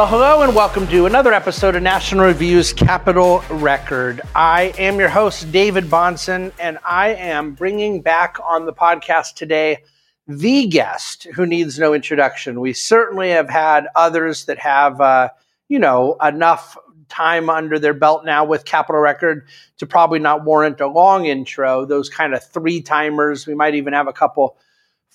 Well, 0.00 0.08
hello 0.08 0.40
and 0.40 0.54
welcome 0.54 0.86
to 0.86 1.04
another 1.04 1.34
episode 1.34 1.76
of 1.76 1.82
National 1.82 2.24
Review's 2.24 2.72
Capital 2.72 3.44
Record. 3.50 4.22
I 4.34 4.72
am 4.78 4.98
your 4.98 5.10
host, 5.10 5.52
David 5.52 5.90
Bahnsen, 5.90 6.52
and 6.58 6.78
I 6.86 7.08
am 7.08 7.52
bringing 7.52 8.00
back 8.00 8.38
on 8.42 8.64
the 8.64 8.72
podcast 8.72 9.34
today 9.34 9.84
the 10.26 10.68
guest 10.68 11.24
who 11.34 11.44
needs 11.44 11.78
no 11.78 11.92
introduction. 11.92 12.62
We 12.62 12.72
certainly 12.72 13.28
have 13.28 13.50
had 13.50 13.88
others 13.94 14.46
that 14.46 14.58
have, 14.60 15.02
uh, 15.02 15.28
you 15.68 15.78
know, 15.78 16.16
enough 16.22 16.78
time 17.10 17.50
under 17.50 17.78
their 17.78 17.92
belt 17.92 18.24
now 18.24 18.46
with 18.46 18.64
Capital 18.64 19.02
Record 19.02 19.46
to 19.76 19.86
probably 19.86 20.18
not 20.18 20.46
warrant 20.46 20.80
a 20.80 20.86
long 20.86 21.26
intro. 21.26 21.84
Those 21.84 22.08
kind 22.08 22.32
of 22.32 22.42
three 22.42 22.80
timers. 22.80 23.46
We 23.46 23.54
might 23.54 23.74
even 23.74 23.92
have 23.92 24.08
a 24.08 24.14
couple 24.14 24.56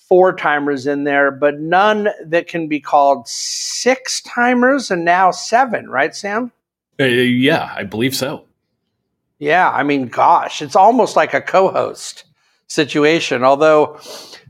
four 0.08 0.36
timers 0.36 0.88
in 0.88 1.04
there, 1.04 1.32
but 1.32 1.60
none 1.60 2.10
that 2.26 2.48
can 2.48 2.68
be 2.68 2.80
called 2.80 3.28
six 3.28 4.22
timers 4.22 4.92
and 4.92 5.04
now 5.04 5.32
seven, 5.32 5.90
right, 5.90 6.16
Sam? 6.16 6.52
Uh, 7.00 7.06
yeah, 7.06 7.74
I 7.76 7.84
believe 7.84 8.16
so. 8.16 8.46
Yeah, 9.40 9.70
I 9.70 9.84
mean, 9.84 10.08
gosh, 10.08 10.62
it's 10.62 10.76
almost 10.76 11.16
like 11.16 11.34
a 11.34 11.42
co 11.42 11.70
host 11.70 12.26
situation. 12.68 13.44
Although 13.44 14.00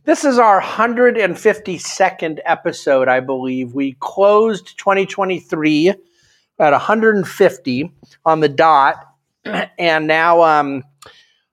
this 0.03 0.23
is 0.23 0.37
our 0.37 0.61
152nd 0.61 2.39
episode, 2.45 3.07
I 3.07 3.19
believe. 3.19 3.73
We 3.73 3.93
closed 3.99 4.77
2023 4.77 5.89
at 5.89 6.71
150 6.71 7.91
on 8.25 8.39
the 8.39 8.49
dot. 8.49 9.11
And 9.77 10.07
now 10.07 10.41
um, 10.41 10.83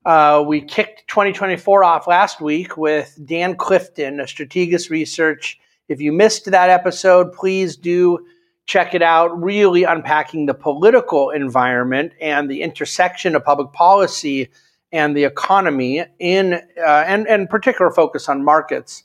uh, 0.05 0.42
we 0.47 0.61
kicked 0.61 1.06
2024 1.09 1.84
off 1.84 2.06
last 2.06 2.41
week 2.41 2.77
with 2.77 3.19
Dan 3.25 3.56
Clifton 3.56 4.19
of 4.20 4.27
Strategas 4.27 4.91
Research. 4.91 5.58
If 5.89 6.00
you 6.00 6.12
missed 6.12 6.50
that 6.50 6.70
episode, 6.70 7.33
please 7.33 7.77
do 7.77 8.27
check 8.67 8.95
it 8.95 9.03
out. 9.03 9.41
Really 9.41 9.84
unpacking 9.84 10.47
the 10.47 10.55
political 10.55 11.30
environment 11.30 12.14
and 12.20 12.50
the 12.50 12.62
intersection 12.62 13.36
of 13.36 13.45
public 13.45 13.73
policy 13.73 14.48
and 14.91 15.17
the 15.17 15.25
economy 15.25 16.05
in, 16.19 16.55
uh, 16.55 17.05
and, 17.06 17.27
and 17.28 17.48
particular 17.48 17.91
focus 17.91 18.28
on 18.28 18.45
markets 18.45 19.05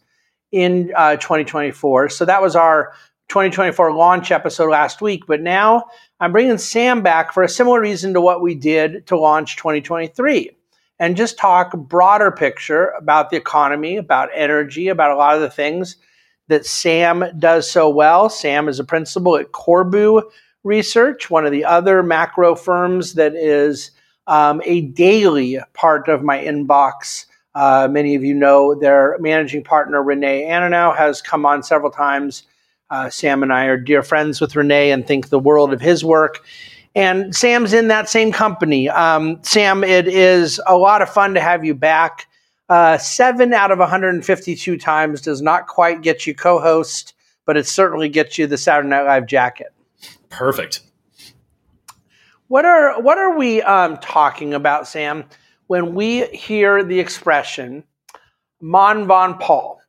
in 0.51 0.91
uh, 0.95 1.15
2024. 1.17 2.09
So 2.09 2.25
that 2.25 2.41
was 2.41 2.55
our 2.55 2.93
2024 3.29 3.93
launch 3.93 4.31
episode 4.31 4.71
last 4.71 5.01
week. 5.01 5.25
But 5.27 5.41
now 5.41 5.85
I'm 6.19 6.31
bringing 6.31 6.57
Sam 6.57 7.03
back 7.03 7.33
for 7.33 7.43
a 7.43 7.49
similar 7.49 7.79
reason 7.79 8.13
to 8.13 8.21
what 8.21 8.41
we 8.41 8.55
did 8.55 9.05
to 9.07 9.17
launch 9.17 9.57
2023 9.57 10.56
and 10.99 11.15
just 11.15 11.37
talk 11.37 11.75
broader 11.77 12.31
picture 12.31 12.89
about 12.97 13.29
the 13.29 13.37
economy, 13.37 13.97
about 13.97 14.29
energy, 14.33 14.87
about 14.87 15.11
a 15.11 15.15
lot 15.15 15.35
of 15.35 15.41
the 15.41 15.49
things 15.49 15.97
that 16.47 16.65
Sam 16.65 17.25
does 17.37 17.69
so 17.69 17.89
well. 17.89 18.29
Sam 18.29 18.67
is 18.67 18.79
a 18.79 18.83
principal 18.83 19.37
at 19.37 19.51
Corbu 19.51 20.23
Research, 20.63 21.29
one 21.29 21.45
of 21.45 21.51
the 21.51 21.65
other 21.65 22.03
macro 22.03 22.55
firms 22.55 23.13
that 23.13 23.35
is 23.35 23.91
um, 24.27 24.61
a 24.65 24.81
daily 24.81 25.59
part 25.73 26.07
of 26.07 26.23
my 26.23 26.39
inbox. 26.39 27.25
Uh, 27.55 27.87
many 27.89 28.15
of 28.15 28.23
you 28.23 28.33
know 28.33 28.75
their 28.75 29.17
managing 29.19 29.63
partner, 29.63 30.03
Renee 30.03 30.43
Aninao, 30.43 30.95
has 30.95 31.21
come 31.21 31.45
on 31.45 31.63
several 31.63 31.91
times. 31.91 32.43
Uh, 32.89 33.09
Sam 33.09 33.43
and 33.43 33.51
I 33.51 33.65
are 33.65 33.77
dear 33.77 34.03
friends 34.03 34.39
with 34.39 34.55
Renee 34.55 34.91
and 34.91 35.05
think 35.05 35.29
the 35.29 35.39
world 35.39 35.73
of 35.73 35.81
his 35.81 36.03
work. 36.03 36.43
And 36.97 37.35
Sam's 37.35 37.73
in 37.73 37.89
that 37.89 38.09
same 38.09 38.31
company. 38.31 38.89
Um, 38.89 39.37
Sam, 39.43 39.83
it 39.83 40.07
is 40.07 40.59
a 40.65 40.75
lot 40.75 41.03
of 41.03 41.09
fun 41.09 41.35
to 41.35 41.39
have 41.39 41.63
you 41.63 41.75
back. 41.75 42.25
Uh, 42.69 42.97
seven 42.97 43.53
out 43.53 43.69
of 43.69 43.77
152 43.77 44.77
times 44.79 45.21
does 45.21 45.39
not 45.39 45.67
quite 45.67 46.01
get 46.01 46.25
you 46.25 46.33
co 46.33 46.59
host, 46.59 47.13
but 47.45 47.55
it 47.55 47.67
certainly 47.67 48.09
gets 48.09 48.39
you 48.39 48.47
the 48.47 48.57
Saturday 48.57 48.89
Night 48.89 49.03
Live 49.03 49.27
jacket. 49.27 49.67
Perfect. 50.29 50.81
What 52.47 52.65
are 52.65 52.99
what 52.99 53.19
are 53.19 53.37
we 53.37 53.61
um, 53.61 53.97
talking 53.97 54.55
about, 54.55 54.87
Sam, 54.87 55.25
when 55.67 55.93
we 55.93 56.25
hear 56.25 56.83
the 56.83 56.99
expression 56.99 57.83
"Mon 58.59 59.05
von 59.05 59.37
Paul"? 59.37 59.79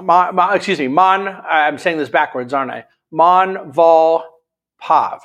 Mon, 0.00 0.34
mon, 0.34 0.56
excuse 0.56 0.78
me, 0.78 0.88
Mon. 0.88 1.28
I'm 1.28 1.76
saying 1.76 1.98
this 1.98 2.08
backwards, 2.08 2.54
aren't 2.54 2.70
I? 2.70 2.86
Mon 3.10 3.70
vol 3.70 4.24
pav. 4.78 5.20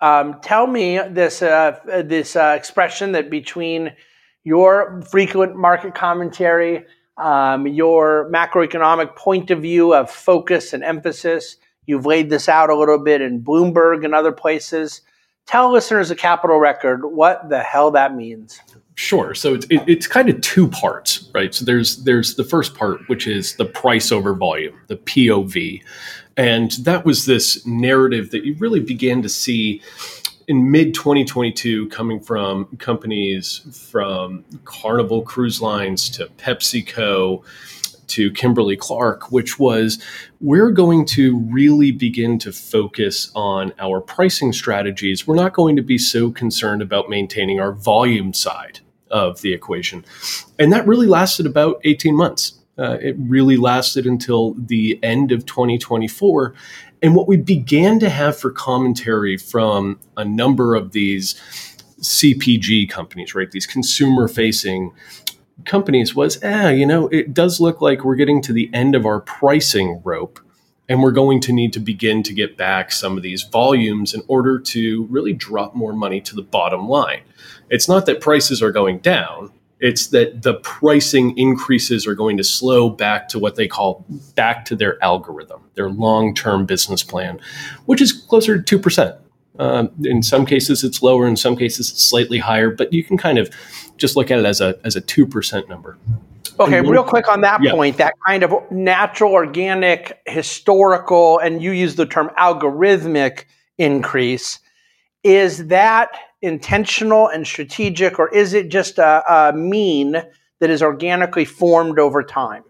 Um, 0.00 0.40
tell 0.42 0.66
me 0.66 1.00
this 1.10 1.42
uh, 1.42 1.78
this 2.04 2.36
uh, 2.36 2.54
expression 2.56 3.12
that 3.12 3.30
between 3.30 3.92
your 4.44 5.02
frequent 5.10 5.56
market 5.56 5.94
commentary, 5.94 6.84
um, 7.16 7.66
your 7.66 8.30
macroeconomic 8.32 9.16
point 9.16 9.50
of 9.50 9.60
view 9.60 9.92
of 9.92 10.10
focus 10.10 10.72
and 10.72 10.84
emphasis, 10.84 11.56
you've 11.86 12.06
laid 12.06 12.30
this 12.30 12.48
out 12.48 12.70
a 12.70 12.76
little 12.76 12.98
bit 12.98 13.20
in 13.20 13.42
Bloomberg 13.42 14.04
and 14.04 14.14
other 14.14 14.32
places. 14.32 15.00
Tell 15.46 15.72
listeners 15.72 16.10
a 16.10 16.16
Capital 16.16 16.58
Record 16.58 17.06
what 17.06 17.48
the 17.48 17.60
hell 17.60 17.90
that 17.90 18.14
means. 18.14 18.60
Sure. 18.94 19.32
So 19.32 19.54
it's 19.54 19.66
it, 19.70 19.82
it's 19.86 20.06
kind 20.06 20.28
of 20.28 20.40
two 20.40 20.68
parts, 20.68 21.30
right? 21.32 21.54
So 21.54 21.64
there's 21.64 22.04
there's 22.04 22.34
the 22.34 22.44
first 22.44 22.74
part, 22.74 23.08
which 23.08 23.26
is 23.26 23.54
the 23.54 23.64
price 23.64 24.10
over 24.10 24.34
volume, 24.34 24.78
the 24.88 24.96
POV, 24.96 25.82
and 26.38 26.70
that 26.84 27.04
was 27.04 27.26
this 27.26 27.66
narrative 27.66 28.30
that 28.30 28.44
you 28.44 28.54
really 28.54 28.80
began 28.80 29.22
to 29.22 29.28
see 29.28 29.82
in 30.46 30.70
mid 30.70 30.94
2022 30.94 31.88
coming 31.88 32.20
from 32.20 32.64
companies 32.78 33.58
from 33.90 34.44
Carnival 34.64 35.22
Cruise 35.22 35.60
Lines 35.60 36.08
to 36.10 36.26
PepsiCo 36.38 37.44
to 38.06 38.30
Kimberly 38.30 38.76
Clark, 38.76 39.30
which 39.30 39.58
was 39.58 40.02
we're 40.40 40.70
going 40.70 41.04
to 41.06 41.40
really 41.50 41.90
begin 41.90 42.38
to 42.38 42.52
focus 42.52 43.30
on 43.34 43.74
our 43.78 44.00
pricing 44.00 44.52
strategies. 44.52 45.26
We're 45.26 45.34
not 45.34 45.52
going 45.52 45.76
to 45.76 45.82
be 45.82 45.98
so 45.98 46.30
concerned 46.30 46.80
about 46.80 47.10
maintaining 47.10 47.60
our 47.60 47.72
volume 47.72 48.32
side 48.32 48.80
of 49.10 49.40
the 49.42 49.52
equation. 49.52 50.04
And 50.58 50.72
that 50.72 50.86
really 50.86 51.06
lasted 51.06 51.46
about 51.46 51.80
18 51.84 52.16
months. 52.16 52.57
Uh, 52.78 52.96
it 53.00 53.16
really 53.18 53.56
lasted 53.56 54.06
until 54.06 54.54
the 54.54 54.98
end 55.02 55.32
of 55.32 55.44
2024. 55.46 56.54
And 57.02 57.14
what 57.14 57.26
we 57.28 57.36
began 57.36 57.98
to 58.00 58.08
have 58.08 58.36
for 58.38 58.50
commentary 58.50 59.36
from 59.36 59.98
a 60.16 60.24
number 60.24 60.74
of 60.74 60.92
these 60.92 61.34
CPG 62.00 62.88
companies, 62.88 63.34
right, 63.34 63.50
these 63.50 63.66
consumer 63.66 64.28
facing 64.28 64.92
companies 65.64 66.14
was, 66.14 66.38
ah, 66.44 66.68
you 66.68 66.86
know, 66.86 67.08
it 67.08 67.34
does 67.34 67.60
look 67.60 67.80
like 67.80 68.04
we're 68.04 68.14
getting 68.14 68.40
to 68.42 68.52
the 68.52 68.70
end 68.72 68.94
of 68.94 69.06
our 69.06 69.20
pricing 69.20 70.00
rope. 70.04 70.40
And 70.90 71.02
we're 71.02 71.12
going 71.12 71.40
to 71.42 71.52
need 71.52 71.74
to 71.74 71.80
begin 71.80 72.22
to 72.22 72.32
get 72.32 72.56
back 72.56 72.92
some 72.92 73.18
of 73.18 73.22
these 73.22 73.42
volumes 73.42 74.14
in 74.14 74.22
order 74.26 74.58
to 74.58 75.04
really 75.10 75.34
drop 75.34 75.74
more 75.74 75.92
money 75.92 76.22
to 76.22 76.34
the 76.34 76.42
bottom 76.42 76.88
line. 76.88 77.20
It's 77.68 77.88
not 77.88 78.06
that 78.06 78.22
prices 78.22 78.62
are 78.62 78.72
going 78.72 79.00
down, 79.00 79.52
it's 79.80 80.08
that 80.08 80.42
the 80.42 80.54
pricing 80.54 81.36
increases 81.38 82.06
are 82.06 82.14
going 82.14 82.36
to 82.36 82.44
slow 82.44 82.90
back 82.90 83.28
to 83.28 83.38
what 83.38 83.56
they 83.56 83.68
call 83.68 84.04
back 84.34 84.64
to 84.66 84.76
their 84.76 85.02
algorithm, 85.02 85.62
their 85.74 85.90
long 85.90 86.34
term 86.34 86.66
business 86.66 87.02
plan, 87.02 87.40
which 87.86 88.00
is 88.00 88.12
closer 88.12 88.60
to 88.60 88.78
2%. 88.78 89.18
Um, 89.58 89.90
in 90.04 90.22
some 90.22 90.46
cases, 90.46 90.84
it's 90.84 91.02
lower. 91.02 91.26
In 91.26 91.36
some 91.36 91.56
cases, 91.56 91.90
it's 91.90 92.02
slightly 92.02 92.38
higher. 92.38 92.70
But 92.70 92.92
you 92.92 93.02
can 93.02 93.16
kind 93.16 93.38
of 93.38 93.50
just 93.96 94.16
look 94.16 94.30
at 94.30 94.38
it 94.38 94.44
as 94.44 94.60
a 94.60 94.78
as 94.84 94.94
a 94.94 95.00
two 95.00 95.26
percent 95.26 95.68
number. 95.68 95.98
Okay, 96.60 96.80
real 96.80 97.04
quick 97.04 97.28
on 97.28 97.40
that 97.42 97.62
yeah. 97.62 97.72
point, 97.72 97.96
that 97.98 98.14
kind 98.26 98.42
of 98.42 98.52
natural, 98.70 99.32
organic, 99.32 100.20
historical, 100.26 101.38
and 101.38 101.62
you 101.62 101.70
use 101.72 101.94
the 101.94 102.06
term 102.06 102.30
algorithmic 102.38 103.44
increase. 103.78 104.58
Is 105.22 105.66
that 105.68 106.10
intentional 106.42 107.28
and 107.28 107.46
strategic, 107.46 108.18
or 108.18 108.28
is 108.34 108.54
it 108.54 108.68
just 108.68 108.98
a, 108.98 109.22
a 109.32 109.52
mean 109.52 110.22
that 110.60 110.70
is 110.70 110.82
organically 110.82 111.44
formed 111.44 111.98
over 111.98 112.22
time? 112.22 112.64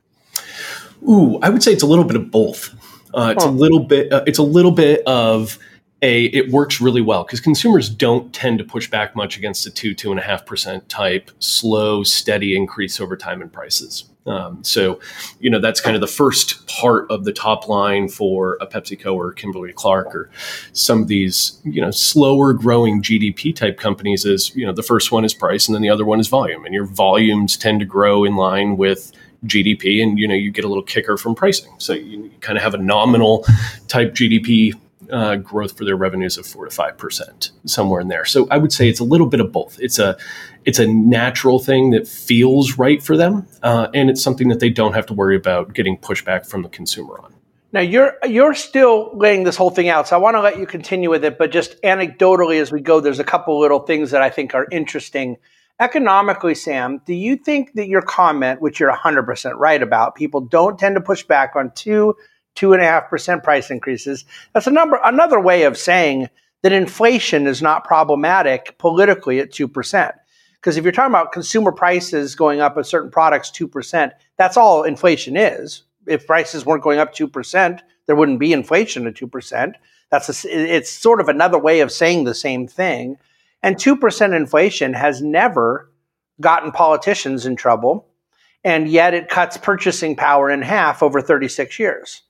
Ooh, 1.09 1.39
I 1.43 1.49
would 1.49 1.63
say 1.63 1.73
it's 1.73 1.83
a 1.83 1.87
little 1.87 2.05
bit 2.05 2.17
of 2.17 2.31
both. 2.31 2.75
Uh, 3.15 3.33
it's 3.35 3.45
a 3.45 3.51
little 3.51 3.81
bit. 3.81 4.13
Uh, 4.13 4.25
it's 4.27 4.39
a 4.39 4.43
little 4.43 4.73
bit 4.73 5.03
of 5.07 5.59
a. 6.03 6.25
It 6.27 6.51
works 6.51 6.81
really 6.81 7.01
well 7.01 7.25
because 7.25 7.41
consumers 7.41 7.89
don't 7.89 8.33
tend 8.35 8.59
to 8.59 8.65
push 8.65 8.91
back 8.91 9.17
much 9.17 9.39
against 9.39 9.67
a 9.67 9.71
two 9.71 9.95
two 9.95 10.11
and 10.11 10.21
a 10.21 10.23
half 10.23 10.45
percent 10.45 10.89
type 10.89 11.31
slow, 11.39 12.03
steady 12.03 12.57
increase 12.57 13.01
over 13.01 13.17
time 13.17 13.41
in 13.41 13.49
prices. 13.49 14.05
Um, 14.29 14.63
so, 14.63 15.01
you 15.41 15.51
know, 15.51 15.61
that's 15.61 15.81
kind 15.81 15.97
of 15.97 16.01
the 16.01 16.07
first 16.07 16.67
part 16.69 17.11
of 17.11 17.25
the 17.25 17.33
top 17.33 17.69
line 17.69 18.09
for 18.09 18.59
a 18.61 18.67
PepsiCo 18.67 19.15
or 19.15 19.33
Kimberly 19.33 19.73
Clark 19.73 20.15
or 20.15 20.31
some 20.73 21.03
of 21.03 21.09
these, 21.09 21.61
you 21.65 21.81
know, 21.81 21.91
slower 21.91 22.53
growing 22.53 23.03
GDP 23.03 23.55
type 23.55 23.79
companies 23.79 24.25
is, 24.25 24.55
you 24.55 24.67
know, 24.67 24.73
the 24.73 24.83
first 24.83 25.11
one 25.11 25.25
is 25.25 25.33
price 25.35 25.67
and 25.67 25.75
then 25.75 25.83
the 25.83 25.91
other 25.91 26.05
one 26.05 26.21
is 26.21 26.29
volume. 26.29 26.65
And 26.65 26.75
your 26.75 26.85
volumes 26.85 27.57
tend 27.57 27.81
to 27.81 27.87
grow 27.87 28.25
in 28.25 28.37
line 28.37 28.77
with 28.77 29.13
GDP 29.47 30.03
and, 30.03 30.19
you 30.19 30.29
know, 30.29 30.35
you 30.35 30.51
get 30.51 30.65
a 30.65 30.69
little 30.69 30.83
kicker 30.83 31.17
from 31.17 31.35
pricing. 31.35 31.73
So 31.79 31.95
you 31.95 32.31
kind 32.41 32.59
of 32.59 32.65
have 32.65 32.75
a 32.75 32.79
nominal 32.79 33.47
type 33.87 34.15
GDP 34.15 34.75
uh, 35.11 35.37
growth 35.37 35.77
for 35.77 35.85
their 35.85 35.97
revenues 35.97 36.37
of 36.37 36.47
four 36.47 36.65
to 36.65 36.71
five 36.71 36.97
percent, 36.99 37.51
somewhere 37.65 38.01
in 38.01 38.09
there. 38.09 38.25
So 38.25 38.47
I 38.51 38.59
would 38.59 38.73
say 38.73 38.89
it's 38.89 39.01
a 39.01 39.05
little 39.05 39.27
bit 39.27 39.41
of 39.41 39.53
both. 39.53 39.79
It's 39.81 39.99
a 39.99 40.19
it's 40.69 40.79
a 40.79 40.87
natural 40.87 41.59
thing 41.59 41.93
that 41.93 42.07
feels 42.07 42.77
right 42.77 43.03
for 43.03 43.17
them, 43.17 43.49
uh, 43.63 43.89
and 43.95 44.11
it's 44.11 44.23
something 44.23 44.49
that 44.49 44.61
they 44.61 44.69
don't 44.69 44.93
have 44.93 45.07
to 45.07 45.15
worry 45.15 45.35
about 45.35 45.73
getting 45.73 45.97
pushback 45.97 46.45
from 46.45 46.63
the 46.63 46.69
consumer 46.69 47.19
on. 47.23 47.35
Now 47.73 47.81
you're 47.81 48.19
you're 48.29 48.53
still 48.53 49.11
laying 49.15 49.45
this 49.45 49.57
whole 49.57 49.71
thing 49.71 49.89
out, 49.89 50.09
so 50.09 50.17
I 50.17 50.19
want 50.19 50.37
to 50.37 50.43
let 50.43 50.59
you 50.59 50.67
continue 50.67 51.09
with 51.09 51.25
it. 51.25 51.39
But 51.39 51.53
just 51.53 51.81
anecdotally, 51.81 52.61
as 52.61 52.71
we 52.71 52.83
go, 52.83 53.01
there's 53.01 53.19
a 53.19 53.25
couple 53.25 53.59
little 53.59 53.79
things 53.79 54.11
that 54.11 54.21
I 54.21 54.29
think 54.29 54.55
are 54.55 54.67
interesting. 54.71 55.39
Economically, 55.81 56.55
Sam, 56.55 57.01
do 57.07 57.15
you 57.15 57.37
think 57.37 57.73
that 57.73 57.89
your 57.89 58.03
comment, 58.03 58.61
which 58.61 58.79
you're 58.79 58.93
100% 58.93 59.55
right 59.57 59.83
about, 59.83 60.17
people 60.17 60.43
don't 60.43 60.79
tend 60.79 60.97
to 60.97 61.01
push 61.01 61.23
back 61.23 61.57
on 61.57 61.73
two, 61.75 62.15
two 62.55 62.75
and 62.75 62.83
a 62.83 62.85
half 62.85 63.09
percent 63.09 63.43
price 63.43 63.71
increases? 63.71 64.27
That's 64.53 64.67
a 64.67 64.71
number, 64.71 65.01
another 65.03 65.41
way 65.41 65.63
of 65.63 65.79
saying 65.79 66.29
that 66.63 66.73
inflation 66.73 67.47
is 67.47 67.63
not 67.63 67.85
problematic 67.85 68.77
politically 68.77 69.41
at 69.41 69.51
two 69.51 69.67
percent. 69.67 70.15
Because 70.61 70.77
if 70.77 70.85
you're 70.85 70.93
talking 70.93 71.13
about 71.13 71.33
consumer 71.33 71.73
prices 71.73 72.35
going 72.35 72.61
up 72.61 72.77
of 72.77 72.87
certain 72.87 73.11
products 73.11 73.51
two 73.51 73.69
percent, 73.69 74.13
that's 74.37 74.57
all 74.57 74.83
inflation 74.83 75.37
is 75.37 75.85
if 76.09 76.27
prices 76.27 76.67
weren't 76.67 76.83
going 76.83 76.99
up 76.99 77.15
2%, 77.15 77.81
there 78.07 78.17
wouldn't 78.17 78.41
be 78.41 78.53
inflation 78.53 79.07
at 79.07 79.15
2%. 79.15 79.75
That's 80.11 80.45
a, 80.45 80.77
it's 80.77 80.91
sort 80.91 81.21
of 81.21 81.29
another 81.29 81.59
way 81.59 81.81
of 81.81 81.93
saying 81.93 82.25
the 82.25 82.35
same 82.35 82.67
thing. 82.67 83.19
And 83.63 83.77
2% 83.77 84.37
inflation 84.37 84.95
has 84.95 85.21
never 85.21 85.91
gotten 86.41 86.73
politicians 86.73 87.45
in 87.45 87.57
trouble, 87.57 88.09
and 88.65 88.89
yet 88.89 89.15
it 89.15 89.29
cuts 89.29 89.57
purchasing 89.57 90.17
power 90.17 90.51
in 90.51 90.63
half 90.63 91.03
over 91.03 91.21
36 91.21 91.79
years. 91.79 92.23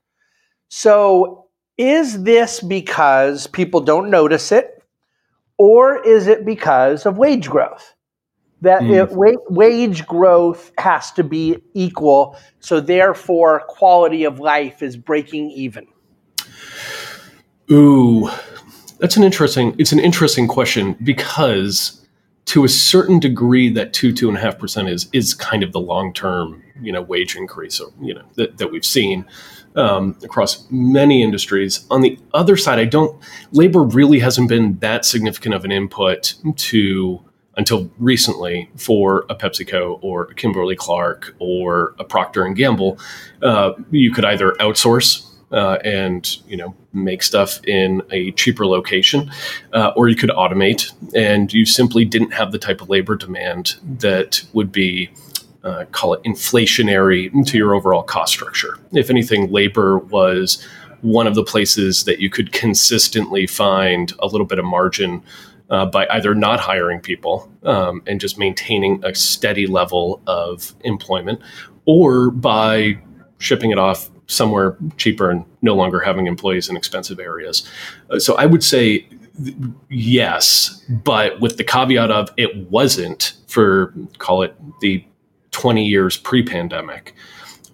So, 0.68 1.46
is 1.76 2.24
this 2.24 2.60
because 2.60 3.46
people 3.46 3.80
don't 3.80 4.10
notice 4.10 4.50
it, 4.50 4.82
or 5.58 6.02
is 6.04 6.26
it 6.26 6.44
because 6.44 7.06
of 7.06 7.18
wage 7.18 7.48
growth? 7.48 7.94
That 8.62 8.82
mm. 8.82 8.94
it, 8.94 9.12
wa- 9.12 9.40
wage 9.48 10.06
growth 10.06 10.72
has 10.78 11.12
to 11.12 11.24
be 11.24 11.62
equal. 11.74 12.36
So 12.60 12.80
therefore, 12.80 13.60
quality 13.68 14.24
of 14.24 14.40
life 14.40 14.82
is 14.82 14.96
breaking 14.96 15.50
even. 15.50 15.86
Ooh, 17.70 18.30
that's 18.98 19.16
an 19.16 19.24
interesting. 19.24 19.74
It's 19.78 19.92
an 19.92 20.00
interesting 20.00 20.48
question 20.48 20.96
because 21.02 22.06
to 22.46 22.64
a 22.64 22.68
certain 22.68 23.20
degree, 23.20 23.70
that 23.74 23.92
two 23.92 24.12
two 24.12 24.28
and 24.28 24.38
a 24.38 24.40
half 24.40 24.58
percent 24.58 24.88
is 24.88 25.08
is 25.12 25.34
kind 25.34 25.62
of 25.62 25.72
the 25.72 25.80
long 25.80 26.12
term 26.12 26.62
you 26.80 26.92
know 26.92 27.02
wage 27.02 27.36
increase 27.36 27.78
or, 27.80 27.92
you 28.00 28.14
know 28.14 28.24
that, 28.34 28.58
that 28.58 28.70
we've 28.72 28.86
seen. 28.86 29.24
Um, 29.76 30.16
across 30.24 30.68
many 30.70 31.22
industries. 31.22 31.86
On 31.88 32.00
the 32.00 32.18
other 32.34 32.56
side, 32.56 32.80
I 32.80 32.84
don't. 32.84 33.22
Labor 33.52 33.82
really 33.82 34.18
hasn't 34.18 34.48
been 34.48 34.76
that 34.78 35.04
significant 35.04 35.54
of 35.54 35.64
an 35.64 35.70
input 35.70 36.34
to 36.56 37.22
until 37.58 37.90
recently 37.98 38.70
for 38.76 39.26
a 39.28 39.34
PepsiCo 39.34 39.98
or 40.00 40.24
a 40.24 40.34
Kimberly 40.34 40.76
Clark 40.76 41.34
or 41.40 41.94
a 41.98 42.04
Procter 42.04 42.44
and 42.44 42.56
Gamble, 42.56 42.98
uh, 43.42 43.72
you 43.90 44.12
could 44.12 44.24
either 44.24 44.52
outsource 44.60 45.26
uh, 45.50 45.78
and 45.84 46.38
you 46.46 46.56
know 46.56 46.74
make 46.92 47.22
stuff 47.22 47.62
in 47.64 48.02
a 48.10 48.30
cheaper 48.32 48.66
location, 48.66 49.30
uh, 49.72 49.92
or 49.96 50.08
you 50.08 50.14
could 50.14 50.30
automate, 50.30 50.92
and 51.14 51.52
you 51.52 51.66
simply 51.66 52.04
didn't 52.04 52.32
have 52.32 52.52
the 52.52 52.58
type 52.58 52.80
of 52.80 52.88
labor 52.88 53.16
demand 53.16 53.74
that 53.82 54.42
would 54.54 54.72
be. 54.72 55.10
Uh, 55.64 55.84
call 55.90 56.14
it 56.14 56.22
inflationary 56.22 57.28
to 57.44 57.58
your 57.58 57.74
overall 57.74 58.04
cost 58.04 58.32
structure. 58.32 58.78
If 58.92 59.10
anything, 59.10 59.50
labor 59.50 59.98
was 59.98 60.64
one 61.02 61.26
of 61.26 61.34
the 61.34 61.42
places 61.42 62.04
that 62.04 62.20
you 62.20 62.30
could 62.30 62.52
consistently 62.52 63.46
find 63.46 64.12
a 64.20 64.28
little 64.28 64.46
bit 64.46 64.60
of 64.60 64.64
margin 64.64 65.20
uh, 65.70 65.86
by 65.86 66.06
either 66.10 66.34
not 66.34 66.60
hiring 66.60 67.00
people 67.00 67.50
um, 67.64 68.02
and 68.06 68.20
just 68.20 68.38
maintaining 68.38 69.04
a 69.04 69.14
steady 69.14 69.66
level 69.66 70.20
of 70.26 70.74
employment, 70.84 71.40
or 71.84 72.30
by 72.30 72.98
shipping 73.38 73.70
it 73.70 73.78
off 73.78 74.10
somewhere 74.26 74.76
cheaper 74.96 75.30
and 75.30 75.44
no 75.62 75.74
longer 75.74 76.00
having 76.00 76.26
employees 76.26 76.68
in 76.68 76.76
expensive 76.76 77.18
areas. 77.18 77.68
Uh, 78.10 78.18
so 78.18 78.36
I 78.36 78.46
would 78.46 78.62
say 78.62 79.00
th- 79.42 79.56
yes, 79.88 80.84
but 80.88 81.40
with 81.40 81.56
the 81.56 81.64
caveat 81.64 82.10
of 82.10 82.30
it 82.36 82.68
wasn't 82.70 83.34
for 83.46 83.94
call 84.18 84.42
it 84.42 84.54
the 84.80 85.04
20 85.50 85.84
years 85.84 86.16
pre-pandemic. 86.16 87.14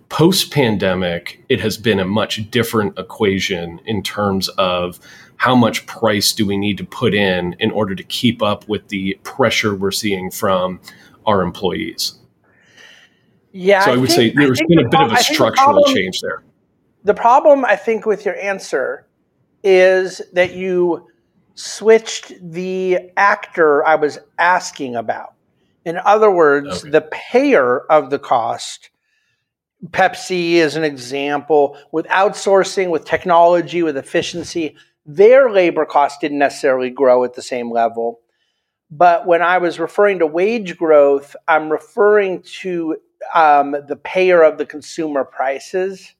Post 0.08 0.52
pandemic, 0.52 1.44
it 1.48 1.60
has 1.60 1.76
been 1.76 1.98
a 1.98 2.04
much 2.04 2.48
different 2.50 2.96
equation 2.98 3.80
in 3.84 4.00
terms 4.02 4.48
of 4.50 5.00
how 5.44 5.54
much 5.54 5.84
price 5.84 6.32
do 6.32 6.46
we 6.46 6.56
need 6.56 6.78
to 6.78 6.84
put 6.84 7.12
in 7.12 7.54
in 7.58 7.70
order 7.70 7.94
to 7.94 8.02
keep 8.04 8.42
up 8.42 8.66
with 8.66 8.88
the 8.88 9.12
pressure 9.24 9.74
we're 9.74 9.90
seeing 9.90 10.30
from 10.30 10.80
our 11.26 11.42
employees? 11.42 12.14
Yeah. 13.52 13.84
So 13.84 13.90
I, 13.90 13.94
I 13.94 13.96
would 13.98 14.08
think, 14.08 14.32
say 14.32 14.42
there's 14.42 14.62
been 14.66 14.78
a 14.78 14.88
bit 14.88 15.02
of 15.02 15.12
a 15.12 15.18
structural 15.18 15.74
problem, 15.74 15.94
change 15.94 16.18
there. 16.22 16.42
The 17.02 17.12
problem, 17.12 17.62
I 17.66 17.76
think, 17.76 18.06
with 18.06 18.24
your 18.24 18.36
answer 18.36 19.06
is 19.62 20.22
that 20.32 20.54
you 20.54 21.08
switched 21.56 22.32
the 22.40 23.10
actor 23.18 23.84
I 23.84 23.96
was 23.96 24.18
asking 24.38 24.96
about. 24.96 25.34
In 25.84 25.98
other 26.06 26.30
words, 26.30 26.80
okay. 26.80 26.90
the 26.90 27.02
payer 27.02 27.80
of 27.92 28.08
the 28.08 28.18
cost. 28.18 28.88
Pepsi 29.88 30.52
is 30.52 30.74
an 30.76 30.84
example 30.84 31.76
with 31.92 32.06
outsourcing, 32.06 32.88
with 32.88 33.04
technology, 33.04 33.82
with 33.82 33.98
efficiency 33.98 34.74
their 35.06 35.50
labor 35.50 35.84
costs 35.84 36.18
didn't 36.18 36.38
necessarily 36.38 36.90
grow 36.90 37.24
at 37.24 37.34
the 37.34 37.42
same 37.42 37.70
level. 37.70 38.20
But 38.90 39.26
when 39.26 39.42
I 39.42 39.58
was 39.58 39.80
referring 39.80 40.20
to 40.20 40.26
wage 40.26 40.76
growth, 40.76 41.34
I'm 41.48 41.70
referring 41.70 42.42
to 42.60 42.96
um, 43.34 43.74
the 43.88 43.96
payer 43.96 44.42
of 44.42 44.58
the 44.58 44.66
consumer 44.66 45.24
prices. 45.24 46.14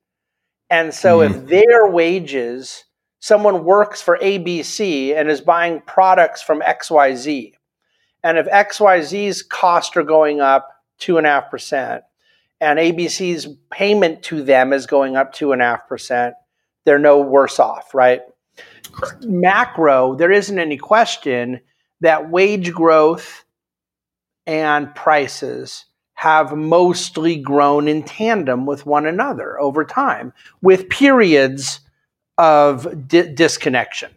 And 0.71 0.93
so 0.93 1.19
mm-hmm. 1.19 1.35
if 1.35 1.47
their 1.47 1.91
wages, 1.91 2.85
someone 3.21 3.65
works 3.65 4.03
for 4.03 4.19
ABC 4.19 5.15
and 5.15 5.31
is 5.31 5.41
buying 5.41 5.83
products 5.87 6.43
from 6.43 6.61
XYZ, 6.61 7.53
and 8.25 8.39
if 8.39 8.47
XYZ's 8.47 9.43
costs 9.43 9.97
are 9.97 10.03
going 10.03 10.41
up 10.41 10.69
two 10.99 11.19
and 11.19 11.27
a 11.27 11.31
half 11.31 11.51
percent, 11.51 12.03
and 12.61 12.79
ABC's 12.79 13.47
payment 13.71 14.23
to 14.25 14.43
them 14.43 14.73
is 14.73 14.87
going 14.87 15.17
up 15.17 15.33
two 15.35 15.53
and 15.53 15.61
a 15.61 15.67
half 15.67 15.87
percent, 15.87 16.35
they're 16.85 16.99
no 16.99 17.21
worse 17.21 17.61
off, 17.61 17.95
right? 17.95 18.23
Correct. 18.93 19.25
macro, 19.25 20.15
there 20.15 20.33
isn't 20.33 20.59
any 20.59 20.77
question 20.77 21.61
that 22.01 22.31
wage 22.31 22.73
growth 22.73 23.45
and 24.47 24.95
prices 24.95 25.85
have 26.15 26.57
mostly 26.57 27.37
grown 27.37 27.89
in 27.89 28.03
tandem 28.03 28.67
with 28.67 28.87
one 28.87 29.07
another 29.07 29.59
over 29.61 29.85
time, 29.85 30.33
with 30.63 30.89
periods 30.89 31.81
of 32.39 33.09
di- 33.09 33.33
disconnection. 33.35 34.11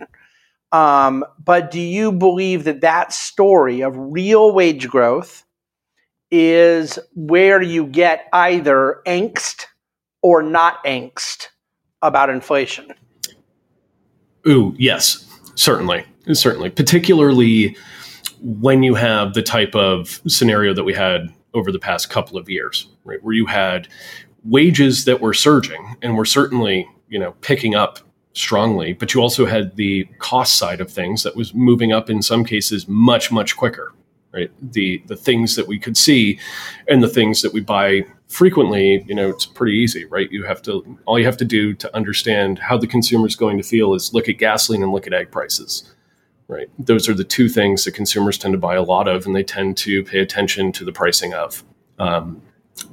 Um, 0.72 1.25
but 1.44 1.72
do 1.72 1.79
you 1.79 2.12
believe 2.12 2.65
that 2.65 2.82
that 2.82 3.13
story 3.13 3.82
of 3.82 3.96
real 3.98 4.53
wage 4.53 4.89
growth 4.89 5.44
is 6.29 7.00
where 7.15 7.62
you 7.62 7.88
get 7.88 8.27
either 8.34 9.01
angst 9.08 9.65
or 10.22 10.44
not 10.44 10.84
angst 10.84 11.48
about 12.01 12.29
inflation? 12.29 12.94
Ooh, 14.48 14.75
yes, 14.77 15.25
certainly, 15.56 16.06
certainly, 16.34 16.70
particularly 16.70 17.75
when 18.42 18.84
you 18.84 18.96
have 18.96 19.34
the 19.34 19.42
type 19.42 19.75
of 19.75 20.22
scenario 20.27 20.74
that 20.74 20.84
we 20.84 20.94
had 20.94 21.34
over 21.54 21.72
the 21.72 21.80
past 21.80 22.10
couple 22.10 22.38
of 22.38 22.50
years, 22.50 22.88
right, 23.04 23.22
where 23.24 23.34
you 23.34 23.46
had 23.46 23.88
wages 24.44 25.06
that 25.06 25.22
were 25.22 25.34
surging 25.34 25.98
and 26.01 26.16
were 26.16 26.25
certainly, 26.25 26.88
you 27.10 27.20
know, 27.20 27.34
picking 27.42 27.75
up 27.75 28.00
strongly, 28.34 28.94
but 28.94 29.13
you 29.13 29.22
also 29.22 29.46
had 29.46 29.75
the 29.75 30.06
cost 30.20 30.56
side 30.56 30.80
of 30.80 30.92
things 30.92 31.24
that 31.24 31.36
was 31.36 31.54
moving 31.54 31.92
up 31.92 32.10
in 32.10 32.22
some 32.22 32.46
cases 32.46 32.88
much, 32.88 33.32
much 33.32 33.58
quicker. 33.58 33.94
Right, 34.34 34.51
the 34.62 35.01
the 35.08 35.16
things 35.16 35.56
that 35.56 35.68
we 35.68 35.80
could 35.80 35.96
see, 35.98 36.38
and 36.89 37.01
the 37.01 37.08
things 37.08 37.42
that 37.42 37.54
we 37.54 37.62
buy 37.62 38.04
frequently, 38.27 39.03
you 39.07 39.15
know, 39.15 39.29
it's 39.29 39.46
pretty 39.46 39.77
easy, 39.77 40.05
right? 40.05 40.31
You 40.31 40.43
have 40.43 40.62
to, 40.63 40.98
all 41.05 41.17
you 41.17 41.25
have 41.25 41.38
to 41.38 41.46
do 41.46 41.74
to 41.75 41.96
understand 41.96 42.60
how 42.60 42.77
the 42.77 42.88
consumer 42.88 43.27
is 43.27 43.36
going 43.36 43.57
to 43.57 43.63
feel 43.63 43.93
is 43.93 44.13
look 44.13 44.27
at 44.27 44.38
gasoline 44.38 44.84
and 44.84 44.91
look 44.91 45.07
at 45.07 45.13
egg 45.13 45.31
prices, 45.31 45.93
right? 46.48 46.69
Those 46.77 47.07
are 47.07 47.13
the 47.13 47.24
two 47.24 47.50
things 47.50 47.86
that 47.86 47.93
consumers 47.93 48.38
tend 48.38 48.53
to 48.53 48.57
buy 48.57 48.75
a 48.75 48.84
lot 48.84 49.07
of, 49.07 49.25
and 49.25 49.36
they 49.36 49.43
tend 49.43 49.77
to 49.77 50.03
pay 50.03 50.19
attention 50.19 50.72
to 50.74 50.86
the 50.86 50.91
pricing 50.91 51.34
of. 51.34 51.63
Um, 52.00 52.41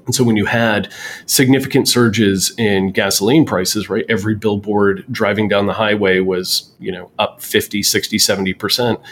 and 0.07 0.15
so 0.15 0.25
when 0.25 0.37
you 0.37 0.47
had 0.47 0.93
significant 1.27 1.89
surges 1.89 2.55
in 2.57 2.93
gasoline 2.93 3.45
prices, 3.45 3.91
right, 3.91 4.05
every 4.09 4.35
billboard 4.35 5.05
driving 5.11 5.49
down 5.49 5.67
the 5.67 5.75
highway 5.75 6.21
was, 6.21 6.73
you 6.79 6.93
know, 6.93 7.11
up 7.19 7.43
50, 7.43 7.83
60, 7.83 8.17
70%. 8.19 9.03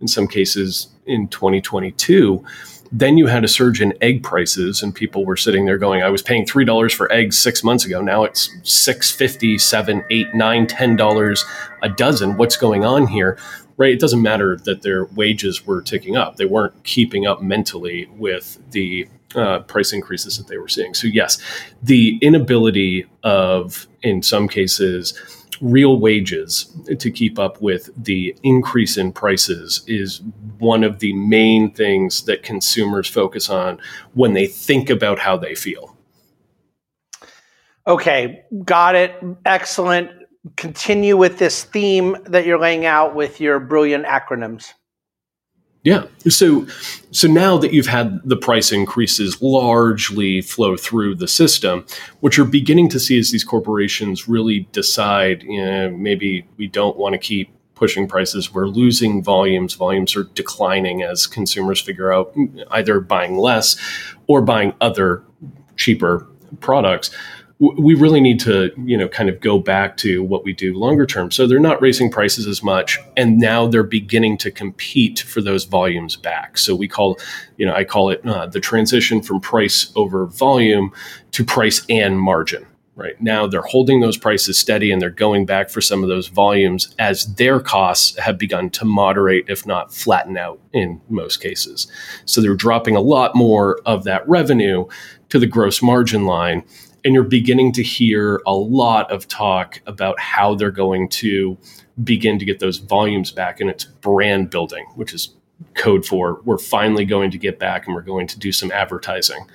In 0.00 0.08
some 0.08 0.26
cases 0.26 0.88
in 1.06 1.28
2022, 1.28 2.44
then 2.92 3.16
you 3.16 3.26
had 3.26 3.42
a 3.42 3.48
surge 3.48 3.80
in 3.80 3.94
egg 4.02 4.22
prices, 4.22 4.82
and 4.82 4.94
people 4.94 5.24
were 5.24 5.36
sitting 5.36 5.64
there 5.64 5.78
going, 5.78 6.02
"I 6.02 6.10
was 6.10 6.22
paying 6.22 6.44
three 6.46 6.64
dollars 6.64 6.92
for 6.92 7.10
eggs 7.10 7.38
six 7.38 7.64
months 7.64 7.86
ago. 7.86 8.00
Now 8.02 8.24
it's 8.24 8.50
six 8.62 9.10
fifty, 9.10 9.58
seven, 9.58 10.04
eight, 10.10 10.34
nine, 10.34 10.66
ten 10.66 10.96
dollars 10.96 11.44
a 11.82 11.88
dozen. 11.88 12.36
What's 12.36 12.56
going 12.56 12.84
on 12.84 13.06
here?" 13.06 13.38
Right? 13.78 13.92
It 13.92 14.00
doesn't 14.00 14.20
matter 14.20 14.58
that 14.64 14.82
their 14.82 15.06
wages 15.06 15.66
were 15.66 15.80
ticking 15.80 16.16
up; 16.16 16.36
they 16.36 16.44
weren't 16.44 16.84
keeping 16.84 17.26
up 17.26 17.42
mentally 17.42 18.08
with 18.16 18.58
the 18.70 19.08
uh, 19.34 19.60
price 19.60 19.92
increases 19.92 20.36
that 20.36 20.48
they 20.48 20.58
were 20.58 20.68
seeing. 20.68 20.94
So, 20.94 21.06
yes, 21.06 21.38
the 21.82 22.18
inability 22.20 23.06
of, 23.22 23.86
in 24.02 24.22
some 24.22 24.48
cases, 24.48 25.14
real 25.62 25.98
wages 25.98 26.76
to 26.98 27.10
keep 27.10 27.38
up 27.38 27.62
with 27.62 27.88
the 27.96 28.36
increase 28.42 28.98
in 28.98 29.12
prices 29.12 29.82
is 29.86 30.20
one 30.58 30.82
of 30.82 30.98
the 30.98 31.12
main 31.14 31.72
things 31.72 32.24
that 32.24 32.42
consumers 32.42 33.08
focus 33.08 33.48
on 33.48 33.78
when 34.14 34.34
they 34.34 34.46
think 34.46 34.90
about 34.90 35.20
how 35.20 35.36
they 35.36 35.54
feel. 35.54 35.96
Okay, 37.86 38.44
got 38.64 38.94
it. 38.96 39.14
Excellent. 39.44 40.10
Continue 40.56 41.16
with 41.16 41.38
this 41.38 41.64
theme 41.64 42.16
that 42.26 42.44
you're 42.44 42.58
laying 42.58 42.84
out 42.84 43.14
with 43.14 43.40
your 43.40 43.60
brilliant 43.60 44.04
acronyms. 44.04 44.72
Yeah. 45.84 46.04
So 46.28 46.66
so 47.10 47.26
now 47.26 47.58
that 47.58 47.72
you've 47.72 47.86
had 47.86 48.20
the 48.24 48.36
price 48.36 48.70
increases 48.70 49.42
largely 49.42 50.40
flow 50.40 50.76
through 50.76 51.16
the 51.16 51.26
system, 51.26 51.84
what 52.20 52.36
you're 52.36 52.46
beginning 52.46 52.88
to 52.90 53.00
see 53.00 53.18
is 53.18 53.32
these 53.32 53.42
corporations 53.42 54.28
really 54.28 54.60
decide, 54.70 55.42
you 55.42 55.64
know, 55.64 55.90
maybe 55.90 56.46
we 56.56 56.68
don't 56.68 56.96
want 56.96 57.14
to 57.14 57.18
keep 57.18 57.52
pushing 57.74 58.06
prices. 58.06 58.54
We're 58.54 58.68
losing 58.68 59.24
volumes. 59.24 59.74
Volumes 59.74 60.14
are 60.14 60.24
declining 60.34 61.02
as 61.02 61.26
consumers 61.26 61.80
figure 61.80 62.12
out 62.12 62.32
mm, 62.36 62.64
either 62.70 63.00
buying 63.00 63.36
less 63.36 63.76
or 64.28 64.40
buying 64.40 64.74
other 64.80 65.24
cheaper 65.76 66.28
products 66.60 67.10
we 67.76 67.94
really 67.94 68.20
need 68.20 68.40
to 68.40 68.72
you 68.84 68.96
know 68.96 69.08
kind 69.08 69.28
of 69.28 69.40
go 69.40 69.58
back 69.58 69.96
to 69.98 70.22
what 70.22 70.44
we 70.44 70.52
do 70.52 70.74
longer 70.74 71.06
term. 71.06 71.30
So 71.30 71.46
they're 71.46 71.60
not 71.60 71.80
raising 71.80 72.10
prices 72.10 72.46
as 72.46 72.62
much 72.62 72.98
and 73.16 73.38
now 73.38 73.68
they're 73.68 73.84
beginning 73.84 74.38
to 74.38 74.50
compete 74.50 75.20
for 75.20 75.40
those 75.40 75.64
volumes 75.64 76.16
back. 76.16 76.58
So 76.58 76.74
we 76.74 76.88
call 76.88 77.18
you 77.56 77.66
know 77.66 77.74
i 77.74 77.84
call 77.84 78.10
it 78.10 78.26
uh, 78.26 78.46
the 78.46 78.60
transition 78.60 79.22
from 79.22 79.40
price 79.40 79.92
over 79.94 80.26
volume 80.26 80.92
to 81.32 81.44
price 81.44 81.84
and 81.88 82.20
margin 82.20 82.66
right? 82.94 83.20
Now 83.22 83.46
they're 83.46 83.62
holding 83.62 84.00
those 84.00 84.18
prices 84.18 84.58
steady 84.58 84.92
and 84.92 85.00
they're 85.00 85.08
going 85.08 85.46
back 85.46 85.70
for 85.70 85.80
some 85.80 86.02
of 86.02 86.10
those 86.10 86.28
volumes 86.28 86.94
as 86.98 87.34
their 87.36 87.58
costs 87.58 88.18
have 88.18 88.36
begun 88.36 88.68
to 88.70 88.84
moderate 88.84 89.48
if 89.48 89.66
not 89.66 89.94
flatten 89.94 90.36
out 90.36 90.60
in 90.74 91.00
most 91.08 91.38
cases. 91.38 91.86
So 92.26 92.40
they're 92.40 92.54
dropping 92.54 92.94
a 92.94 93.00
lot 93.00 93.34
more 93.34 93.80
of 93.86 94.04
that 94.04 94.28
revenue 94.28 94.84
to 95.30 95.38
the 95.38 95.46
gross 95.46 95.80
margin 95.80 96.26
line 96.26 96.64
and 97.04 97.14
you're 97.14 97.24
beginning 97.24 97.72
to 97.72 97.82
hear 97.82 98.40
a 98.46 98.54
lot 98.54 99.10
of 99.10 99.26
talk 99.28 99.80
about 99.86 100.18
how 100.20 100.54
they're 100.54 100.70
going 100.70 101.08
to 101.08 101.58
begin 102.02 102.38
to 102.38 102.44
get 102.44 102.58
those 102.58 102.78
volumes 102.78 103.32
back 103.32 103.60
and 103.60 103.68
it's 103.68 103.84
brand 103.84 104.50
building 104.50 104.86
which 104.94 105.12
is 105.12 105.34
code 105.74 106.04
for 106.04 106.40
we're 106.44 106.58
finally 106.58 107.04
going 107.04 107.30
to 107.30 107.38
get 107.38 107.58
back 107.58 107.86
and 107.86 107.94
we're 107.94 108.02
going 108.02 108.26
to 108.26 108.38
do 108.38 108.50
some 108.50 108.72
advertising 108.72 109.46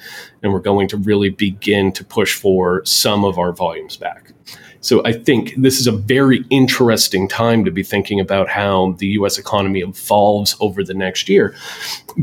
and 0.42 0.54
we're 0.54 0.60
going 0.60 0.88
to 0.88 0.98
really 0.98 1.30
begin 1.30 1.92
to 1.92 2.04
push 2.04 2.36
for 2.36 2.84
some 2.86 3.26
of 3.26 3.38
our 3.38 3.52
volumes 3.52 3.98
back 3.98 4.32
so 4.82 5.04
I 5.06 5.14
think 5.14 5.54
this 5.58 5.80
is 5.80 5.88
a 5.88 5.92
very 5.92 6.46
interesting 6.50 7.28
time 7.28 7.66
to 7.66 7.72
be 7.72 7.84
thinking 7.84 8.20
about 8.20 8.50
how 8.50 8.96
the 9.00 9.08
US 9.08 9.38
economy 9.38 9.82
evolves 9.82 10.56
over 10.60 10.84
the 10.84 10.94
next 10.94 11.30
year, 11.30 11.56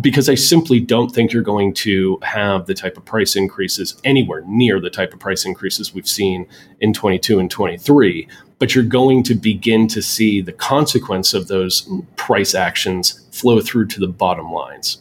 because 0.01 0.29
I 0.29 0.35
simply 0.35 0.81
don't 0.81 1.11
think 1.11 1.33
you're 1.33 1.43
going 1.43 1.75
to 1.75 2.19
have 2.23 2.67
the 2.67 2.75
type 2.75 2.97
of 2.97 3.05
price 3.05 3.37
increases 3.37 4.01
anywhere 4.05 4.43
near 4.47 4.81
the 4.81 4.91
type 4.91 5.13
of 5.13 5.21
price 5.21 5.45
increases 5.45 5.95
we've 5.95 6.09
seen 6.09 6.47
in 6.81 6.93
22 6.93 7.39
and 7.39 7.51
23. 7.51 8.29
But 8.59 8.75
you're 8.75 8.85
going 8.85 9.25
to 9.25 9.35
begin 9.35 9.89
to 9.89 10.01
see 10.01 10.41
the 10.41 10.53
consequence 10.53 11.35
of 11.35 11.49
those 11.49 11.89
price 12.17 12.55
actions 12.55 13.27
flow 13.33 13.61
through 13.61 13.87
to 13.89 14.01
the 14.01 14.09
bottom 14.09 14.53
lines. 14.53 14.99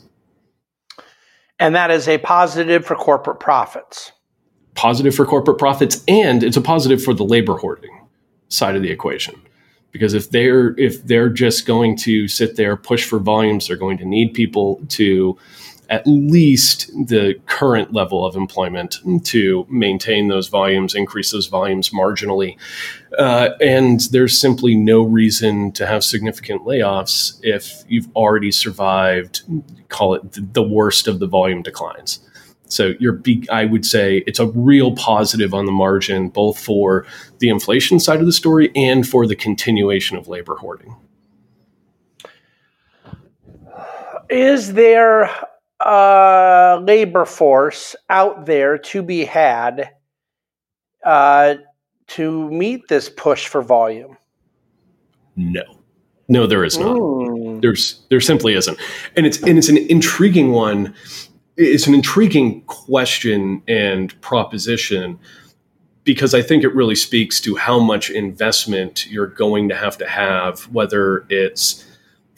And 1.60 1.76
that 1.76 1.92
is 1.92 2.08
a 2.08 2.18
positive 2.18 2.86
for 2.86 2.96
corporate 2.96 3.40
profits 3.40 4.12
positive 4.76 5.14
for 5.14 5.26
corporate 5.26 5.58
profits 5.58 6.04
and 6.08 6.44
it's 6.44 6.58
a 6.58 6.62
positive 6.62 7.04
for 7.04 7.14
the 7.14 7.24
labor 7.24 7.58
hoarding 7.58 8.08
side 8.50 8.76
of 8.76 8.82
the 8.82 8.92
equation. 8.92 9.40
Because 9.92 10.14
if 10.14 10.32
they're 10.32 10.78
if 10.80 11.04
they're 11.06 11.30
just 11.30 11.66
going 11.68 11.96
to 11.98 12.28
sit 12.28 12.56
there 12.56 12.76
push 12.76 13.06
for 13.06 13.20
volumes 13.20 13.68
they're 13.68 13.78
going 13.78 13.98
to 14.00 14.06
need 14.06 14.34
people 14.34 14.82
to 14.90 15.38
at 15.90 16.08
least 16.08 16.88
the 17.08 17.36
current 17.46 17.94
level 17.94 18.26
of 18.26 18.36
employment 18.36 18.96
to 19.26 19.68
maintain 19.70 20.28
those 20.28 20.48
volumes 20.48 20.96
increase 20.96 21.32
those 21.32 21.48
volumes 21.48 21.90
marginally. 21.90 22.58
Uh, 23.20 23.50
and 23.62 24.00
there's 24.12 24.40
simply 24.40 24.76
no 24.76 25.04
reason 25.04 25.72
to 25.74 25.86
have 25.86 26.04
significant 26.04 26.64
layoffs 26.64 27.38
if 27.44 27.84
you've 27.88 28.08
already 28.16 28.52
survived 28.52 29.44
call 29.90 30.16
it 30.16 30.54
the 30.54 30.64
worst 30.64 31.08
of 31.08 31.20
the 31.20 31.28
volume 31.28 31.62
declines 31.62 32.28
so 32.68 32.94
you're, 33.00 33.22
I 33.52 33.66
would 33.66 33.86
say 33.86 34.24
it's 34.26 34.40
a 34.40 34.48
real 34.48 34.96
positive 34.96 35.54
on 35.54 35.66
the 35.66 35.72
margin, 35.72 36.30
both 36.30 36.60
for 36.60 37.06
the 37.40 37.50
inflation 37.50 38.00
side 38.00 38.20
of 38.20 38.26
the 38.26 38.32
story 38.32 38.72
and 38.76 39.08
for 39.08 39.28
the 39.28 39.36
continuation 39.36 40.18
of 40.18 40.28
labor 40.28 40.56
hoarding. 40.56 40.96
Is 44.30 44.74
there 44.74 45.30
a 45.80 46.80
labor 46.82 47.26
force 47.26 47.96
out 48.10 48.46
there 48.46 48.78
to 48.80 49.04
be 49.04 49.26
had 49.26 49.92
uh, 51.04 51.56
to 52.08 52.50
meet 52.50 52.88
this 52.88 53.10
push 53.10 53.48
for 53.48 53.62
volume? 53.62 54.18
No. 55.36 55.64
No, 56.30 56.48
there 56.48 56.64
is 56.64 56.78
not. 56.78 56.96
Mm. 56.96 57.62
There's 57.62 58.02
there 58.10 58.22
simply 58.22 58.54
isn't. 58.54 58.80
And 59.16 59.26
it's 59.26 59.42
and 59.44 59.58
it's 59.58 59.70
an 59.70 59.78
intriguing 59.78 60.52
one 60.52 60.96
it's 61.58 61.88
an 61.88 61.94
intriguing 61.94 62.62
question 62.62 63.62
and 63.68 64.20
proposition 64.22 65.20
because 66.04 66.34
I 66.34 66.42
think 66.42 66.64
it 66.64 66.74
really 66.76 66.96
speaks 66.96 67.40
to 67.42 67.56
how 67.56 67.80
much 67.80 68.10
investment 68.10 69.08
you're 69.08 69.28
going 69.28 69.70
to 69.70 69.76
have 69.76 69.98
to 70.00 70.08
have, 70.08 70.62
whether 70.74 71.26
it's 71.30 71.86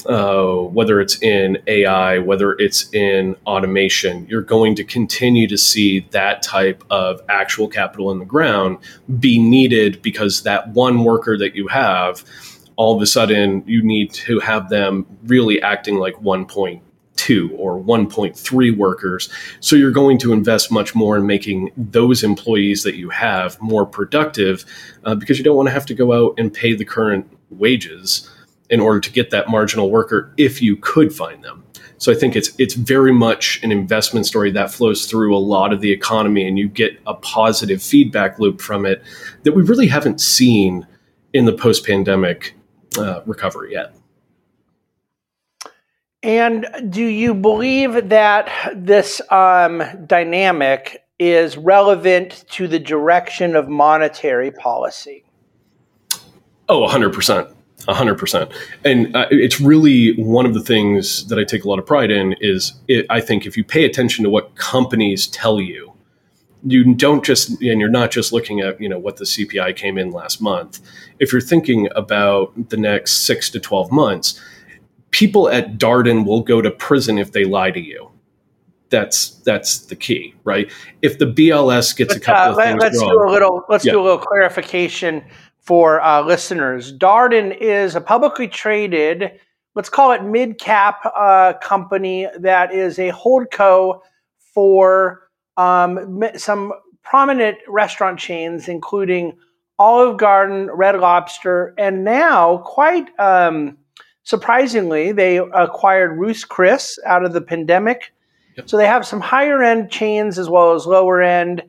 uh, 0.05 0.57
whether 0.57 1.01
it's 1.01 1.19
in 1.23 1.57
AI, 1.65 2.19
whether 2.19 2.53
it's 2.53 2.93
in 2.93 3.35
automation, 3.47 4.27
you're 4.27 4.41
going 4.41 4.75
to 4.75 4.83
continue 4.83 5.47
to 5.47 5.57
see 5.57 6.01
that 6.11 6.43
type 6.43 6.83
of 6.91 7.21
actual 7.27 7.67
capital 7.67 8.11
in 8.11 8.19
the 8.19 8.25
ground 8.25 8.77
be 9.19 9.39
needed 9.39 9.99
because 10.03 10.43
that 10.43 10.67
one 10.69 11.03
worker 11.03 11.37
that 11.39 11.55
you 11.55 11.67
have, 11.67 12.23
all 12.75 12.95
of 12.95 13.01
a 13.01 13.07
sudden, 13.07 13.63
you 13.65 13.81
need 13.81 14.13
to 14.13 14.39
have 14.39 14.69
them 14.69 15.07
really 15.23 15.59
acting 15.61 15.95
like 15.95 16.21
one 16.21 16.45
point 17.15 17.25
two 17.25 17.51
or 17.57 17.81
1.3 17.81 18.77
workers. 18.77 19.29
So 19.59 19.75
you're 19.75 19.91
going 19.91 20.17
to 20.19 20.33
invest 20.33 20.71
much 20.71 20.95
more 20.95 21.17
in 21.17 21.25
making 21.25 21.71
those 21.77 22.23
employees 22.23 22.83
that 22.83 22.95
you 22.95 23.09
have 23.09 23.59
more 23.61 23.85
productive 23.85 24.65
uh, 25.03 25.15
because 25.15 25.37
you 25.37 25.43
don't 25.43 25.55
want 25.55 25.67
to 25.67 25.73
have 25.73 25.85
to 25.87 25.93
go 25.93 26.13
out 26.13 26.35
and 26.37 26.53
pay 26.53 26.75
the 26.75 26.85
current 26.85 27.25
wages 27.49 28.29
in 28.69 28.79
order 28.79 28.99
to 28.99 29.11
get 29.11 29.29
that 29.29 29.47
marginal 29.47 29.89
worker 29.89 30.33
if 30.37 30.61
you 30.61 30.75
could 30.75 31.13
find 31.13 31.43
them. 31.43 31.63
So 31.97 32.11
I 32.11 32.15
think 32.15 32.35
it's 32.35 32.51
it's 32.59 32.73
very 32.73 33.13
much 33.13 33.63
an 33.63 33.71
investment 33.71 34.25
story 34.25 34.51
that 34.51 34.69
flows 34.69 35.05
through 35.05 35.35
a 35.35 35.39
lot 35.39 35.71
of 35.71 35.79
the 35.79 35.91
economy, 35.91 36.45
and 36.45 36.59
you 36.59 36.67
get 36.67 36.99
a 37.07 37.13
positive 37.13 37.81
feedback 37.81 38.37
loop 38.37 38.59
from 38.59 38.85
it 38.85 39.01
that 39.43 39.53
we 39.53 39.63
really 39.63 39.87
haven't 39.87 40.19
seen 40.19 40.85
in 41.33 41.45
the 41.45 41.53
post 41.53 41.85
pandemic 41.85 42.53
uh, 42.97 43.21
recovery 43.25 43.71
yet. 43.71 43.94
And 46.25 46.65
do 46.89 47.03
you 47.03 47.35
believe 47.35 48.09
that 48.09 48.49
this 48.75 49.21
um, 49.29 49.83
dynamic 50.07 51.03
is 51.19 51.55
relevant 51.55 52.45
to 52.49 52.67
the 52.67 52.79
direction 52.79 53.55
of 53.55 53.69
monetary 53.69 54.49
policy? 54.49 55.23
Oh, 56.67 56.87
100%. 56.87 57.53
100%. 57.81 58.53
And 58.83 59.15
uh, 59.15 59.27
it's 59.29 59.61
really 59.61 60.15
one 60.15 60.47
of 60.47 60.55
the 60.55 60.61
things 60.61 61.27
that 61.27 61.37
I 61.37 61.43
take 61.43 61.63
a 61.63 61.69
lot 61.69 61.77
of 61.77 61.85
pride 61.85 62.09
in 62.09 62.33
is 62.41 62.73
it, 62.87 63.05
I 63.11 63.21
think 63.21 63.45
if 63.45 63.55
you 63.55 63.63
pay 63.63 63.85
attention 63.85 64.23
to 64.23 64.29
what 64.31 64.55
companies 64.55 65.27
tell 65.27 65.61
you, 65.61 65.93
you 66.67 66.95
don't 66.95 67.23
just 67.23 67.49
and 67.61 67.79
you're 67.79 67.87
not 67.87 68.09
just 68.09 68.33
looking 68.33 68.61
at 68.61 68.81
you 68.81 68.89
know 68.89 68.97
what 68.97 69.17
the 69.17 69.25
CPI 69.25 69.75
came 69.75 69.99
in 69.99 70.09
last 70.09 70.41
month. 70.41 70.79
If 71.19 71.31
you're 71.31 71.39
thinking 71.39 71.87
about 71.95 72.69
the 72.69 72.77
next 72.77 73.25
6 73.27 73.51
to 73.51 73.59
12 73.59 73.91
months, 73.91 74.41
people 75.15 75.47
at 75.47 75.77
Darden 75.77 76.25
will 76.25 76.41
go 76.41 76.61
to 76.61 76.69
prison 76.69 77.17
if 77.17 77.31
they 77.31 77.45
lie 77.45 77.71
to 77.71 77.79
you. 77.79 78.11
That's 78.89 79.29
that's 79.45 79.85
the 79.85 79.95
key, 79.95 80.35
right? 80.43 80.69
If 81.01 81.19
the 81.19 81.25
BLS 81.25 81.95
gets 81.95 82.13
a 82.13 82.19
couple 82.19 82.49
uh, 82.49 82.57
of 82.57 82.57
things 82.57 82.81
let's 82.81 82.99
wrong, 82.99 83.11
do 83.11 83.29
a 83.29 83.31
little 83.31 83.63
let's 83.69 83.85
yeah. 83.85 83.93
do 83.93 84.01
a 84.01 84.03
little 84.03 84.17
clarification 84.17 85.23
for 85.61 86.01
uh, 86.01 86.21
listeners. 86.21 86.95
Darden 86.95 87.57
is 87.57 87.95
a 87.95 88.01
publicly 88.01 88.49
traded, 88.49 89.31
let's 89.73 89.87
call 89.87 90.11
it 90.11 90.21
mid 90.21 90.59
cap 90.59 91.09
uh, 91.15 91.53
company 91.61 92.27
that 92.37 92.73
is 92.73 92.99
a 92.99 93.13
holdco 93.13 94.01
for 94.53 95.29
um, 95.55 96.23
some 96.35 96.73
prominent 97.03 97.57
restaurant 97.69 98.19
chains, 98.19 98.67
including 98.67 99.37
Olive 99.79 100.17
Garden, 100.17 100.69
Red 100.71 100.99
Lobster, 100.99 101.73
and 101.77 102.03
now 102.03 102.57
quite. 102.65 103.17
Um, 103.17 103.77
Surprisingly, 104.25 105.13
they 105.13 105.37
acquired 105.37 106.17
Ruth's 106.17 106.43
Chris 106.43 106.99
out 107.05 107.23
of 107.23 107.33
the 107.33 107.41
pandemic 107.41 108.11
Yep. 108.55 108.69
So 108.69 108.77
they 108.77 108.87
have 108.87 109.05
some 109.05 109.21
higher 109.21 109.61
end 109.63 109.91
chains 109.91 110.39
as 110.39 110.49
well 110.49 110.73
as 110.73 110.85
lower 110.85 111.21
end. 111.21 111.63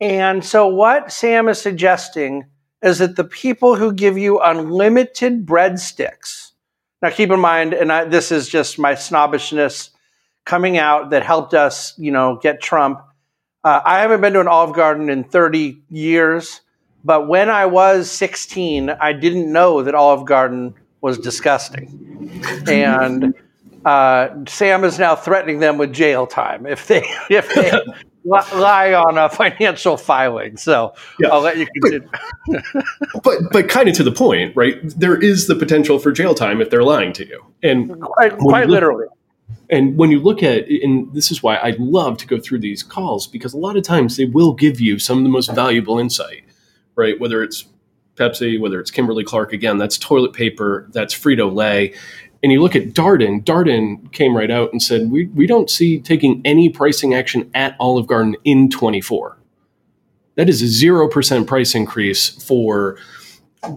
And 0.00 0.44
so 0.44 0.68
what 0.68 1.10
Sam 1.10 1.48
is 1.48 1.60
suggesting 1.60 2.44
is 2.82 2.98
that 2.98 3.16
the 3.16 3.24
people 3.24 3.76
who 3.76 3.92
give 3.92 4.18
you 4.18 4.40
unlimited 4.40 5.46
breadsticks. 5.46 6.52
Now 7.00 7.10
keep 7.10 7.30
in 7.30 7.40
mind, 7.40 7.72
and 7.72 7.90
I, 7.90 8.04
this 8.04 8.30
is 8.30 8.48
just 8.48 8.78
my 8.78 8.94
snobbishness 8.94 9.90
coming 10.44 10.76
out 10.76 11.10
that 11.10 11.22
helped 11.22 11.54
us, 11.54 11.94
you 11.98 12.10
know, 12.10 12.38
get 12.42 12.62
Trump. 12.62 13.00
Uh, 13.64 13.80
I 13.84 14.00
haven't 14.00 14.20
been 14.20 14.34
to 14.34 14.40
an 14.40 14.48
Olive 14.48 14.76
Garden 14.76 15.08
in 15.08 15.24
30 15.24 15.82
years, 15.90 16.60
but 17.04 17.26
when 17.26 17.48
I 17.48 17.66
was 17.66 18.10
16, 18.10 18.90
I 18.90 19.12
didn't 19.12 19.52
know 19.52 19.82
that 19.82 19.94
Olive 19.94 20.26
Garden 20.26 20.74
was 21.00 21.18
disgusting, 21.18 22.42
and 22.66 23.34
uh, 23.84 24.30
Sam 24.48 24.84
is 24.84 24.98
now 24.98 25.14
threatening 25.14 25.60
them 25.60 25.78
with 25.78 25.92
jail 25.92 26.26
time 26.26 26.66
if 26.66 26.86
they 26.88 27.04
if 27.30 27.54
they 27.54 27.72
lie 28.24 28.92
on 28.92 29.16
a 29.16 29.28
financial 29.28 29.96
filing. 29.96 30.56
So 30.56 30.94
yeah. 31.20 31.28
I'll 31.28 31.40
let 31.40 31.56
you 31.56 31.66
continue. 31.66 32.08
But, 32.46 33.22
but, 33.22 33.38
but 33.52 33.68
kind 33.68 33.88
of 33.88 33.96
to 33.96 34.04
the 34.04 34.12
point, 34.12 34.54
right? 34.54 34.76
There 34.82 35.20
is 35.20 35.46
the 35.46 35.56
potential 35.56 35.98
for 35.98 36.12
jail 36.12 36.34
time 36.34 36.60
if 36.60 36.70
they're 36.70 36.84
lying 36.84 37.12
to 37.14 37.26
you, 37.26 37.44
and 37.62 38.00
quite, 38.00 38.38
quite 38.38 38.68
literally. 38.68 39.06
And 39.68 39.96
when 39.96 40.10
you 40.10 40.20
look 40.20 40.42
at, 40.42 40.68
and 40.68 41.12
this 41.12 41.30
is 41.30 41.42
why 41.42 41.56
I 41.56 41.74
love 41.78 42.18
to 42.18 42.26
go 42.26 42.38
through 42.38 42.60
these 42.60 42.82
calls 42.82 43.26
because 43.26 43.52
a 43.52 43.58
lot 43.58 43.76
of 43.76 43.82
times 43.82 44.16
they 44.16 44.24
will 44.24 44.52
give 44.52 44.80
you 44.80 44.98
some 44.98 45.18
of 45.18 45.24
the 45.24 45.30
most 45.30 45.52
valuable 45.54 45.98
insight, 45.98 46.44
right? 46.94 47.18
Whether 47.18 47.42
it's 47.42 47.64
Pepsi, 48.16 48.58
whether 48.60 48.80
it's 48.80 48.90
Kimberly 48.90 49.24
Clark, 49.24 49.52
again, 49.52 49.78
that's 49.78 49.98
toilet 49.98 50.32
paper, 50.32 50.86
that's 50.90 51.14
Frito 51.14 51.52
Lay. 51.52 51.94
And 52.42 52.52
you 52.52 52.62
look 52.62 52.76
at 52.76 52.88
Darden, 52.90 53.42
Darden 53.42 54.12
came 54.12 54.36
right 54.36 54.50
out 54.50 54.70
and 54.72 54.82
said, 54.82 55.10
we, 55.10 55.26
we 55.28 55.46
don't 55.46 55.70
see 55.70 56.00
taking 56.00 56.42
any 56.44 56.68
pricing 56.68 57.14
action 57.14 57.50
at 57.54 57.76
Olive 57.80 58.06
Garden 58.06 58.36
in 58.44 58.70
24. 58.70 59.38
That 60.36 60.48
is 60.48 60.62
a 60.62 60.66
0% 60.66 61.46
price 61.46 61.74
increase 61.74 62.28
for 62.28 62.98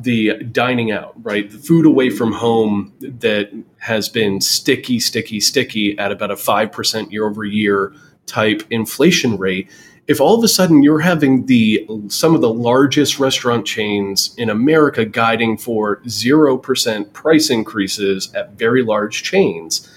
the 0.01 0.43
dining 0.43 0.91
out, 0.91 1.13
right? 1.23 1.49
The 1.49 1.57
food 1.57 1.85
away 1.85 2.09
from 2.09 2.33
home 2.33 2.93
that 2.99 3.51
has 3.79 4.09
been 4.09 4.41
sticky, 4.41 4.99
sticky, 4.99 5.39
sticky 5.39 5.97
at 5.97 6.11
about 6.11 6.31
a 6.31 6.35
5% 6.35 7.11
year 7.11 7.27
over 7.27 7.43
year 7.43 7.93
type 8.25 8.63
inflation 8.69 9.37
rate. 9.37 9.69
If 10.09 10.19
all 10.19 10.35
of 10.35 10.43
a 10.43 10.47
sudden 10.47 10.81
you're 10.81 10.99
having 10.99 11.45
the 11.45 11.87
some 12.07 12.33
of 12.33 12.41
the 12.41 12.51
largest 12.51 13.19
restaurant 13.19 13.67
chains 13.67 14.33
in 14.37 14.49
America 14.49 15.05
guiding 15.05 15.55
for 15.55 16.01
0% 16.01 17.13
price 17.13 17.51
increases 17.51 18.33
at 18.33 18.53
very 18.53 18.81
large 18.81 19.21
chains, 19.21 19.87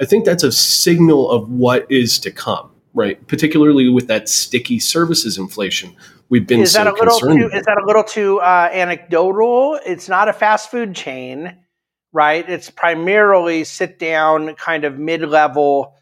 I 0.00 0.06
think 0.06 0.24
that's 0.24 0.42
a 0.42 0.50
signal 0.50 1.30
of 1.30 1.50
what 1.50 1.86
is 1.90 2.18
to 2.20 2.30
come, 2.30 2.70
right? 2.94 3.24
Particularly 3.28 3.90
with 3.90 4.06
that 4.08 4.30
sticky 4.30 4.78
services 4.78 5.36
inflation 5.36 5.94
we've 6.30 6.46
been 6.46 6.60
is 6.60 6.72
so 6.72 6.84
that 6.84 6.90
a 6.90 6.94
little 6.94 7.18
concerned. 7.18 7.40
Too, 7.40 7.56
is 7.58 7.64
that 7.66 7.78
a 7.78 7.84
little 7.86 8.04
too 8.04 8.40
uh, 8.40 8.70
anecdotal? 8.72 9.78
It's 9.84 10.08
not 10.08 10.30
a 10.30 10.32
fast 10.32 10.70
food 10.70 10.94
chain, 10.94 11.54
right? 12.12 12.48
It's 12.48 12.70
primarily 12.70 13.64
sit 13.64 13.98
down, 13.98 14.54
kind 14.54 14.84
of 14.84 14.98
mid 14.98 15.20
level 15.22 15.94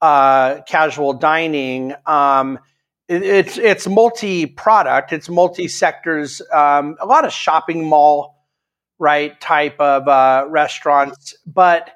uh, 0.00 0.62
casual 0.66 1.12
dining. 1.12 1.94
Um, 2.06 2.58
it, 3.12 3.22
it's 3.22 3.58
it's 3.58 3.86
multi 3.86 4.46
product. 4.46 5.12
It's 5.12 5.28
multi 5.28 5.68
sectors. 5.68 6.40
Um, 6.52 6.96
a 7.00 7.06
lot 7.06 7.24
of 7.24 7.32
shopping 7.32 7.86
mall, 7.86 8.46
right? 8.98 9.38
Type 9.40 9.78
of 9.80 10.08
uh, 10.08 10.46
restaurants, 10.48 11.34
but 11.46 11.90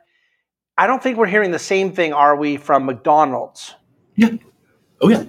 I 0.78 0.86
don't 0.86 1.02
think 1.02 1.16
we're 1.16 1.26
hearing 1.26 1.50
the 1.50 1.58
same 1.58 1.92
thing. 1.92 2.12
Are 2.12 2.36
we 2.36 2.56
from 2.56 2.86
McDonald's? 2.86 3.74
Yeah. 4.14 4.30
Oh 5.00 5.08
yeah. 5.08 5.24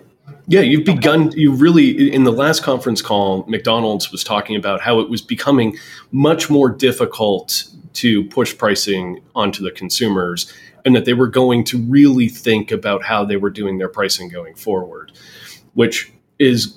Yeah, 0.50 0.62
you've 0.62 0.86
begun, 0.86 1.32
you 1.34 1.54
really, 1.54 2.14
in 2.14 2.24
the 2.24 2.32
last 2.32 2.64
conference 2.64 3.02
call, 3.02 3.46
McDonald's 3.48 4.14
was 4.14 4.24
talking 4.24 4.56
about 4.56 4.80
how 4.80 5.02
it 5.02 5.10
was 5.10 5.22
becoming 5.22 5.78
much 6.12 6.50
more 6.50 6.70
difficult 6.70 7.66
to 7.94 8.24
push 8.26 8.58
pricing 8.58 9.22
onto 9.36 9.62
the 9.62 9.72
consumers 9.72 10.52
and 10.86 10.96
that 10.96 11.04
they 11.04 11.14
were 11.14 11.28
going 11.28 11.66
to 11.66 11.78
really 11.78 12.30
think 12.30 12.72
about 12.72 13.04
how 13.04 13.26
they 13.26 13.36
were 13.36 13.50
doing 13.50 13.78
their 13.78 13.90
pricing 13.90 14.30
going 14.30 14.56
forward, 14.56 15.12
which 15.78 16.12
is 16.40 16.76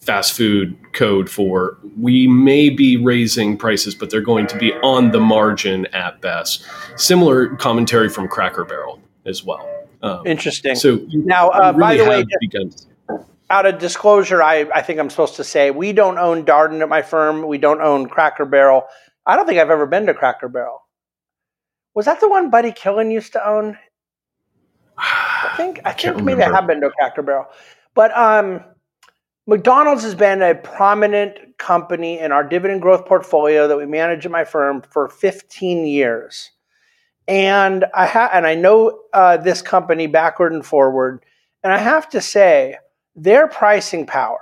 fast 0.00 0.32
food 0.32 0.76
code 0.92 1.30
for 1.30 1.78
we 1.96 2.26
may 2.26 2.68
be 2.68 2.96
raising 2.96 3.56
prices, 3.56 3.94
but 3.94 4.10
they're 4.10 4.20
going 4.20 4.48
to 4.48 4.58
be 4.58 4.72
on 4.82 5.12
the 5.12 5.20
margin 5.20 5.86
at 5.94 6.20
best. 6.20 6.66
Similar 6.96 7.54
commentary 7.56 8.08
from 8.08 8.26
Cracker 8.26 8.64
Barrel 8.64 9.00
as 9.24 9.44
well. 9.44 9.70
Um, 10.02 10.26
Interesting. 10.26 10.74
So 10.74 11.06
now, 11.12 11.50
uh, 11.50 11.72
really 11.76 11.96
by 11.96 11.96
the 11.96 12.10
way, 13.08 13.20
out 13.50 13.66
of 13.66 13.78
disclosure, 13.78 14.42
I, 14.42 14.66
I 14.74 14.82
think 14.82 14.98
I'm 14.98 15.10
supposed 15.10 15.36
to 15.36 15.44
say 15.44 15.70
we 15.70 15.92
don't 15.92 16.18
own 16.18 16.44
Darden 16.44 16.82
at 16.82 16.88
my 16.88 17.02
firm. 17.02 17.46
We 17.46 17.58
don't 17.58 17.80
own 17.80 18.08
Cracker 18.08 18.46
Barrel. 18.46 18.82
I 19.24 19.36
don't 19.36 19.46
think 19.46 19.60
I've 19.60 19.70
ever 19.70 19.86
been 19.86 20.06
to 20.06 20.14
Cracker 20.14 20.48
Barrel. 20.48 20.82
Was 21.94 22.06
that 22.06 22.18
the 22.18 22.28
one 22.28 22.50
Buddy 22.50 22.72
Killen 22.72 23.12
used 23.12 23.34
to 23.34 23.48
own? 23.48 23.78
I 24.98 25.54
think 25.56 25.80
I, 25.84 25.92
think 25.92 26.16
maybe 26.16 26.32
remember. 26.32 26.52
I 26.52 26.60
have 26.60 26.66
been 26.66 26.80
to 26.80 26.90
Cracker 26.90 27.22
Barrel, 27.22 27.46
but 27.94 28.16
um, 28.16 28.62
McDonald's 29.46 30.02
has 30.04 30.14
been 30.14 30.42
a 30.42 30.54
prominent 30.54 31.58
company 31.58 32.18
in 32.18 32.32
our 32.32 32.42
dividend 32.42 32.82
growth 32.82 33.06
portfolio 33.06 33.68
that 33.68 33.76
we 33.76 33.86
manage 33.86 34.26
at 34.26 34.32
my 34.32 34.44
firm 34.44 34.82
for 34.82 35.08
15 35.08 35.86
years, 35.86 36.50
and 37.28 37.84
I 37.94 38.06
ha- 38.06 38.30
and 38.32 38.46
I 38.46 38.54
know 38.54 39.00
uh, 39.12 39.36
this 39.36 39.62
company 39.62 40.06
backward 40.06 40.52
and 40.52 40.64
forward, 40.64 41.24
and 41.62 41.72
I 41.72 41.78
have 41.78 42.08
to 42.10 42.20
say 42.20 42.78
their 43.16 43.46
pricing 43.46 44.06
power 44.06 44.40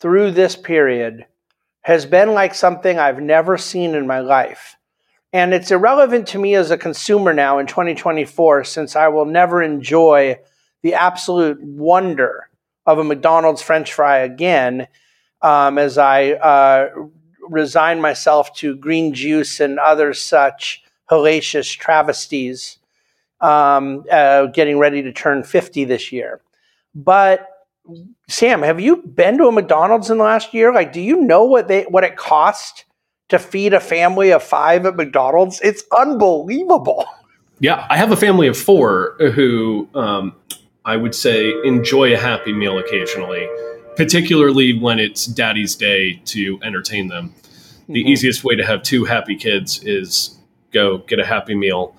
through 0.00 0.30
this 0.32 0.56
period 0.56 1.26
has 1.82 2.06
been 2.06 2.32
like 2.32 2.54
something 2.54 2.98
I've 2.98 3.20
never 3.20 3.58
seen 3.58 3.94
in 3.94 4.06
my 4.06 4.20
life. 4.20 4.76
And 5.32 5.52
it's 5.52 5.70
irrelevant 5.70 6.28
to 6.28 6.38
me 6.38 6.54
as 6.54 6.70
a 6.70 6.78
consumer 6.78 7.34
now 7.34 7.58
in 7.58 7.66
2024 7.66 8.64
since 8.64 8.96
I 8.96 9.08
will 9.08 9.26
never 9.26 9.62
enjoy 9.62 10.38
the 10.84 10.94
absolute 10.94 11.60
wonder 11.62 12.50
of 12.84 12.98
a 12.98 13.04
McDonald's 13.04 13.62
French 13.62 13.94
fry 13.94 14.18
again 14.18 14.86
um, 15.40 15.78
as 15.78 15.96
I 15.96 16.32
uh, 16.32 16.90
resign 17.48 18.02
myself 18.02 18.54
to 18.56 18.76
green 18.76 19.14
juice 19.14 19.60
and 19.60 19.78
other 19.78 20.12
such 20.12 20.84
hellacious 21.10 21.74
travesties, 21.74 22.78
um, 23.40 24.04
uh, 24.12 24.46
getting 24.46 24.78
ready 24.78 25.02
to 25.02 25.10
turn 25.10 25.42
50 25.42 25.84
this 25.84 26.12
year. 26.12 26.42
But 26.94 27.48
Sam, 28.28 28.60
have 28.60 28.78
you 28.78 28.98
been 28.98 29.38
to 29.38 29.46
a 29.46 29.52
McDonald's 29.52 30.10
in 30.10 30.18
the 30.18 30.24
last 30.24 30.52
year? 30.52 30.70
Like, 30.70 30.92
do 30.92 31.00
you 31.00 31.22
know 31.22 31.44
what 31.44 31.66
they 31.66 31.84
what 31.84 32.04
it 32.04 32.16
cost 32.16 32.84
to 33.30 33.38
feed 33.38 33.72
a 33.72 33.80
family 33.80 34.32
of 34.32 34.42
five 34.42 34.84
at 34.84 34.96
McDonald's? 34.96 35.62
It's 35.62 35.82
unbelievable. 35.96 37.06
Yeah, 37.60 37.86
I 37.88 37.96
have 37.96 38.10
a 38.10 38.16
family 38.16 38.48
of 38.48 38.56
four 38.58 39.16
who 39.18 39.88
um, 39.94 40.34
I 40.84 40.96
would 40.96 41.14
say 41.14 41.52
enjoy 41.64 42.12
a 42.12 42.18
happy 42.18 42.52
meal 42.52 42.78
occasionally, 42.78 43.48
particularly 43.96 44.78
when 44.78 44.98
it's 44.98 45.26
Daddy's 45.26 45.74
Day 45.74 46.20
to 46.26 46.58
entertain 46.62 47.08
them. 47.08 47.34
The 47.88 48.00
mm-hmm. 48.00 48.08
easiest 48.08 48.44
way 48.44 48.54
to 48.56 48.66
have 48.66 48.82
two 48.82 49.04
happy 49.04 49.36
kids 49.36 49.82
is 49.82 50.38
go 50.72 50.98
get 50.98 51.18
a 51.18 51.26
happy 51.26 51.54
meal 51.54 51.96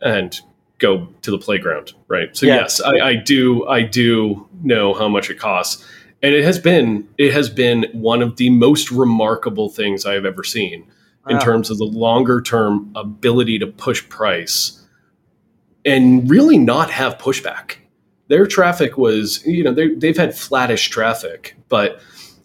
and 0.00 0.40
go 0.78 1.08
to 1.22 1.30
the 1.30 1.38
playground, 1.38 1.92
right? 2.08 2.36
So 2.36 2.46
yes, 2.46 2.80
I, 2.80 2.98
I, 2.98 3.14
do 3.14 3.66
I 3.66 3.82
do 3.82 4.48
know 4.62 4.94
how 4.94 5.08
much 5.08 5.30
it 5.30 5.38
costs. 5.38 5.84
And 6.22 6.34
it 6.34 6.44
has 6.44 6.58
been 6.58 7.08
it 7.18 7.32
has 7.32 7.48
been 7.48 7.86
one 7.92 8.22
of 8.22 8.36
the 8.36 8.50
most 8.50 8.90
remarkable 8.90 9.68
things 9.68 10.04
I 10.04 10.14
have 10.14 10.24
ever 10.24 10.42
seen 10.42 10.86
in 11.28 11.38
terms 11.40 11.70
of 11.70 11.78
the 11.78 11.84
longer 11.84 12.40
term 12.40 12.92
ability 12.94 13.58
to 13.58 13.66
push 13.66 14.08
price 14.08 14.84
and 15.84 16.28
really 16.30 16.56
not 16.56 16.90
have 16.90 17.18
pushback. 17.18 17.76
Their 18.28 18.46
traffic 18.46 18.98
was, 18.98 19.44
you 19.46 19.62
know, 19.62 19.72
they've 19.72 20.16
had 20.16 20.36
flattish 20.36 20.88
traffic, 20.88 21.56
but 21.68 22.00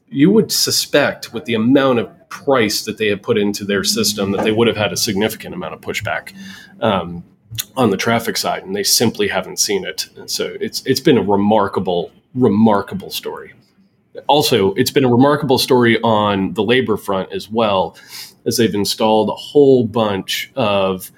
you 0.09 0.29
would 0.29 0.51
suspect 0.51 1.33
with 1.33 1.45
the 1.45 1.55
amount 1.55 1.99
of 1.99 2.29
price 2.29 2.85
that 2.85 2.97
they 2.97 3.07
have 3.07 3.21
put 3.21 3.37
into 3.37 3.65
their 3.65 3.83
system 3.83 4.31
that 4.31 4.43
they 4.43 4.51
would 4.51 4.67
have 4.67 4.77
had 4.77 4.93
a 4.93 4.97
significant 4.97 5.55
amount 5.55 5.73
of 5.73 5.81
pushback. 5.81 6.33
Um, 6.79 7.23
on 7.75 7.89
the 7.89 7.97
traffic 7.97 8.37
side, 8.37 8.63
and 8.63 8.75
they 8.75 8.83
simply 8.83 9.27
haven't 9.27 9.59
seen 9.59 9.85
it. 9.85 10.07
And 10.15 10.29
so 10.29 10.55
it's 10.59 10.85
it's 10.85 10.99
been 10.99 11.17
a 11.17 11.23
remarkable, 11.23 12.11
remarkable 12.33 13.09
story. 13.09 13.53
Also, 14.27 14.73
it's 14.73 14.91
been 14.91 15.05
a 15.05 15.11
remarkable 15.11 15.57
story 15.57 15.99
on 16.01 16.53
the 16.53 16.63
labor 16.63 16.97
front 16.97 17.31
as 17.31 17.49
well, 17.49 17.97
as 18.45 18.57
they've 18.57 18.73
installed 18.73 19.29
a 19.29 19.35
whole 19.35 19.85
bunch 19.85 20.51
of 20.55 21.11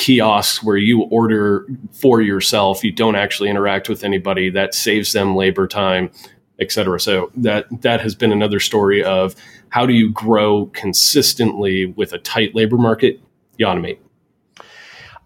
kiosks 0.00 0.62
where 0.62 0.78
you 0.78 1.02
order 1.02 1.66
for 1.92 2.22
yourself. 2.22 2.82
You 2.82 2.90
don't 2.90 3.16
actually 3.16 3.50
interact 3.50 3.88
with 3.90 4.02
anybody. 4.02 4.48
That 4.48 4.74
saves 4.74 5.12
them 5.12 5.36
labor 5.36 5.68
time, 5.68 6.10
et 6.58 6.72
cetera. 6.72 6.98
So 6.98 7.30
that 7.36 7.66
that 7.82 8.00
has 8.00 8.14
been 8.14 8.32
another 8.32 8.60
story 8.60 9.04
of 9.04 9.36
how 9.68 9.84
do 9.84 9.92
you 9.92 10.10
grow 10.10 10.66
consistently 10.72 11.84
with 11.84 12.14
a 12.14 12.18
tight 12.18 12.54
labor 12.54 12.78
market? 12.78 13.20
You 13.58 13.66
automate. 13.66 13.98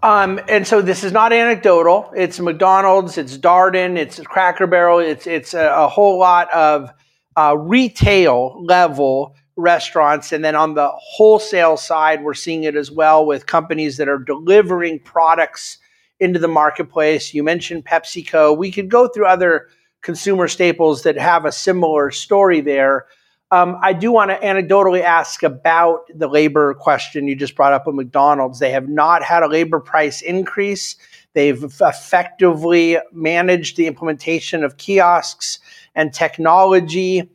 Um, 0.03 0.41
and 0.49 0.67
so 0.67 0.83
this 0.83 1.05
is 1.05 1.13
not 1.13 1.33
anecdotal. 1.33 2.13
It's 2.15 2.41
McDonald's, 2.41 3.17
it's 3.17 3.39
Darden, 3.39 3.97
it's 3.97 4.19
Cracker 4.21 4.67
Barrel, 4.67 4.99
it's 4.99 5.27
it's 5.27 5.55
a, 5.55 5.67
a 5.69 5.89
whole 5.89 6.19
lot 6.19 6.53
of 6.53 6.91
uh, 7.37 7.57
retail 7.57 8.63
level 8.65 9.37
restaurants, 9.57 10.33
and 10.33 10.45
then 10.45 10.57
on 10.57 10.75
the 10.75 10.90
wholesale 10.95 11.77
side, 11.77 12.23
we're 12.23 12.35
seeing 12.35 12.64
it 12.64 12.77
as 12.77 12.90
well 12.90 13.25
with 13.25 13.47
companies 13.47 13.97
that 13.99 14.09
are 14.09 14.19
delivering 14.19 14.99
products 15.01 15.79
into 16.21 16.38
the 16.38 16.49
marketplace. 16.49 17.35
You 17.35 17.43
mentioned 17.43 17.85
PepsiCo. 17.85 18.57
We 18.57 18.73
could 18.73 18.88
go 18.88 19.09
through 19.09 19.27
other 19.27 19.69
consumer 20.03 20.49
staples 20.49 21.03
that 21.03 21.17
have 21.17 21.45
a 21.45 21.53
similar 21.53 22.11
story 22.11 22.61
there. 22.61 23.07
Um, 23.51 23.79
I 23.83 23.93
do 23.93 24.11
want 24.11 24.31
to 24.31 24.38
anecdotally 24.38 25.03
ask 25.03 25.43
about 25.43 26.01
the 26.14 26.27
labor 26.27 26.75
question 26.75 27.29
you 27.29 27.37
just 27.37 27.55
brought 27.55 27.73
up 27.73 27.87
with 27.87 27.95
McDonald's. 27.95 28.59
They 28.59 28.73
have 28.73 28.88
not 28.88 29.23
had 29.23 29.43
a 29.43 29.49
labor 29.49 29.81
price 29.81 30.23
increase. 30.23 30.97
They've 31.35 31.62
effectively 31.81 32.99
managed 33.12 33.77
the 33.77 33.87
implementation 33.87 34.64
of 34.64 34.77
kiosks 34.77 35.61
and 35.95 36.12
technology 36.12 37.29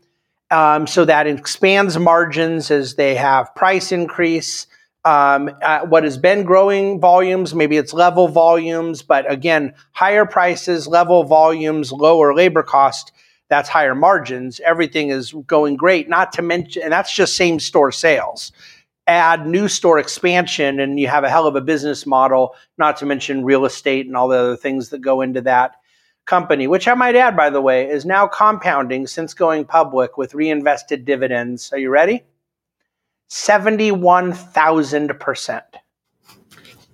um, 0.51 0.87
so 0.87 1.05
that 1.05 1.27
expands 1.27 1.97
margins 1.97 2.71
as 2.71 2.95
they 2.95 3.15
have 3.15 3.53
price 3.55 3.91
increase. 3.91 4.67
Um, 5.05 5.49
what 5.87 6.03
has 6.03 6.17
been 6.17 6.43
growing 6.43 6.99
volumes, 6.99 7.55
maybe 7.55 7.77
it's 7.77 7.93
level 7.93 8.27
volumes, 8.27 9.01
but 9.01 9.31
again, 9.31 9.73
higher 9.91 10.25
prices, 10.25 10.87
level 10.87 11.23
volumes, 11.23 11.91
lower 11.91 12.33
labor 12.35 12.63
cost 12.63 13.13
that's 13.49 13.67
higher 13.67 13.95
margins. 13.95 14.61
Everything 14.63 15.09
is 15.09 15.33
going 15.47 15.75
great. 15.75 16.07
Not 16.07 16.31
to 16.33 16.41
mention, 16.41 16.83
and 16.83 16.93
that's 16.93 17.13
just 17.13 17.35
same 17.35 17.59
store 17.59 17.91
sales. 17.91 18.51
Add 19.07 19.47
new 19.47 19.67
store 19.67 19.97
expansion, 19.97 20.79
and 20.79 20.99
you 20.99 21.07
have 21.07 21.23
a 21.23 21.29
hell 21.29 21.47
of 21.47 21.55
a 21.55 21.61
business 21.61 22.05
model. 22.05 22.55
Not 22.77 22.97
to 22.97 23.07
mention 23.07 23.43
real 23.43 23.65
estate 23.65 24.05
and 24.05 24.15
all 24.15 24.27
the 24.27 24.37
other 24.37 24.55
things 24.55 24.89
that 24.89 25.01
go 25.01 25.21
into 25.21 25.41
that 25.41 25.77
company, 26.29 26.67
which 26.67 26.87
I 26.87 26.93
might 26.93 27.15
add, 27.15 27.35
by 27.35 27.49
the 27.49 27.59
way, 27.59 27.89
is 27.89 28.05
now 28.05 28.27
compounding 28.27 29.07
since 29.07 29.33
going 29.33 29.65
public 29.65 30.15
with 30.17 30.35
reinvested 30.35 31.03
dividends. 31.03 31.73
Are 31.73 31.79
you 31.79 31.89
ready? 31.89 32.23
71,000%. 33.29 35.61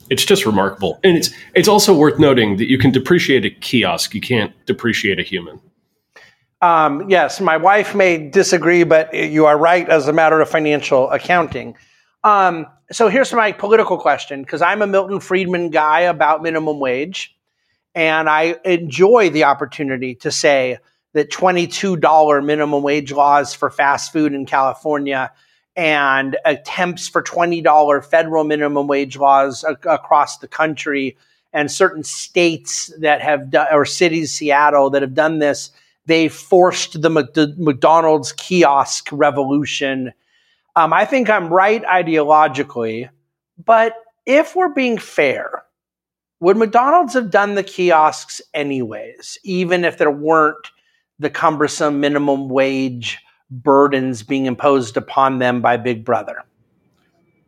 It's 0.10 0.26
just 0.26 0.46
remarkable. 0.46 1.00
And 1.04 1.18
it's 1.18 1.32
it's 1.54 1.68
also 1.68 1.94
worth 1.96 2.20
noting 2.20 2.58
that 2.58 2.70
you 2.70 2.78
can 2.78 2.92
depreciate 2.92 3.44
a 3.44 3.50
kiosk, 3.50 4.14
you 4.14 4.22
can't 4.22 4.54
depreciate 4.66 5.20
a 5.20 5.24
human. 5.24 5.60
Um, 6.62 7.10
yes, 7.10 7.42
my 7.42 7.58
wife 7.58 7.96
may 7.96 8.30
disagree, 8.30 8.84
but 8.84 9.12
you 9.14 9.46
are 9.46 9.58
right 9.58 9.90
as 9.90 10.08
a 10.08 10.14
matter 10.14 10.40
of 10.42 10.50
financial 10.50 11.10
accounting. 11.12 11.76
Um, 12.24 12.68
so 12.92 13.10
here's 13.10 13.34
my 13.34 13.52
political 13.52 13.98
question 13.98 14.42
because 14.42 14.62
I'm 14.62 14.82
a 14.82 14.88
Milton 14.88 15.20
Friedman 15.20 15.72
guy 15.72 16.00
about 16.02 16.42
minimum 16.42 16.80
wage, 16.80 17.35
and 17.96 18.30
I 18.30 18.58
enjoy 18.66 19.30
the 19.30 19.46
opportunity 19.46 20.16
to 20.16 20.32
say 20.32 20.78
that 21.14 21.32
$22 21.32 22.46
minimum 22.46 22.84
wage 22.84 23.12
laws 23.12 23.54
for 23.54 23.70
fast 23.70 24.12
food 24.12 24.34
in 24.34 24.46
California 24.46 25.32
and 25.78 26.38
attempts 26.46 27.08
for 27.08 27.24
$20 27.24 28.06
federal 28.06 28.44
minimum 28.44 28.88
wage 28.88 29.18
laws 29.18 29.64
a- 29.64 29.90
across 29.90 30.38
the 30.38 30.48
country 30.48 31.18
and 31.54 31.72
certain 31.72 32.04
states 32.04 32.94
that 33.00 33.22
have 33.22 33.50
done, 33.50 33.68
or 33.72 33.86
cities, 33.86 34.34
Seattle, 34.34 34.90
that 34.90 35.02
have 35.02 35.14
done 35.14 35.40
this 35.40 35.72
they 36.06 36.28
forced 36.28 37.02
the 37.02 37.10
McDonald's 37.10 38.32
kiosk 38.34 39.10
revolution. 39.12 40.14
Um, 40.76 40.94
I 40.94 41.06
think 41.06 41.30
I'm 41.30 41.50
right 41.50 41.84
ideologically, 41.84 43.10
but 43.64 43.96
if 44.26 44.56
we're 44.56 44.74
being 44.74 44.98
fair, 44.98 45.64
would 46.46 46.58
McDonald's 46.58 47.16
have 47.16 47.32
done 47.32 47.56
the 47.56 47.64
kiosks 47.64 48.40
anyways, 48.54 49.40
even 49.44 49.84
if 49.84 49.98
there 49.98 50.12
weren't 50.12 50.68
the 51.18 51.30
cumbersome 51.32 52.00
minimum 52.00 52.50
wage 52.50 53.18
burdens 53.50 54.22
being 54.22 54.46
imposed 54.46 54.96
upon 54.96 55.40
them 55.40 55.60
by 55.60 55.76
Big 55.76 56.06
Brother? 56.06 56.44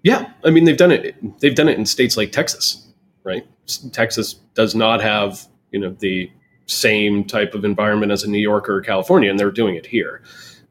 Yeah, 0.01 0.31
I 0.43 0.49
mean 0.49 0.63
they've 0.63 0.75
done 0.75 0.91
it. 0.91 1.15
They've 1.39 1.53
done 1.53 1.69
it 1.69 1.77
in 1.77 1.85
states 1.85 2.17
like 2.17 2.31
Texas, 2.31 2.87
right? 3.23 3.45
Texas 3.91 4.33
does 4.55 4.73
not 4.73 4.99
have 5.01 5.45
you 5.71 5.79
know 5.79 5.95
the 5.99 6.31
same 6.65 7.23
type 7.23 7.53
of 7.53 7.63
environment 7.63 8.11
as 8.11 8.23
a 8.23 8.29
New 8.29 8.39
York 8.39 8.67
or 8.67 8.81
California, 8.81 9.29
and 9.29 9.39
they're 9.39 9.51
doing 9.51 9.75
it 9.75 9.85
here. 9.85 10.23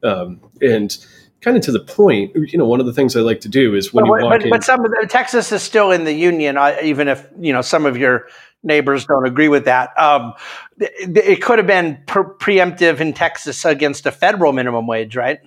Um, 0.03 0.41
and 0.61 0.99
kind 1.47 1.57
of 1.57 1.63
to 1.63 1.71
the 1.71 1.79
point, 1.79 2.35
you 2.35 2.59
know, 2.59 2.67
one 2.67 2.81
of 2.81 2.87
the 2.87 2.93
things 2.93 3.15
I 3.15 3.21
like 3.21 3.41
to 3.43 3.49
do 3.49 3.77
is 3.77 3.95
when 3.95 4.05
but, 4.05 4.17
you 4.17 4.25
walk 4.25 4.33
but, 4.33 4.43
in. 4.43 4.51
But 4.51 4.65
some 4.65 4.85
of 4.85 4.91
the, 4.91 5.07
Texas 5.09 5.53
is 5.53 5.63
still 5.63 5.93
in 5.93 6.03
the 6.03 6.13
union, 6.13 6.59
even 6.83 7.07
if 7.07 7.25
you 7.39 7.53
know 7.53 7.63
some 7.63 7.87
of 7.87 7.97
your 7.97 8.27
neighbors 8.65 9.07
don't 9.07 9.25
agree 9.27 9.47
with 9.49 9.65
that. 9.67 9.97
Um, 9.97 10.35
it, 10.79 11.17
it, 11.17 11.43
could 11.43 11.59
have 11.61 11.69
been 11.69 12.03
pre- 12.07 12.25
preemptive 12.25 12.99
in 12.99 13.13
Texas 13.13 13.65
against 13.65 14.07
a 14.07 14.11
federal 14.11 14.53
minimum 14.53 14.89
wage, 14.89 15.15
right? 15.15 15.39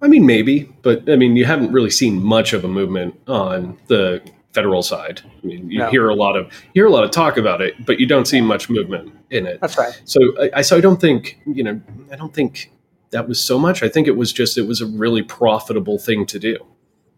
I 0.00 0.08
mean, 0.08 0.24
maybe, 0.24 0.64
but 0.80 1.10
I 1.10 1.16
mean, 1.16 1.36
you 1.36 1.44
haven't 1.44 1.72
really 1.72 1.90
seen 1.90 2.22
much 2.22 2.54
of 2.54 2.64
a 2.64 2.68
movement 2.68 3.20
on 3.28 3.76
the 3.88 4.22
federal 4.54 4.82
side. 4.82 5.20
I 5.42 5.46
mean, 5.46 5.70
you 5.70 5.80
no. 5.80 5.90
hear 5.90 6.08
a 6.08 6.14
lot 6.14 6.38
of 6.38 6.50
hear 6.72 6.86
a 6.86 6.90
lot 6.90 7.04
of 7.04 7.10
talk 7.10 7.36
about 7.36 7.60
it, 7.60 7.74
but 7.84 8.00
you 8.00 8.06
don't 8.06 8.24
see 8.24 8.40
much 8.40 8.70
movement 8.70 9.12
in 9.28 9.46
it. 9.46 9.60
That's 9.60 9.76
right. 9.76 10.00
So 10.06 10.20
I, 10.54 10.62
so 10.62 10.78
I 10.78 10.80
don't 10.80 11.02
think 11.02 11.38
you 11.44 11.64
know 11.64 11.78
I 12.10 12.16
don't 12.16 12.32
think 12.32 12.70
that 13.10 13.28
was 13.28 13.40
so 13.40 13.58
much. 13.58 13.82
I 13.82 13.88
think 13.88 14.06
it 14.06 14.16
was 14.16 14.32
just 14.32 14.58
it 14.58 14.66
was 14.66 14.80
a 14.80 14.86
really 14.86 15.22
profitable 15.22 15.98
thing 15.98 16.26
to 16.26 16.38
do. 16.38 16.58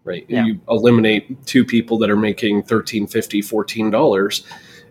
Right. 0.03 0.25
Yeah. 0.29 0.47
You 0.47 0.61
eliminate 0.69 1.47
two 1.47 1.65
people 1.65 1.99
that 1.99 2.11
are 2.11 2.17
making 2.17 2.63
13 2.63 3.07
50 3.07 3.43
14 3.43 3.91
dollars 3.91 4.47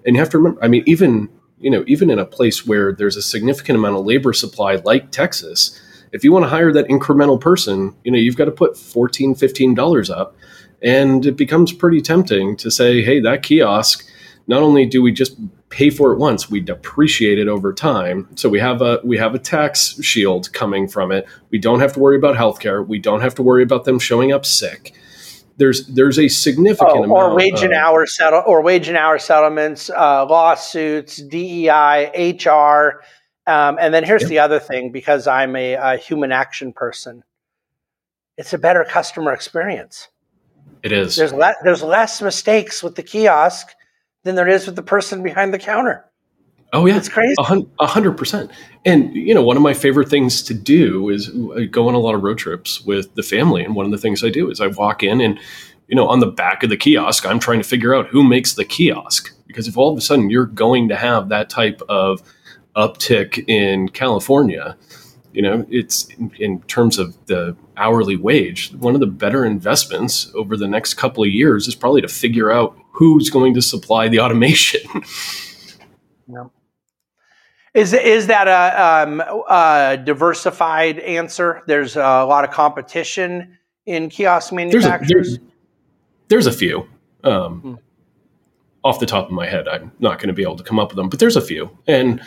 and 0.05 0.15
you 0.15 0.21
have 0.21 0.29
to 0.29 0.37
remember 0.37 0.63
I 0.63 0.67
mean 0.67 0.83
even 0.85 1.29
you 1.59 1.71
know 1.71 1.83
even 1.87 2.11
in 2.11 2.19
a 2.19 2.25
place 2.25 2.65
where 2.65 2.93
there's 2.93 3.17
a 3.17 3.21
significant 3.21 3.77
amount 3.77 3.95
of 3.95 4.05
labor 4.05 4.33
supply 4.33 4.75
like 4.75 5.11
Texas 5.11 5.81
if 6.11 6.23
you 6.23 6.31
want 6.31 6.45
to 6.45 6.49
hire 6.49 6.71
that 6.73 6.87
incremental 6.89 7.41
person 7.41 7.95
you 8.03 8.11
know 8.11 8.19
you've 8.19 8.37
got 8.37 8.45
to 8.45 8.51
put 8.51 8.77
14 8.77 9.33
15 9.33 9.73
dollars 9.73 10.11
up 10.11 10.35
and 10.81 11.25
it 11.25 11.35
becomes 11.35 11.73
pretty 11.73 12.01
tempting 12.01 12.55
to 12.57 12.71
say, 12.71 13.01
hey, 13.01 13.19
that 13.21 13.43
kiosk, 13.43 14.05
not 14.49 14.63
only 14.63 14.87
do 14.87 15.03
we 15.03 15.11
just 15.11 15.37
pay 15.69 15.91
for 15.91 16.11
it 16.11 16.17
once, 16.17 16.49
we 16.49 16.59
depreciate 16.59 17.37
it 17.37 17.47
over 17.47 17.71
time. 17.71 18.27
So 18.35 18.49
we 18.49 18.59
have 18.59 18.81
a 18.81 18.99
we 19.03 19.15
have 19.17 19.35
a 19.35 19.39
tax 19.39 20.03
shield 20.03 20.51
coming 20.53 20.87
from 20.87 21.11
it. 21.11 21.27
We 21.51 21.59
don't 21.59 21.79
have 21.79 21.93
to 21.93 21.99
worry 21.99 22.17
about 22.17 22.35
healthcare. 22.35 22.85
We 22.85 22.97
don't 22.97 23.21
have 23.21 23.35
to 23.35 23.43
worry 23.43 23.61
about 23.61 23.85
them 23.85 23.99
showing 23.99 24.31
up 24.31 24.47
sick. 24.47 24.95
There's 25.57 25.85
there's 25.85 26.17
a 26.17 26.27
significant 26.27 26.97
oh, 26.97 27.03
amount 27.03 27.11
or 27.11 27.35
wage 27.35 27.61
and 27.61 27.73
hour 27.73 28.07
settle 28.07 28.41
or 28.47 28.63
wage 28.63 28.87
and 28.87 28.97
hour 28.97 29.19
settlements, 29.19 29.91
uh, 29.91 30.25
lawsuits, 30.25 31.17
DEI, 31.17 32.35
HR, 32.43 33.03
um, 33.45 33.77
and 33.79 33.93
then 33.93 34.03
here's 34.03 34.23
yep. 34.23 34.29
the 34.29 34.39
other 34.39 34.59
thing 34.59 34.91
because 34.91 35.27
I'm 35.27 35.55
a, 35.55 35.73
a 35.73 35.97
human 35.97 36.31
action 36.31 36.73
person. 36.73 37.23
It's 38.35 38.53
a 38.53 38.57
better 38.57 38.83
customer 38.83 39.31
experience. 39.31 40.07
It 40.81 40.91
is. 40.91 41.17
There's 41.17 41.33
le- 41.33 41.57
there's 41.63 41.83
less 41.83 42.19
mistakes 42.19 42.81
with 42.81 42.95
the 42.95 43.03
kiosk 43.03 43.75
than 44.23 44.35
there 44.35 44.47
is 44.47 44.65
with 44.65 44.75
the 44.75 44.83
person 44.83 45.23
behind 45.23 45.53
the 45.53 45.59
counter. 45.59 46.05
Oh 46.71 46.85
yeah, 46.85 46.97
it's 46.97 47.09
crazy. 47.09 47.33
A 47.39 47.87
hundred 47.87 48.13
percent. 48.13 48.51
And 48.85 49.15
you 49.15 49.33
know, 49.33 49.41
one 49.41 49.57
of 49.57 49.63
my 49.63 49.73
favorite 49.73 50.07
things 50.07 50.43
to 50.43 50.53
do 50.53 51.09
is 51.09 51.31
I 51.57 51.65
go 51.65 51.87
on 51.87 51.95
a 51.95 51.99
lot 51.99 52.13
of 52.13 52.21
road 52.21 52.37
trips 52.37 52.81
with 52.81 53.15
the 53.15 53.23
family, 53.23 53.63
and 53.63 53.75
one 53.75 53.85
of 53.85 53.91
the 53.91 53.97
things 53.97 54.23
I 54.23 54.29
do 54.29 54.51
is 54.51 54.61
I 54.61 54.67
walk 54.67 55.01
in 55.01 55.19
and 55.19 55.39
you 55.89 55.95
know, 55.95 56.07
on 56.07 56.19
the 56.19 56.27
back 56.27 56.61
of 56.61 56.69
the 56.69 56.77
kiosk, 56.77 57.25
I'm 57.25 57.39
trying 57.39 57.59
to 57.59 57.67
figure 57.67 57.95
out 57.95 58.07
who 58.07 58.23
makes 58.23 58.53
the 58.53 58.63
kiosk 58.63 59.33
because 59.47 59.67
if 59.67 59.75
all 59.75 59.91
of 59.91 59.97
a 59.97 60.01
sudden 60.01 60.29
you're 60.29 60.45
going 60.45 60.87
to 60.89 60.95
have 60.95 61.29
that 61.29 61.49
type 61.49 61.81
of 61.89 62.21
uptick 62.75 63.43
in 63.49 63.89
California, 63.89 64.77
you 65.33 65.41
know, 65.41 65.65
it's 65.67 66.07
in 66.37 66.61
terms 66.63 66.99
of 66.99 67.17
the 67.25 67.55
hourly 67.75 68.15
wage. 68.15 68.71
One 68.73 68.93
of 68.93 68.99
the 68.99 69.07
better 69.07 69.43
investments 69.43 70.31
over 70.35 70.55
the 70.55 70.67
next 70.67 70.93
couple 70.93 71.23
of 71.23 71.29
years 71.31 71.67
is 71.67 71.73
probably 71.73 72.01
to 72.01 72.07
figure 72.07 72.51
out 72.51 72.77
who's 72.99 73.29
going 73.29 73.53
to 73.53 73.61
supply 73.61 74.09
the 74.09 74.19
automation. 74.23 74.81
yeah. 76.27 76.45
Is 77.73 77.93
is 77.93 78.27
that 78.27 78.47
a, 78.47 79.07
um, 79.07 79.21
a, 79.21 79.97
diversified 80.03 80.99
answer? 80.99 81.61
There's 81.65 81.95
a 81.95 82.25
lot 82.25 82.43
of 82.43 82.51
competition 82.51 83.57
in 83.85 84.09
kiosk 84.09 84.51
manufacturers. 84.51 85.07
There's 85.07 85.33
a, 85.33 85.37
there's, 85.37 85.49
there's 86.27 86.47
a 86.47 86.51
few. 86.51 86.89
Um, 87.23 87.61
hmm. 87.61 87.73
Off 88.83 88.99
the 88.99 89.05
top 89.05 89.27
of 89.27 89.31
my 89.31 89.45
head, 89.45 89.67
I'm 89.67 89.91
not 89.99 90.19
going 90.19 90.27
to 90.27 90.33
be 90.33 90.41
able 90.41 90.55
to 90.55 90.63
come 90.63 90.79
up 90.79 90.89
with 90.89 90.95
them, 90.95 91.09
but 91.09 91.19
there's 91.19 91.35
a 91.35 91.41
few, 91.41 91.69
and 91.85 92.21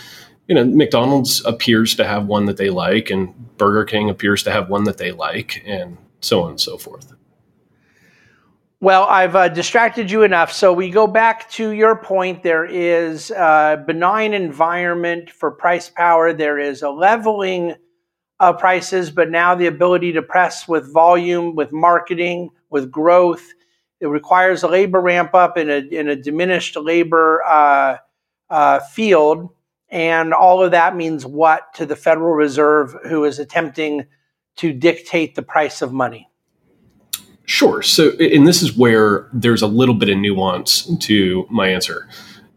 you 0.48 0.54
know, 0.54 0.64
McDonald's 0.64 1.44
appears 1.44 1.94
to 1.96 2.04
have 2.04 2.26
one 2.26 2.44
that 2.44 2.56
they 2.58 2.70
like, 2.70 3.10
and 3.10 3.56
Burger 3.56 3.84
King 3.84 4.10
appears 4.10 4.42
to 4.44 4.52
have 4.52 4.68
one 4.68 4.84
that 4.84 4.98
they 4.98 5.12
like, 5.12 5.62
and 5.66 5.96
so 6.20 6.42
on 6.42 6.50
and 6.50 6.60
so 6.60 6.76
forth. 6.76 7.14
Well, 8.82 9.04
I've 9.04 9.36
uh, 9.36 9.46
distracted 9.46 10.10
you 10.10 10.24
enough. 10.24 10.52
So 10.52 10.72
we 10.72 10.90
go 10.90 11.06
back 11.06 11.48
to 11.50 11.70
your 11.70 11.94
point. 11.94 12.42
There 12.42 12.64
is 12.64 13.30
a 13.30 13.80
benign 13.86 14.34
environment 14.34 15.30
for 15.30 15.52
price 15.52 15.88
power. 15.88 16.32
There 16.32 16.58
is 16.58 16.82
a 16.82 16.90
leveling 16.90 17.76
of 18.40 18.58
prices, 18.58 19.08
but 19.08 19.30
now 19.30 19.54
the 19.54 19.68
ability 19.68 20.10
to 20.14 20.20
press 20.22 20.66
with 20.66 20.92
volume, 20.92 21.54
with 21.54 21.70
marketing, 21.70 22.50
with 22.70 22.90
growth. 22.90 23.52
It 24.00 24.08
requires 24.08 24.64
a 24.64 24.68
labor 24.68 25.00
ramp 25.00 25.32
up 25.32 25.56
in 25.56 25.70
a, 25.70 25.76
in 25.76 26.08
a 26.08 26.16
diminished 26.16 26.74
labor 26.74 27.40
uh, 27.44 27.98
uh, 28.50 28.80
field. 28.80 29.48
And 29.90 30.34
all 30.34 30.60
of 30.60 30.72
that 30.72 30.96
means 30.96 31.24
what 31.24 31.72
to 31.74 31.86
the 31.86 31.94
Federal 31.94 32.34
Reserve, 32.34 32.96
who 33.04 33.26
is 33.26 33.38
attempting 33.38 34.06
to 34.56 34.72
dictate 34.72 35.36
the 35.36 35.42
price 35.42 35.82
of 35.82 35.92
money? 35.92 36.31
Sure. 37.52 37.82
So, 37.82 38.12
and 38.12 38.48
this 38.48 38.62
is 38.62 38.78
where 38.78 39.28
there's 39.30 39.60
a 39.60 39.66
little 39.66 39.94
bit 39.94 40.08
of 40.08 40.16
nuance 40.16 40.90
to 41.00 41.46
my 41.50 41.68
answer. 41.68 42.08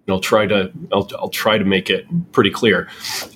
And 0.08 0.14
I'll 0.14 0.22
try 0.22 0.48
to 0.48 0.72
I'll, 0.94 1.10
I'll 1.20 1.30
try 1.30 1.58
to 1.58 1.66
make 1.66 1.90
it 1.90 2.08
pretty 2.32 2.50
clear. 2.50 2.88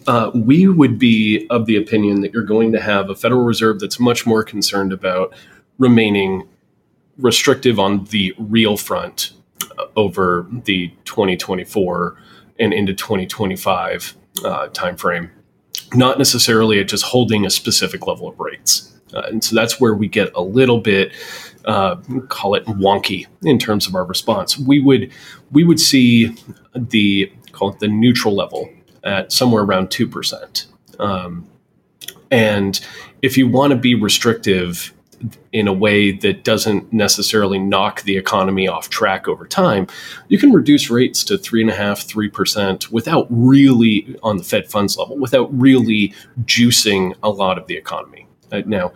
Uh, 0.08 0.32
we 0.34 0.70
would 0.70 0.98
be 0.98 1.46
of 1.50 1.66
the 1.66 1.76
opinion 1.76 2.22
that 2.22 2.32
you're 2.32 2.44
going 2.44 2.72
to 2.72 2.80
have 2.80 3.10
a 3.10 3.16
Federal 3.16 3.42
Reserve 3.42 3.82
that's 3.82 4.00
much 4.00 4.26
more 4.26 4.42
concerned 4.42 4.94
about 4.94 5.36
remaining 5.80 6.48
restrictive 7.18 7.78
on 7.78 8.06
the 8.06 8.34
real 8.38 8.78
front 8.78 9.34
uh, 9.78 9.84
over 9.98 10.48
the 10.64 10.88
2024 11.04 12.16
and 12.58 12.74
into 12.74 12.94
2025 12.94 14.16
uh, 14.46 14.70
timeframe, 14.70 15.30
not 15.94 16.18
necessarily 16.18 16.80
at 16.80 16.88
just 16.88 17.04
holding 17.04 17.46
a 17.46 17.50
specific 17.50 18.08
level 18.08 18.30
of 18.30 18.40
rates. 18.40 18.90
Uh, 19.14 19.22
and 19.28 19.44
so 19.44 19.56
that's 19.56 19.80
where 19.80 19.94
we 19.94 20.08
get 20.08 20.32
a 20.36 20.42
little 20.42 20.80
bit, 20.80 21.12
uh, 21.70 21.96
call 22.30 22.56
it 22.56 22.66
wonky 22.66 23.28
in 23.44 23.60
terms 23.60 23.88
of 23.88 23.94
our 23.94 24.04
response. 24.04 24.58
We 24.58 24.80
would 24.80 25.12
we 25.52 25.64
would 25.64 25.80
see 25.80 26.36
the 26.76 27.32
call 27.52 27.70
it 27.70 27.80
the 27.80 27.88
neutral 27.88 28.36
level 28.36 28.70
at 29.04 29.32
somewhere 29.32 29.64
around 29.64 29.92
two 29.92 30.08
percent. 30.08 30.66
Um, 30.98 31.48
and 32.32 32.80
if 33.22 33.38
you 33.38 33.48
want 33.48 33.72
to 33.72 33.78
be 33.78 33.94
restrictive 33.94 34.94
in 35.52 35.68
a 35.68 35.74
way 35.74 36.12
that 36.12 36.44
doesn't 36.44 36.92
necessarily 36.92 37.60
knock 37.60 38.02
the 38.04 38.18
economy 38.18 38.68
off 38.68 38.90
track 38.90 39.28
over 39.28 39.46
time, 39.46 39.86
you 40.28 40.40
can 40.40 40.52
reduce 40.52 40.90
rates 40.90 41.24
to 41.26 41.38
three 41.38 41.62
and 41.62 41.70
a 41.70 41.76
half, 41.76 42.02
three 42.02 42.30
percent 42.30 42.92
without 42.92 43.28
really 43.30 44.18
on 44.24 44.38
the 44.38 44.44
Fed 44.44 44.72
funds 44.72 44.98
level, 44.98 45.20
without 45.20 45.48
really 45.58 46.16
juicing 46.46 47.14
a 47.22 47.30
lot 47.30 47.60
of 47.60 47.68
the 47.68 47.76
economy. 47.76 48.26
Uh, 48.52 48.62
now, 48.66 48.92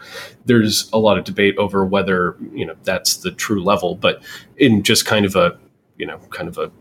there's 0.46 0.90
a 0.92 0.98
lot 0.98 1.18
of 1.18 1.24
debate 1.24 1.58
over 1.58 1.86
whether 1.86 2.36
you 2.54 2.66
know 2.66 2.76
that's 2.84 3.18
the 3.18 3.32
true 3.32 3.64
level, 3.64 3.96
but 3.96 4.22
in 4.58 4.84
just 4.84 5.06
kind 5.06 5.26
of 5.26 5.36
a 5.36 5.58
you 5.98 6.06
know 6.06 6.18
kind 6.30 6.48
of 6.48 6.58
a 6.58 6.72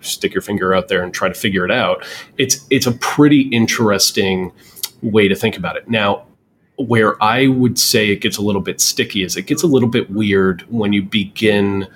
stick 0.00 0.32
your 0.34 0.42
finger 0.42 0.74
out 0.74 0.88
there 0.88 1.02
and 1.02 1.12
try 1.12 1.28
to 1.28 1.34
figure 1.34 1.64
it 1.64 1.70
out, 1.70 2.04
it's 2.38 2.66
it's 2.70 2.86
a 2.86 2.92
pretty 2.92 3.42
interesting 3.48 4.52
way 5.02 5.28
to 5.28 5.34
think 5.34 5.56
about 5.56 5.76
it. 5.76 5.88
Now, 5.88 6.24
where 6.76 7.22
I 7.22 7.48
would 7.48 7.78
say 7.78 8.10
it 8.10 8.20
gets 8.20 8.36
a 8.36 8.42
little 8.42 8.60
bit 8.60 8.80
sticky 8.80 9.22
is 9.22 9.36
it 9.36 9.46
gets 9.46 9.62
a 9.62 9.66
little 9.66 9.88
bit 9.88 10.10
weird 10.10 10.62
when 10.70 10.92
you 10.92 11.02
begin 11.02 11.86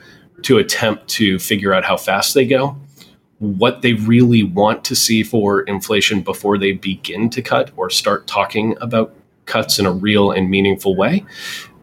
to 0.42 0.58
attempt 0.58 1.08
to 1.08 1.38
figure 1.38 1.72
out 1.72 1.84
how 1.84 1.96
fast 1.96 2.34
they 2.34 2.46
go, 2.46 2.76
what 3.38 3.82
they 3.82 3.94
really 3.94 4.42
want 4.42 4.84
to 4.84 4.94
see 4.94 5.22
for 5.22 5.62
inflation 5.62 6.22
before 6.22 6.58
they 6.58 6.72
begin 6.72 7.30
to 7.30 7.42
cut 7.42 7.70
or 7.76 7.90
start 7.90 8.26
talking 8.26 8.76
about 8.80 9.14
cuts 9.46 9.78
in 9.78 9.86
a 9.86 9.92
real 9.92 10.30
and 10.30 10.50
meaningful 10.50 10.94
way, 10.94 11.24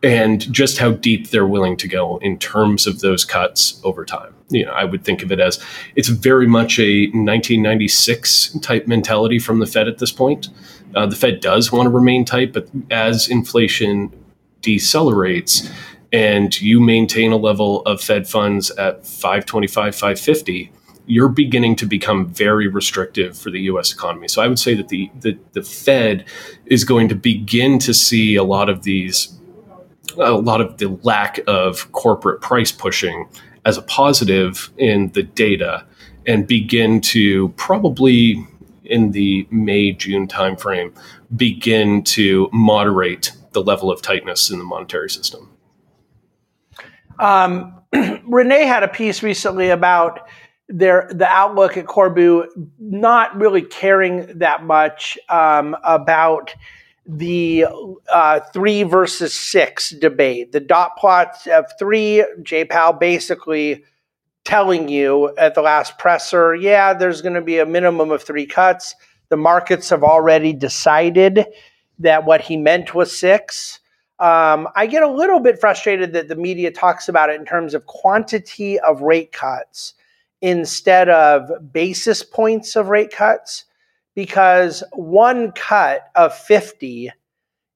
and 0.02 0.52
just 0.52 0.78
how 0.78 0.92
deep 0.92 1.30
they're 1.30 1.48
willing 1.48 1.78
to 1.78 1.88
go 1.88 2.18
in 2.18 2.38
terms 2.38 2.86
of 2.86 3.00
those 3.00 3.26
cuts 3.26 3.80
over 3.84 4.06
time. 4.06 4.34
You 4.50 4.66
know, 4.66 4.72
I 4.74 4.84
would 4.84 5.04
think 5.04 5.24
of 5.24 5.32
it 5.32 5.40
as 5.40 5.64
it's 5.96 6.10
very 6.10 6.48
much 6.48 6.78
a 6.80 7.08
1996 7.08 8.60
type 8.62 8.88
mentality 8.88 9.40
from 9.40 9.60
the 9.60 9.66
Fed 9.66 9.88
at 9.88 9.98
this 9.98 10.12
point. 10.12 10.50
Uh, 10.94 11.08
the 11.08 11.16
Fed 11.16 11.40
does 11.40 11.72
want 11.72 11.88
to 11.88 11.90
remain 11.90 12.24
tight, 12.26 12.54
but 12.54 12.68
as 12.92 13.28
inflation 13.28 14.12
decelerates 14.62 15.70
and 16.14 16.62
you 16.62 16.80
maintain 16.80 17.32
a 17.32 17.38
level 17.38 17.82
of 17.82 18.00
Fed 18.00 18.28
funds 18.28 18.70
at 18.72 19.06
525, 19.06 19.96
550, 19.96 20.72
you're 21.06 21.30
beginning 21.30 21.76
to 21.78 21.86
become 21.86 22.28
very 22.28 22.68
restrictive 22.68 23.38
for 23.38 23.50
the 23.50 23.62
U.S. 23.62 23.94
economy. 23.94 24.28
So 24.28 24.42
I 24.42 24.48
would 24.48 24.60
say 24.60 24.74
that 24.76 24.90
the, 24.90 25.12
the, 25.20 25.38
the 25.52 25.62
Fed 25.62 26.26
is 26.66 26.84
going 26.84 27.10
to 27.10 27.16
begin 27.16 27.80
to 27.80 27.94
see 27.94 28.36
a 28.36 28.44
lot 28.44 28.70
of 28.70 28.84
these, 28.84 29.38
a 30.18 30.32
lot 30.32 30.62
of 30.62 30.78
the 30.78 30.98
lack 31.04 31.40
of 31.48 31.92
corporate 31.92 32.42
price 32.42 32.72
pushing 32.72 33.28
as 33.66 33.78
a 33.78 33.82
positive 33.82 34.72
in 34.78 35.12
the 35.12 35.24
data, 35.24 35.86
and 36.26 36.48
begin 36.48 37.02
to 37.02 37.50
probably 37.50 38.46
in 38.86 39.12
the 39.12 39.48
May 39.50 39.92
June 39.94 40.28
timeframe 40.28 40.94
begin 41.36 42.04
to 42.04 42.50
moderate 42.52 43.32
the 43.52 43.64
level 43.64 43.92
of 43.92 44.02
tightness 44.02 44.50
in 44.50 44.58
the 44.58 44.64
monetary 44.64 45.10
system. 45.10 45.50
Um, 47.20 47.82
Renee 48.28 48.66
had 48.66 48.84
a 48.84 48.88
piece 48.88 49.24
recently 49.24 49.70
about 49.70 50.28
their 50.74 51.08
the 51.14 51.28
outlook 51.28 51.78
at 51.78 51.86
Corbu 51.86 52.48
not 52.80 53.40
really 53.40 53.62
caring 53.62 54.40
that 54.40 54.64
much 54.64 55.20
um, 55.30 55.78
about 55.84 56.54
the 57.06 57.66
uh, 58.12 58.40
three 58.40 58.82
versus 58.82 59.34
six 59.36 59.92
debate. 59.92 60.52
The 60.52 60.60
dot 60.60 60.98
plots 60.98 61.46
of 61.46 61.66
three, 61.78 62.26
Jay 62.42 62.66
Powell 62.66 62.94
basically 62.94 63.84
telling 64.46 64.90
you 64.90 65.36
at 65.38 65.54
the 65.54 65.62
last 65.62 66.00
presser, 66.00 66.56
yeah, 66.56 66.94
there's 66.94 67.22
going 67.22 67.36
to 67.36 67.42
be 67.42 67.60
a 67.60 67.66
minimum 67.66 68.10
of 68.10 68.24
three 68.24 68.48
cuts. 68.48 68.96
The 69.30 69.38
markets 69.38 69.90
have 69.90 70.04
already 70.04 70.54
decided 70.54 71.46
that 72.00 72.26
what 72.26 72.42
he 72.42 72.58
meant 72.58 72.96
was 72.96 73.16
six. 73.16 73.80
Um, 74.20 74.68
I 74.76 74.88
get 74.88 75.04
a 75.04 75.12
little 75.12 75.40
bit 75.40 75.60
frustrated 75.60 76.14
that 76.14 76.30
the 76.30 76.36
media 76.36 76.72
talks 76.72 77.08
about 77.08 77.30
it 77.30 77.40
in 77.40 77.46
terms 77.46 77.76
of 77.76 77.86
quantity 77.86 78.80
of 78.80 79.02
rate 79.02 79.32
cuts 79.32 79.94
instead 80.44 81.08
of 81.08 81.50
basis 81.72 82.22
points 82.22 82.76
of 82.76 82.90
rate 82.90 83.12
cuts 83.12 83.64
because 84.14 84.84
one 84.92 85.54
cut 85.54 86.12
of 86.16 86.36
50 86.38 87.10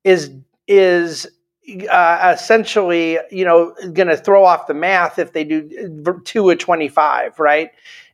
is 0.03 0.31
is 0.67 1.25
uh, 1.89 2.35
essentially 2.35 3.19
you 3.31 3.45
know 3.45 3.73
going 3.93 4.09
to 4.09 4.17
throw 4.17 4.43
off 4.43 4.67
the 4.67 4.73
math 4.73 5.17
if 5.17 5.31
they 5.31 5.45
do 5.45 6.21
two 6.25 6.51
at 6.51 6.59
25 6.59 7.39
right? 7.39 7.71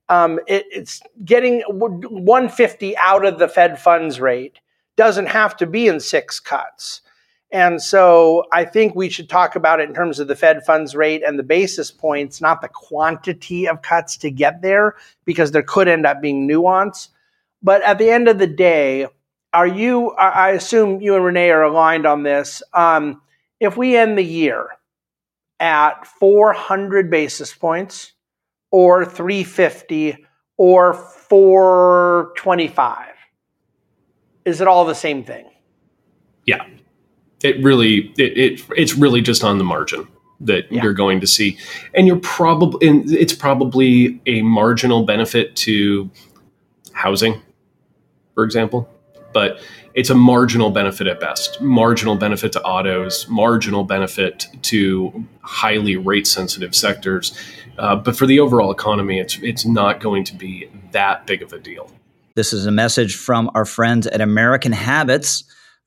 Um, 0.09 0.39
it, 0.47 0.65
it's 0.69 1.01
getting 1.25 1.61
150 1.61 2.97
out 2.97 3.25
of 3.25 3.39
the 3.39 3.47
fed 3.47 3.79
funds 3.79 4.19
rate 4.19 4.59
doesn't 4.97 5.27
have 5.27 5.57
to 5.57 5.65
be 5.65 5.87
in 5.87 5.99
six 5.99 6.39
cuts 6.39 7.01
and 7.53 7.81
so 7.81 8.43
I 8.51 8.65
think 8.65 8.95
we 8.95 9.07
should 9.09 9.29
talk 9.29 9.55
about 9.55 9.79
it 9.79 9.87
in 9.87 9.93
terms 9.93 10.19
of 10.19 10.27
the 10.27 10.35
Fed 10.35 10.65
funds 10.65 10.95
rate 10.95 11.21
and 11.23 11.37
the 11.37 11.43
basis 11.43 11.91
points, 11.91 12.41
not 12.41 12.61
the 12.61 12.67
quantity 12.67 13.67
of 13.67 13.83
cuts 13.83 14.17
to 14.17 14.31
get 14.31 14.63
there, 14.63 14.95
because 15.23 15.51
there 15.51 15.61
could 15.61 15.87
end 15.87 16.07
up 16.07 16.19
being 16.19 16.47
nuance. 16.47 17.09
But 17.61 17.83
at 17.83 17.99
the 17.99 18.09
end 18.09 18.27
of 18.27 18.39
the 18.39 18.47
day, 18.47 19.05
are 19.53 19.67
you, 19.67 20.13
I 20.13 20.49
assume 20.49 20.99
you 20.99 21.15
and 21.15 21.23
Renee 21.23 21.51
are 21.51 21.61
aligned 21.61 22.07
on 22.07 22.23
this. 22.23 22.63
Um, 22.73 23.21
if 23.59 23.77
we 23.77 23.95
end 23.95 24.17
the 24.17 24.23
year 24.23 24.69
at 25.59 26.07
400 26.07 27.11
basis 27.11 27.53
points 27.53 28.13
or 28.71 29.05
350 29.05 30.25
or 30.57 30.95
425, 30.95 33.09
is 34.43 34.59
it 34.59 34.67
all 34.67 34.85
the 34.85 34.95
same 34.95 35.23
thing? 35.23 35.51
Yeah 36.45 36.65
it 37.43 37.62
really 37.62 38.13
it, 38.17 38.38
it 38.38 38.65
it's 38.75 38.95
really 38.95 39.21
just 39.21 39.43
on 39.43 39.58
the 39.58 39.63
margin 39.63 40.08
that 40.39 40.71
yeah. 40.71 40.82
you're 40.82 40.93
going 40.93 41.19
to 41.21 41.27
see. 41.27 41.58
And 41.93 42.08
you're 42.08 42.19
probably 42.19 42.88
it's 43.13 43.34
probably 43.34 44.21
a 44.25 44.41
marginal 44.41 45.03
benefit 45.03 45.56
to 45.58 46.10
housing 46.93 47.41
for 48.36 48.43
example 48.43 48.89
but 49.34 49.60
it's 49.95 50.12
a 50.12 50.15
marginal 50.15 50.69
benefit 50.69 51.08
at 51.08 51.19
best. 51.19 51.60
Marginal 51.60 52.15
benefit 52.15 52.51
to 52.53 52.62
autos 52.62 53.27
marginal 53.27 53.84
benefit 53.84 54.47
to 54.63 55.25
highly 55.41 55.97
rate 55.97 56.27
sensitive 56.27 56.75
sectors. 56.75 57.38
Uh, 57.79 57.95
but 57.95 58.15
for 58.15 58.27
the 58.27 58.39
overall 58.39 58.71
economy 58.71 59.19
it's 59.19 59.38
it's 59.41 59.65
not 59.65 59.99
going 59.99 60.23
to 60.23 60.36
be 60.36 60.69
that 60.91 61.25
big 61.25 61.41
of 61.41 61.51
a 61.51 61.60
deal. 61.60 61.91
This 62.36 62.53
is 62.53 62.65
a 62.65 62.71
message 62.71 63.15
from 63.15 63.49
our 63.53 63.65
friends 63.65 64.08
at 64.08 64.21
american 64.21 64.71
habits 64.71 65.43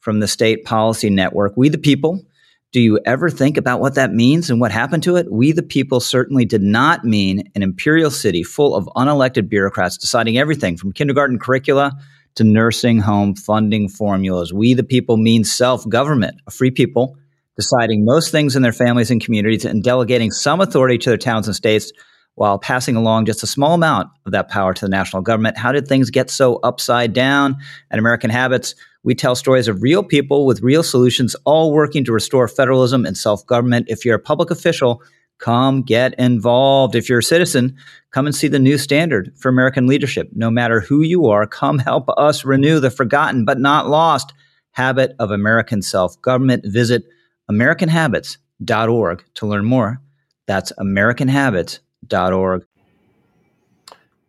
from 0.06 0.20
the 0.20 0.28
State 0.28 0.64
Policy 0.64 1.10
Network. 1.10 1.54
We 1.56 1.68
the 1.68 1.78
people. 1.78 2.24
Do 2.70 2.80
you 2.80 3.00
ever 3.04 3.28
think 3.28 3.56
about 3.56 3.80
what 3.80 3.96
that 3.96 4.12
means 4.12 4.48
and 4.48 4.60
what 4.60 4.70
happened 4.70 5.02
to 5.02 5.16
it? 5.16 5.32
We 5.32 5.50
the 5.50 5.64
people 5.64 5.98
certainly 5.98 6.44
did 6.44 6.62
not 6.62 7.04
mean 7.04 7.50
an 7.56 7.64
imperial 7.64 8.12
city 8.12 8.44
full 8.44 8.76
of 8.76 8.88
unelected 8.94 9.48
bureaucrats 9.48 9.98
deciding 9.98 10.38
everything 10.38 10.76
from 10.76 10.92
kindergarten 10.92 11.40
curricula 11.40 11.90
to 12.36 12.44
nursing 12.44 13.00
home 13.00 13.34
funding 13.34 13.88
formulas. 13.88 14.52
We 14.52 14.74
the 14.74 14.84
people 14.84 15.16
mean 15.16 15.42
self 15.42 15.88
government, 15.88 16.40
a 16.46 16.52
free 16.52 16.70
people 16.70 17.16
deciding 17.56 18.04
most 18.04 18.30
things 18.30 18.54
in 18.54 18.62
their 18.62 18.72
families 18.72 19.10
and 19.10 19.20
communities 19.20 19.64
and 19.64 19.82
delegating 19.82 20.30
some 20.30 20.60
authority 20.60 20.98
to 20.98 21.10
their 21.10 21.18
towns 21.18 21.48
and 21.48 21.56
states 21.56 21.90
while 22.36 22.60
passing 22.60 22.94
along 22.94 23.24
just 23.24 23.42
a 23.42 23.46
small 23.48 23.74
amount 23.74 24.08
of 24.24 24.30
that 24.30 24.48
power 24.48 24.72
to 24.72 24.84
the 24.84 24.88
national 24.88 25.22
government. 25.22 25.58
How 25.58 25.72
did 25.72 25.88
things 25.88 26.10
get 26.10 26.30
so 26.30 26.60
upside 26.62 27.12
down? 27.12 27.56
At 27.90 27.98
American 27.98 28.30
Habits, 28.30 28.76
we 29.06 29.14
tell 29.14 29.34
stories 29.34 29.68
of 29.68 29.82
real 29.82 30.02
people 30.02 30.44
with 30.44 30.60
real 30.60 30.82
solutions, 30.82 31.34
all 31.46 31.72
working 31.72 32.04
to 32.04 32.12
restore 32.12 32.46
federalism 32.46 33.06
and 33.06 33.16
self 33.16 33.46
government. 33.46 33.86
If 33.88 34.04
you're 34.04 34.16
a 34.16 34.20
public 34.20 34.50
official, 34.50 35.02
Come 35.38 35.82
get 35.82 36.14
involved. 36.14 36.94
If 36.94 37.08
you're 37.08 37.18
a 37.18 37.22
citizen, 37.22 37.76
come 38.10 38.26
and 38.26 38.34
see 38.34 38.48
the 38.48 38.58
new 38.58 38.78
standard 38.78 39.32
for 39.36 39.48
American 39.50 39.86
leadership. 39.86 40.30
No 40.34 40.50
matter 40.50 40.80
who 40.80 41.02
you 41.02 41.26
are, 41.26 41.46
come 41.46 41.78
help 41.78 42.08
us 42.16 42.44
renew 42.44 42.80
the 42.80 42.90
forgotten 42.90 43.44
but 43.44 43.58
not 43.58 43.88
lost 43.88 44.32
habit 44.70 45.14
of 45.18 45.30
American 45.30 45.82
self 45.82 46.20
government. 46.22 46.64
Visit 46.66 47.04
AmericanHabits.org 47.50 49.24
to 49.34 49.46
learn 49.46 49.64
more. 49.64 50.00
That's 50.46 50.72
AmericanHabits.org. 50.78 52.66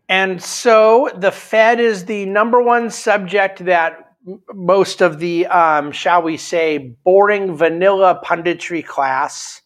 And 0.09 0.41
so 0.41 1.09
the 1.17 1.31
Fed 1.31 1.79
is 1.79 2.05
the 2.05 2.25
number 2.25 2.61
one 2.61 2.89
subject 2.89 3.65
that 3.65 4.06
most 4.53 5.01
of 5.01 5.19
the, 5.19 5.47
um, 5.47 5.91
shall 5.91 6.21
we 6.21 6.37
say, 6.37 6.95
boring 7.03 7.55
vanilla 7.55 8.21
punditry 8.23 8.85
class 8.85 9.61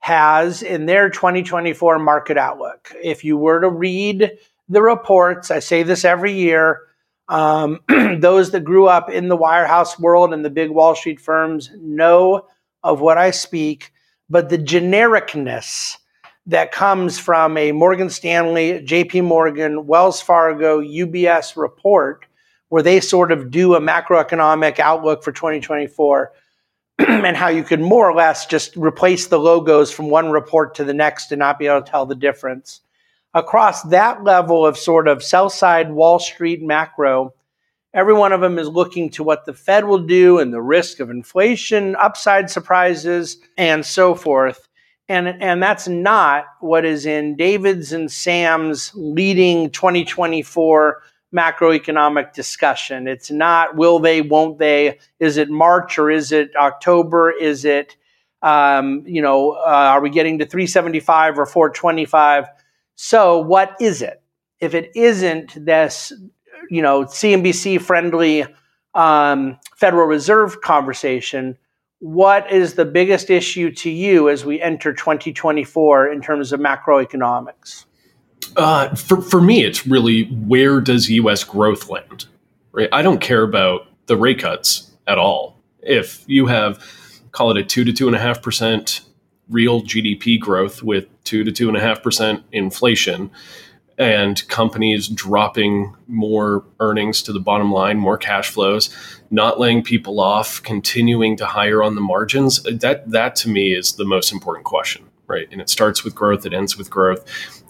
has 0.00 0.62
in 0.62 0.86
their 0.86 1.10
2024 1.10 1.98
market 1.98 2.38
outlook. 2.38 2.92
If 3.02 3.24
you 3.24 3.36
were 3.36 3.60
to 3.60 3.68
read 3.68 4.30
the 4.68 4.82
reports, 4.82 5.50
I 5.50 5.58
say 5.58 5.82
this 5.82 6.04
every 6.04 6.32
year, 6.32 6.80
um, 7.28 7.80
those 8.18 8.50
that 8.50 8.64
grew 8.64 8.86
up 8.88 9.10
in 9.10 9.28
the 9.28 9.36
wirehouse 9.36 9.98
world 10.00 10.32
and 10.32 10.44
the 10.44 10.50
big 10.50 10.70
Wall 10.70 10.94
Street 10.94 11.20
firms 11.20 11.70
know 11.80 12.46
of 12.82 13.00
what 13.00 13.18
I 13.18 13.30
speak, 13.30 13.92
but 14.30 14.48
the 14.48 14.58
genericness 14.58 15.96
that 16.46 16.72
comes 16.72 17.18
from 17.18 17.56
a 17.58 17.72
Morgan 17.72 18.08
Stanley, 18.08 18.80
JP 18.80 19.24
Morgan, 19.24 19.86
Wells 19.86 20.22
Fargo, 20.22 20.80
UBS 20.80 21.56
report, 21.56 22.26
where 22.70 22.82
they 22.82 23.00
sort 23.00 23.30
of 23.30 23.50
do 23.50 23.74
a 23.74 23.80
macroeconomic 23.80 24.78
outlook 24.78 25.22
for 25.22 25.32
2024 25.32 26.32
and 26.98 27.36
how 27.36 27.48
you 27.48 27.62
could 27.62 27.80
more 27.80 28.08
or 28.08 28.14
less 28.14 28.46
just 28.46 28.74
replace 28.76 29.26
the 29.26 29.38
logos 29.38 29.90
from 29.90 30.08
one 30.08 30.30
report 30.30 30.74
to 30.76 30.84
the 30.84 30.94
next 30.94 31.30
and 31.32 31.40
not 31.40 31.58
be 31.58 31.66
able 31.66 31.82
to 31.82 31.90
tell 31.90 32.06
the 32.06 32.14
difference. 32.14 32.80
Across 33.34 33.84
that 33.84 34.24
level 34.24 34.64
of 34.64 34.78
sort 34.78 35.08
of 35.08 35.22
sell 35.22 35.50
side 35.50 35.92
Wall 35.92 36.18
Street 36.20 36.62
macro, 36.62 37.34
every 37.92 38.14
one 38.14 38.32
of 38.32 38.40
them 38.40 38.58
is 38.58 38.68
looking 38.68 39.10
to 39.10 39.24
what 39.24 39.44
the 39.46 39.52
Fed 39.54 39.84
will 39.84 40.06
do 40.06 40.38
and 40.38 40.52
the 40.52 40.62
risk 40.62 41.00
of 41.00 41.10
inflation, 41.10 41.96
upside 41.96 42.50
surprises, 42.50 43.38
and 43.58 43.84
so 43.84 44.14
forth. 44.14 44.68
And, 45.08 45.26
and 45.26 45.60
that's 45.60 45.88
not 45.88 46.44
what 46.60 46.84
is 46.84 47.04
in 47.04 47.34
David's 47.34 47.92
and 47.92 48.10
Sam's 48.10 48.92
leading 48.94 49.70
2024 49.70 51.02
macroeconomic 51.34 52.32
discussion. 52.32 53.06
It's 53.06 53.30
not 53.30 53.76
will 53.76 53.98
they, 53.98 54.22
won't 54.22 54.58
they? 54.58 54.98
Is 55.18 55.36
it 55.36 55.50
March 55.50 55.98
or 55.98 56.10
is 56.10 56.32
it 56.32 56.54
October? 56.56 57.30
Is 57.30 57.64
it, 57.64 57.96
um, 58.42 59.02
you 59.06 59.22
know, 59.22 59.52
uh, 59.52 59.64
are 59.64 60.00
we 60.00 60.10
getting 60.10 60.38
to 60.38 60.46
375 60.46 61.38
or 61.38 61.46
425? 61.46 62.46
So, 62.96 63.38
what 63.38 63.76
is 63.80 64.02
it? 64.02 64.22
If 64.60 64.74
it 64.74 64.90
isn't 64.94 65.64
this, 65.64 66.12
you 66.68 66.82
know, 66.82 67.04
CNBC 67.04 67.80
friendly 67.80 68.46
um, 68.94 69.58
Federal 69.76 70.06
Reserve 70.06 70.60
conversation, 70.60 71.56
what 72.00 72.50
is 72.50 72.74
the 72.74 72.84
biggest 72.84 73.30
issue 73.30 73.70
to 73.72 73.90
you 73.90 74.28
as 74.28 74.44
we 74.44 74.60
enter 74.60 74.92
2024 74.92 76.12
in 76.12 76.20
terms 76.20 76.52
of 76.52 76.60
macroeconomics? 76.60 77.84
Uh, 78.56 78.94
for 78.94 79.20
for 79.20 79.40
me, 79.40 79.64
it's 79.64 79.86
really 79.86 80.24
where 80.24 80.80
does 80.80 81.08
U.S. 81.10 81.44
growth 81.44 81.88
land? 81.88 82.26
Right. 82.72 82.88
I 82.92 83.02
don't 83.02 83.20
care 83.20 83.42
about 83.42 83.86
the 84.06 84.16
rate 84.16 84.40
cuts 84.40 84.90
at 85.06 85.18
all. 85.18 85.56
If 85.82 86.24
you 86.26 86.46
have 86.46 86.84
call 87.32 87.50
it 87.50 87.56
a 87.56 87.64
two 87.64 87.84
to 87.84 87.92
two 87.92 88.06
and 88.06 88.16
a 88.16 88.18
half 88.18 88.42
percent 88.42 89.02
real 89.48 89.82
GDP 89.82 90.38
growth 90.38 90.82
with 90.82 91.06
two 91.24 91.42
to 91.44 91.52
two 91.52 91.68
and 91.68 91.76
a 91.76 91.80
half 91.80 92.02
percent 92.02 92.44
inflation, 92.52 93.30
and 93.98 94.46
companies 94.48 95.08
dropping 95.08 95.94
more 96.08 96.64
earnings 96.80 97.22
to 97.22 97.32
the 97.32 97.40
bottom 97.40 97.72
line, 97.72 97.98
more 97.98 98.16
cash 98.16 98.50
flows, 98.50 98.88
not 99.30 99.60
laying 99.60 99.82
people 99.82 100.20
off, 100.20 100.62
continuing 100.62 101.36
to 101.36 101.46
hire 101.46 101.82
on 101.82 101.94
the 101.94 102.00
margins. 102.00 102.62
That 102.62 103.10
that 103.10 103.36
to 103.36 103.48
me 103.48 103.74
is 103.74 103.94
the 103.94 104.04
most 104.04 104.32
important 104.32 104.64
question 104.64 105.06
right? 105.30 105.46
And 105.52 105.60
it 105.60 105.70
starts 105.70 106.02
with 106.02 106.14
growth, 106.14 106.44
it 106.44 106.52
ends 106.52 106.76
with 106.76 106.90
growth, 106.90 107.24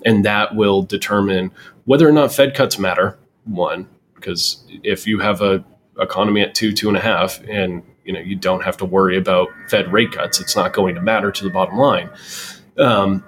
and 0.04 0.24
that 0.24 0.54
will 0.54 0.82
determine 0.82 1.52
whether 1.84 2.08
or 2.08 2.12
not 2.12 2.32
Fed 2.32 2.54
cuts 2.54 2.78
matter. 2.78 3.18
One, 3.44 3.88
because 4.14 4.62
if 4.82 5.06
you 5.06 5.18
have 5.18 5.40
a 5.40 5.64
economy 5.98 6.40
at 6.40 6.54
two, 6.54 6.72
two 6.72 6.88
and 6.88 6.96
a 6.96 7.00
half, 7.00 7.40
and 7.48 7.82
you 8.04 8.12
know 8.12 8.20
you 8.20 8.36
don't 8.36 8.62
have 8.62 8.76
to 8.78 8.84
worry 8.84 9.16
about 9.16 9.48
Fed 9.68 9.92
rate 9.92 10.12
cuts, 10.12 10.40
it's 10.40 10.56
not 10.56 10.72
going 10.72 10.94
to 10.94 11.00
matter 11.00 11.30
to 11.30 11.44
the 11.44 11.50
bottom 11.50 11.78
line. 11.78 12.10
Um, 12.78 13.24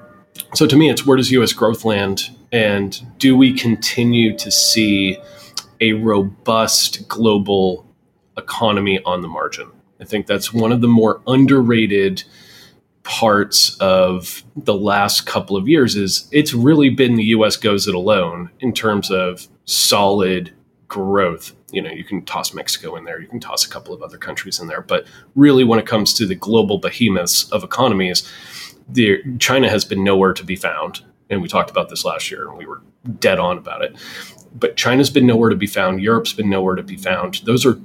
so 0.54 0.66
to 0.66 0.76
me, 0.76 0.90
it's 0.90 1.06
where 1.06 1.16
does 1.16 1.30
U.S. 1.32 1.52
growth 1.52 1.84
land, 1.84 2.30
and 2.52 3.00
do 3.18 3.36
we 3.36 3.52
continue 3.52 4.36
to 4.38 4.50
see 4.50 5.18
a 5.80 5.94
robust 5.94 7.08
global 7.08 7.86
economy 8.36 9.02
on 9.04 9.22
the 9.22 9.28
margin? 9.28 9.70
I 10.00 10.04
think 10.04 10.26
that's 10.26 10.52
one 10.52 10.72
of 10.72 10.80
the 10.80 10.88
more 10.88 11.22
underrated 11.26 12.24
parts 13.02 13.76
of 13.78 14.44
the 14.56 14.74
last 14.74 15.26
couple 15.26 15.56
of 15.56 15.68
years 15.68 15.96
is 15.96 16.28
it's 16.30 16.54
really 16.54 16.88
been 16.88 17.16
the 17.16 17.24
US 17.24 17.56
goes 17.56 17.88
it 17.88 17.94
alone 17.94 18.50
in 18.60 18.72
terms 18.72 19.10
of 19.10 19.48
solid 19.64 20.52
growth. 20.88 21.54
You 21.72 21.82
know, 21.82 21.90
you 21.90 22.04
can 22.04 22.24
toss 22.24 22.54
Mexico 22.54 22.96
in 22.96 23.04
there, 23.04 23.20
you 23.20 23.26
can 23.26 23.40
toss 23.40 23.64
a 23.64 23.68
couple 23.68 23.94
of 23.94 24.02
other 24.02 24.18
countries 24.18 24.60
in 24.60 24.68
there, 24.68 24.82
but 24.82 25.06
really 25.34 25.64
when 25.64 25.78
it 25.78 25.86
comes 25.86 26.14
to 26.14 26.26
the 26.26 26.34
global 26.34 26.78
behemoths 26.78 27.50
of 27.50 27.64
economies, 27.64 28.30
the, 28.88 29.22
China 29.38 29.68
has 29.68 29.84
been 29.84 30.04
nowhere 30.04 30.34
to 30.34 30.44
be 30.44 30.56
found. 30.56 31.02
And 31.30 31.40
we 31.40 31.48
talked 31.48 31.70
about 31.70 31.88
this 31.88 32.04
last 32.04 32.30
year 32.30 32.48
and 32.48 32.58
we 32.58 32.66
were 32.66 32.82
dead 33.18 33.38
on 33.38 33.56
about 33.56 33.82
it. 33.82 33.96
But 34.54 34.76
China's 34.76 35.08
been 35.08 35.26
nowhere 35.26 35.48
to 35.48 35.56
be 35.56 35.66
found, 35.66 36.02
Europe's 36.02 36.34
been 36.34 36.50
nowhere 36.50 36.76
to 36.76 36.82
be 36.82 36.96
found. 36.96 37.40
Those 37.44 37.64
are 37.64 37.80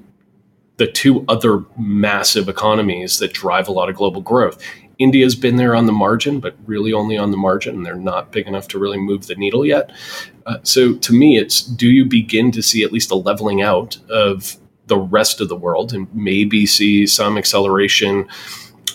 the 0.75 0.87
two 0.87 1.25
other 1.27 1.63
massive 1.77 2.49
economies 2.49 3.19
that 3.19 3.33
drive 3.33 3.67
a 3.67 3.71
lot 3.71 3.89
of 3.89 3.95
global 3.95 4.21
growth. 4.21 4.61
India's 4.99 5.35
been 5.35 5.57
there 5.57 5.75
on 5.75 5.85
the 5.85 5.91
margin, 5.91 6.39
but 6.39 6.55
really 6.65 6.93
only 6.93 7.17
on 7.17 7.31
the 7.31 7.37
margin, 7.37 7.75
and 7.75 7.85
they're 7.85 7.95
not 7.95 8.31
big 8.31 8.47
enough 8.47 8.67
to 8.69 8.79
really 8.79 8.97
move 8.97 9.27
the 9.27 9.35
needle 9.35 9.65
yet. 9.65 9.91
Uh, 10.45 10.57
so 10.63 10.95
to 10.95 11.13
me, 11.13 11.37
it's 11.37 11.61
do 11.61 11.87
you 11.87 12.05
begin 12.05 12.51
to 12.51 12.61
see 12.61 12.83
at 12.83 12.91
least 12.91 13.11
a 13.11 13.15
leveling 13.15 13.61
out 13.61 13.97
of 14.09 14.57
the 14.87 14.97
rest 14.97 15.41
of 15.41 15.49
the 15.49 15.55
world 15.55 15.93
and 15.93 16.07
maybe 16.15 16.65
see 16.65 17.05
some 17.05 17.37
acceleration 17.37 18.27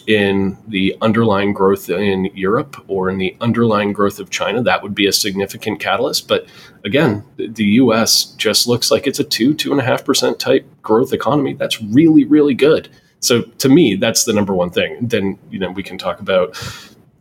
in 0.07 0.59
the 0.67 0.97
underlying 1.01 1.53
growth 1.53 1.89
in 1.89 2.25
Europe 2.35 2.77
or 2.89 3.09
in 3.09 3.19
the 3.19 3.37
underlying 3.41 3.93
growth 3.93 4.19
of 4.19 4.31
China, 4.31 4.63
that 4.63 4.83
would 4.83 4.95
be 4.95 5.07
a 5.07 5.13
significant 5.13 5.79
catalyst. 5.81 6.27
But 6.27 6.47
again, 6.85 7.25
the 7.37 7.65
US 7.65 8.25
just 8.37 8.67
looks 8.67 8.91
like 8.91 9.07
it's 9.07 9.21
a 9.21 9.25
two, 9.25 9.55
two 9.55 9.71
and 9.71 9.81
a 9.81 9.85
half 9.85 10.05
percent 10.05 10.41
type 10.41 10.67
growth 10.83 11.13
economy. 11.13 11.55
That's 11.55 11.81
really, 11.81 12.25
really 12.25 12.55
good. 12.55 12.89
So 13.23 13.43
to 13.43 13.69
me, 13.69 13.95
that's 13.95 14.25
the 14.25 14.33
number 14.33 14.53
one 14.53 14.71
thing. 14.71 14.99
Then 15.01 15.39
you 15.51 15.59
know 15.59 15.71
we 15.71 15.83
can 15.83 15.97
talk 15.97 16.21
about. 16.21 16.51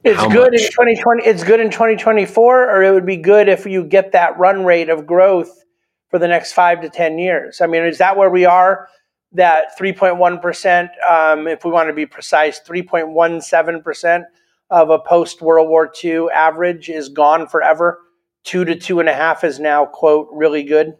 It's 0.03 0.21
good 0.33 0.51
much. 0.51 0.61
in 0.61 0.67
2020. 0.71 1.23
It's 1.23 1.43
good 1.43 1.59
in 1.59 1.69
2024, 1.69 2.69
or 2.69 2.83
it 2.83 2.91
would 2.91 3.05
be 3.05 3.17
good 3.17 3.47
if 3.47 3.67
you 3.67 3.83
get 3.83 4.11
that 4.13 4.37
run 4.37 4.65
rate 4.65 4.89
of 4.89 5.05
growth 5.05 5.63
for 6.09 6.17
the 6.17 6.27
next 6.27 6.53
five 6.53 6.81
to 6.81 6.89
ten 6.89 7.19
years. 7.19 7.61
I 7.61 7.67
mean, 7.67 7.83
is 7.83 7.99
that 7.99 8.17
where 8.17 8.29
we 8.29 8.45
are? 8.45 8.89
That 9.33 9.77
3.1 9.79 10.41
percent, 10.41 10.89
um, 11.07 11.47
if 11.47 11.63
we 11.63 11.71
want 11.71 11.87
to 11.87 11.93
be 11.93 12.05
precise, 12.05 12.59
3.17 12.67 13.83
percent 13.83 14.25
of 14.71 14.89
a 14.89 14.97
post 14.99 15.41
World 15.41 15.69
War 15.69 15.91
II 16.03 16.27
average 16.33 16.89
is 16.89 17.09
gone 17.09 17.47
forever. 17.47 17.99
Two 18.43 18.65
to 18.65 18.75
two 18.75 18.99
and 18.99 19.07
a 19.07 19.13
half 19.13 19.43
is 19.43 19.59
now 19.59 19.85
quote 19.85 20.27
really 20.31 20.63
good. 20.63 20.97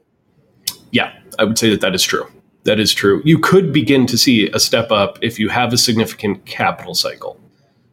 Yeah, 0.92 1.12
I 1.40 1.44
would 1.44 1.58
say 1.58 1.72
that 1.72 1.82
that 1.82 1.96
is 1.96 2.04
true. 2.04 2.28
That 2.64 2.80
is 2.80 2.94
true. 2.94 3.22
You 3.26 3.40
could 3.40 3.74
begin 3.74 4.06
to 4.08 4.18
see 4.18 4.50
a 4.50 4.60
step 4.60 4.92
up 4.92 5.18
if 5.22 5.40
you 5.40 5.50
have 5.50 5.74
a 5.74 5.78
significant 5.78 6.46
capital 6.46 6.94
cycle. 6.94 7.40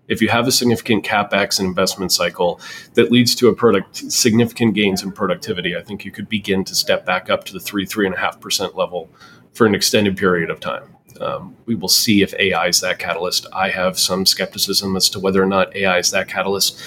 If 0.08 0.22
you 0.22 0.28
have 0.28 0.46
a 0.46 0.52
significant 0.52 1.04
capex 1.04 1.58
and 1.58 1.68
investment 1.68 2.12
cycle 2.12 2.60
that 2.94 3.10
leads 3.10 3.34
to 3.36 3.48
a 3.48 3.54
product 3.54 3.96
significant 4.10 4.74
gains 4.74 5.02
in 5.02 5.12
productivity, 5.12 5.76
I 5.76 5.82
think 5.82 6.04
you 6.04 6.10
could 6.10 6.28
begin 6.28 6.64
to 6.64 6.74
step 6.74 7.04
back 7.04 7.28
up 7.30 7.44
to 7.44 7.52
the 7.52 7.60
three 7.60 7.86
three 7.86 8.06
and 8.06 8.14
a 8.14 8.18
half 8.18 8.40
percent 8.40 8.76
level 8.76 9.10
for 9.52 9.66
an 9.66 9.74
extended 9.74 10.16
period 10.16 10.50
of 10.50 10.60
time. 10.60 10.94
Um, 11.20 11.56
we 11.66 11.74
will 11.74 11.88
see 11.88 12.22
if 12.22 12.32
AI 12.34 12.68
is 12.68 12.80
that 12.80 12.98
catalyst. 12.98 13.46
I 13.52 13.70
have 13.70 13.98
some 13.98 14.24
skepticism 14.24 14.96
as 14.96 15.08
to 15.10 15.18
whether 15.18 15.42
or 15.42 15.46
not 15.46 15.74
AI 15.74 15.98
is 15.98 16.10
that 16.12 16.28
catalyst, 16.28 16.80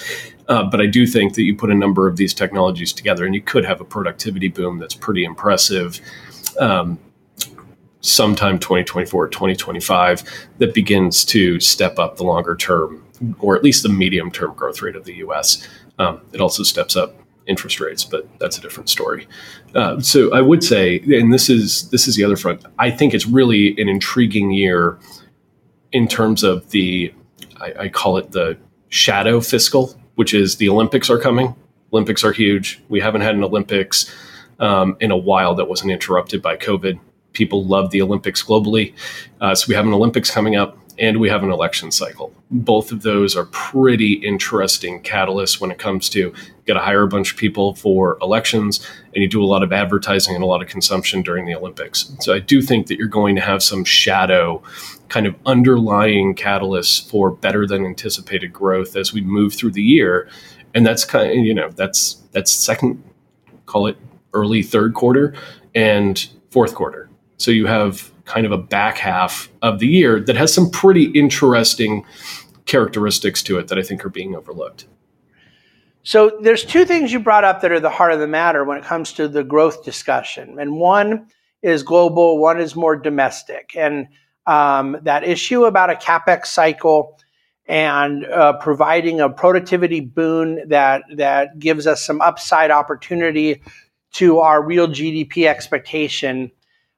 uh, 0.48 0.64
but 0.64 0.80
I 0.80 0.86
do 0.86 1.06
think 1.06 1.34
that 1.34 1.42
you 1.42 1.54
put 1.54 1.70
a 1.70 1.74
number 1.74 2.08
of 2.08 2.16
these 2.16 2.32
technologies 2.32 2.92
together, 2.92 3.26
and 3.26 3.34
you 3.34 3.42
could 3.42 3.64
have 3.64 3.80
a 3.80 3.84
productivity 3.84 4.48
boom 4.48 4.78
that's 4.78 4.94
pretty 4.94 5.24
impressive. 5.24 6.00
Um, 6.58 6.98
sometime 8.02 8.58
2024 8.58 9.28
2025 9.28 10.22
that 10.58 10.74
begins 10.74 11.24
to 11.24 11.58
step 11.60 11.98
up 11.98 12.16
the 12.16 12.24
longer 12.24 12.54
term 12.54 13.04
or 13.40 13.56
at 13.56 13.62
least 13.62 13.82
the 13.82 13.88
medium 13.88 14.30
term 14.30 14.52
growth 14.54 14.82
rate 14.82 14.96
of 14.96 15.04
the 15.04 15.14
us 15.14 15.66
um, 15.98 16.20
it 16.32 16.40
also 16.40 16.62
steps 16.62 16.96
up 16.96 17.14
interest 17.46 17.80
rates 17.80 18.04
but 18.04 18.28
that's 18.38 18.58
a 18.58 18.60
different 18.60 18.88
story 18.88 19.26
uh, 19.74 19.98
so 20.00 20.32
i 20.32 20.40
would 20.40 20.62
say 20.62 21.00
and 21.08 21.32
this 21.32 21.48
is 21.48 21.88
this 21.90 22.06
is 22.06 22.16
the 22.16 22.22
other 22.24 22.36
front 22.36 22.64
i 22.78 22.90
think 22.90 23.14
it's 23.14 23.26
really 23.26 23.70
an 23.80 23.88
intriguing 23.88 24.50
year 24.50 24.98
in 25.92 26.08
terms 26.08 26.42
of 26.42 26.68
the 26.70 27.12
I, 27.62 27.74
I 27.84 27.88
call 27.88 28.18
it 28.18 28.32
the 28.32 28.58
shadow 28.88 29.40
fiscal, 29.40 29.98
which 30.16 30.34
is 30.34 30.56
the 30.56 30.68
Olympics 30.68 31.08
are 31.08 31.18
coming. 31.18 31.54
Olympics 31.92 32.24
are 32.24 32.32
huge. 32.32 32.82
We 32.88 33.00
haven't 33.00 33.22
had 33.22 33.34
an 33.34 33.44
Olympics 33.44 34.12
um, 34.58 34.96
in 35.00 35.10
a 35.10 35.16
while 35.16 35.54
that 35.54 35.66
wasn't 35.66 35.92
interrupted 35.92 36.42
by 36.42 36.56
COVID. 36.56 36.98
People 37.32 37.64
love 37.64 37.90
the 37.90 38.02
Olympics 38.02 38.42
globally. 38.42 38.94
Uh, 39.40 39.54
so 39.54 39.66
we 39.68 39.74
have 39.74 39.86
an 39.86 39.92
Olympics 39.92 40.30
coming 40.30 40.56
up 40.56 40.78
and 40.98 41.18
we 41.18 41.28
have 41.28 41.42
an 41.42 41.50
election 41.50 41.90
cycle. 41.90 42.32
Both 42.50 42.92
of 42.92 43.02
those 43.02 43.34
are 43.34 43.46
pretty 43.46 44.14
interesting 44.14 45.02
catalysts 45.02 45.60
when 45.60 45.70
it 45.70 45.78
comes 45.78 46.08
to 46.10 46.32
got 46.66 46.74
to 46.74 46.80
hire 46.80 47.02
a 47.02 47.08
bunch 47.08 47.32
of 47.32 47.38
people 47.38 47.74
for 47.74 48.18
elections 48.20 48.86
and 49.14 49.22
you 49.22 49.28
do 49.28 49.42
a 49.42 49.46
lot 49.46 49.62
of 49.62 49.72
advertising 49.72 50.34
and 50.34 50.44
a 50.44 50.46
lot 50.46 50.62
of 50.62 50.68
consumption 50.68 51.22
during 51.22 51.46
the 51.46 51.54
Olympics. 51.54 52.14
So 52.20 52.32
I 52.32 52.38
do 52.38 52.62
think 52.62 52.86
that 52.86 52.98
you're 52.98 53.08
going 53.08 53.34
to 53.36 53.40
have 53.40 53.62
some 53.62 53.84
shadow 53.84 54.62
kind 55.08 55.26
of 55.26 55.34
underlying 55.44 56.34
catalysts 56.34 57.08
for 57.08 57.30
better 57.30 57.66
than 57.66 57.84
anticipated 57.84 58.52
growth 58.52 58.96
as 58.96 59.12
we 59.12 59.22
move 59.22 59.54
through 59.54 59.72
the 59.72 59.82
year. 59.82 60.28
And 60.74 60.86
that's 60.86 61.04
kind 61.04 61.30
of, 61.30 61.36
you 61.36 61.54
know, 61.54 61.70
that's 61.70 62.14
that's 62.32 62.52
second 62.52 63.02
call 63.66 63.86
it 63.86 63.96
early 64.32 64.62
third 64.62 64.94
quarter 64.94 65.34
and 65.74 66.28
fourth 66.50 66.74
quarter. 66.74 67.10
So 67.42 67.50
you 67.50 67.66
have 67.66 68.12
kind 68.24 68.46
of 68.46 68.52
a 68.52 68.58
back 68.58 68.98
half 68.98 69.50
of 69.62 69.80
the 69.80 69.88
year 69.88 70.20
that 70.20 70.36
has 70.36 70.54
some 70.54 70.70
pretty 70.70 71.06
interesting 71.06 72.04
characteristics 72.66 73.42
to 73.42 73.58
it 73.58 73.66
that 73.66 73.78
I 73.80 73.82
think 73.82 74.04
are 74.04 74.10
being 74.10 74.36
overlooked. 74.36 74.86
So 76.04 76.38
there's 76.40 76.64
two 76.64 76.84
things 76.84 77.12
you 77.12 77.18
brought 77.18 77.42
up 77.42 77.60
that 77.60 77.72
are 77.72 77.80
the 77.80 77.90
heart 77.90 78.12
of 78.12 78.20
the 78.20 78.28
matter 78.28 78.64
when 78.64 78.78
it 78.78 78.84
comes 78.84 79.12
to 79.14 79.26
the 79.26 79.42
growth 79.42 79.84
discussion. 79.84 80.60
And 80.60 80.76
one 80.76 81.26
is 81.62 81.82
global, 81.82 82.38
one 82.38 82.60
is 82.60 82.76
more 82.76 82.94
domestic. 82.94 83.72
And 83.76 84.06
um, 84.46 84.98
that 85.02 85.24
issue 85.24 85.64
about 85.64 85.90
a 85.90 85.94
capex 85.94 86.46
cycle 86.46 87.18
and 87.66 88.24
uh, 88.24 88.52
providing 88.58 89.20
a 89.20 89.28
productivity 89.28 89.98
boon 89.98 90.68
that 90.68 91.02
that 91.16 91.58
gives 91.58 91.88
us 91.88 92.04
some 92.04 92.20
upside 92.20 92.70
opportunity 92.70 93.62
to 94.12 94.38
our 94.38 94.62
real 94.62 94.86
GDP 94.86 95.48
expectation 95.48 96.52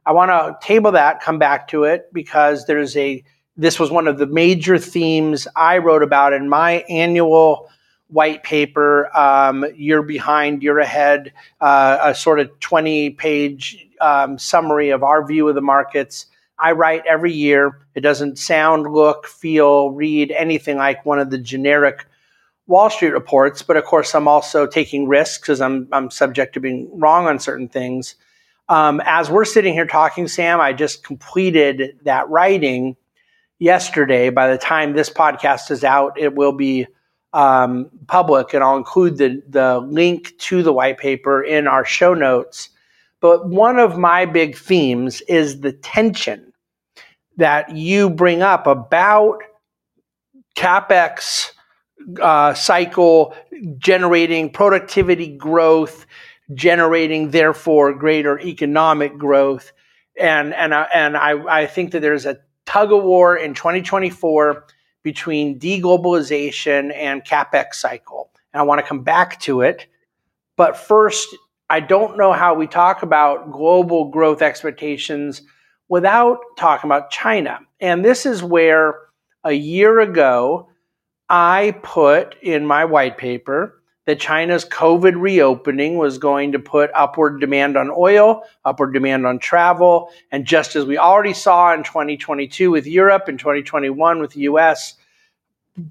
I 0.07 0.13
want 0.13 0.31
to 0.31 0.67
table 0.67 0.93
that, 0.93 1.21
come 1.21 1.39
back 1.39 1.69
to 1.69 1.85
it 1.85 2.13
because 2.13 2.67
there's 2.67 2.97
a 2.97 3.25
this 3.57 3.79
was 3.79 3.91
one 3.91 4.09
of 4.09 4.19
the 4.19 4.27
major 4.27 4.79
themes 4.79 5.47
I 5.55 5.79
wrote 5.79 6.03
about 6.03 6.33
in 6.33 6.49
my 6.49 6.85
annual 6.89 7.71
white 8.09 8.43
paper. 8.43 9.17
Um, 9.17 9.65
you're 9.77 10.03
behind, 10.03 10.63
you're 10.63 10.81
ahead, 10.81 11.33
uh, 11.61 11.99
a 12.03 12.15
sort 12.15 12.41
of 12.41 12.59
20 12.61 13.11
page 13.11 13.87
um, 14.01 14.39
summary 14.39 14.91
of 14.91 15.03
our 15.03 15.27
view 15.27 15.49
of 15.49 15.55
the 15.55 15.61
markets. 15.61 16.27
I 16.59 16.73
write 16.73 17.05
every 17.07 17.33
year. 17.33 17.81
It 17.95 18.01
doesn't 18.01 18.39
sound, 18.39 18.93
look, 18.93 19.27
feel, 19.27 19.91
read 19.91 20.33
anything 20.33 20.77
like 20.77 21.05
one 21.07 21.19
of 21.19 21.31
the 21.31 21.39
generic 21.39 22.07
Wall 22.67 22.89
Street 22.89 23.11
reports, 23.11 23.63
but 23.63 23.77
of 23.77 23.85
course, 23.85 24.15
I'm 24.15 24.27
also 24.27 24.67
taking 24.67 25.07
risks 25.07 25.41
because 25.41 25.61
I'm, 25.61 25.87
I'm 25.93 26.11
subject 26.11 26.55
to 26.55 26.61
being 26.61 26.89
wrong 26.99 27.27
on 27.27 27.39
certain 27.39 27.69
things. 27.69 28.15
Um, 28.69 29.03
as 29.05 29.31
we're 29.31 29.45
sitting 29.45 29.75
here 29.75 29.87
talking, 29.87 30.29
Sam, 30.29 30.61
I 30.61 30.73
just 30.73 31.05
completed 31.05 31.99
that 32.05 32.29
writing 32.29 32.97
yesterday. 33.59 34.31
By 34.31 34.49
the 34.49 34.59
time 34.59 34.93
this 34.93 35.11
podcast 35.11 35.71
is 35.71 35.85
out, 35.85 36.19
it 36.19 36.35
will 36.35 36.53
be 36.53 36.87
um, 37.33 37.91
public, 38.07 38.55
and 38.55 38.65
I'll 38.65 38.77
include 38.77 39.19
the, 39.19 39.43
the 39.49 39.79
link 39.81 40.37
to 40.39 40.63
the 40.63 40.73
white 40.73 40.99
paper 40.99 41.43
in 41.43 41.67
our 41.67 41.85
show 41.85 42.15
notes. 42.15 42.71
But 43.21 43.49
one 43.49 43.79
of 43.79 43.99
my 43.99 44.25
big 44.25 44.57
themes 44.57 45.21
is 45.23 45.61
the 45.61 45.73
tension 45.73 46.53
that 47.37 47.77
you 47.77 48.09
bring 48.09 48.43
up 48.43 48.67
about 48.67 49.43
capex 50.57 51.51
uh, 52.21 52.55
cycle 52.55 53.35
generating 53.79 54.51
productivity 54.51 55.37
growth 55.37 56.07
generating 56.53 57.31
therefore 57.31 57.95
greater 57.95 58.39
economic 58.41 59.17
growth. 59.17 59.73
And 60.19 60.55
and 60.55 60.75
and 60.75 61.17
I, 61.17 61.63
I 61.63 61.67
think 61.67 61.93
that 61.93 62.01
there's 62.01 62.27
a 62.27 62.39
tug 62.67 62.93
of 62.93 63.03
war 63.03 63.37
in 63.37 63.55
2024 63.55 64.67
between 65.03 65.59
deglobalization 65.59 66.95
and 66.95 67.25
capex 67.25 67.75
cycle. 67.75 68.31
And 68.53 68.61
I 68.61 68.65
want 68.65 68.81
to 68.81 68.87
come 68.87 69.03
back 69.03 69.41
to 69.41 69.61
it. 69.61 69.87
But 70.57 70.77
first, 70.77 71.29
I 71.69 71.81
don't 71.81 72.17
know 72.17 72.33
how 72.33 72.55
we 72.55 72.67
talk 72.67 73.03
about 73.03 73.51
global 73.51 74.11
growth 74.11 74.43
expectations 74.43 75.43
without 75.89 76.39
talking 76.57 76.89
about 76.89 77.11
China. 77.11 77.59
And 77.81 78.05
this 78.05 78.27
is 78.27 78.43
where 78.43 78.99
a 79.43 79.53
year 79.53 80.01
ago 80.01 80.69
I 81.29 81.77
put 81.83 82.37
in 82.43 82.67
my 82.67 82.85
white 82.85 83.19
paper 83.19 83.83
that 84.07 84.21
China's 84.21 84.65
COVID 84.65 85.21
reopening 85.21 85.97
was 85.97 86.19
going 86.19 86.53
to 86.53 86.59
put 86.59 86.91
upward 86.95 87.41
demand 87.41 87.77
on 87.77 87.91
oil, 87.91 88.45
upward 88.65 88.93
demand 88.93 89.27
on 89.27 89.39
travel. 89.39 90.11
And 90.31 90.45
just 90.45 90.77
as 90.77 90.85
we 90.85 90.99
already 90.99 91.33
saw 91.33 91.73
in 91.73 91.85
2022 91.85 92.71
with 92.71 92.87
Europe 92.87 93.29
and 93.29 93.39
2021 93.39 94.21
with 94.21 94.33
the 94.33 94.43
US, 94.43 94.95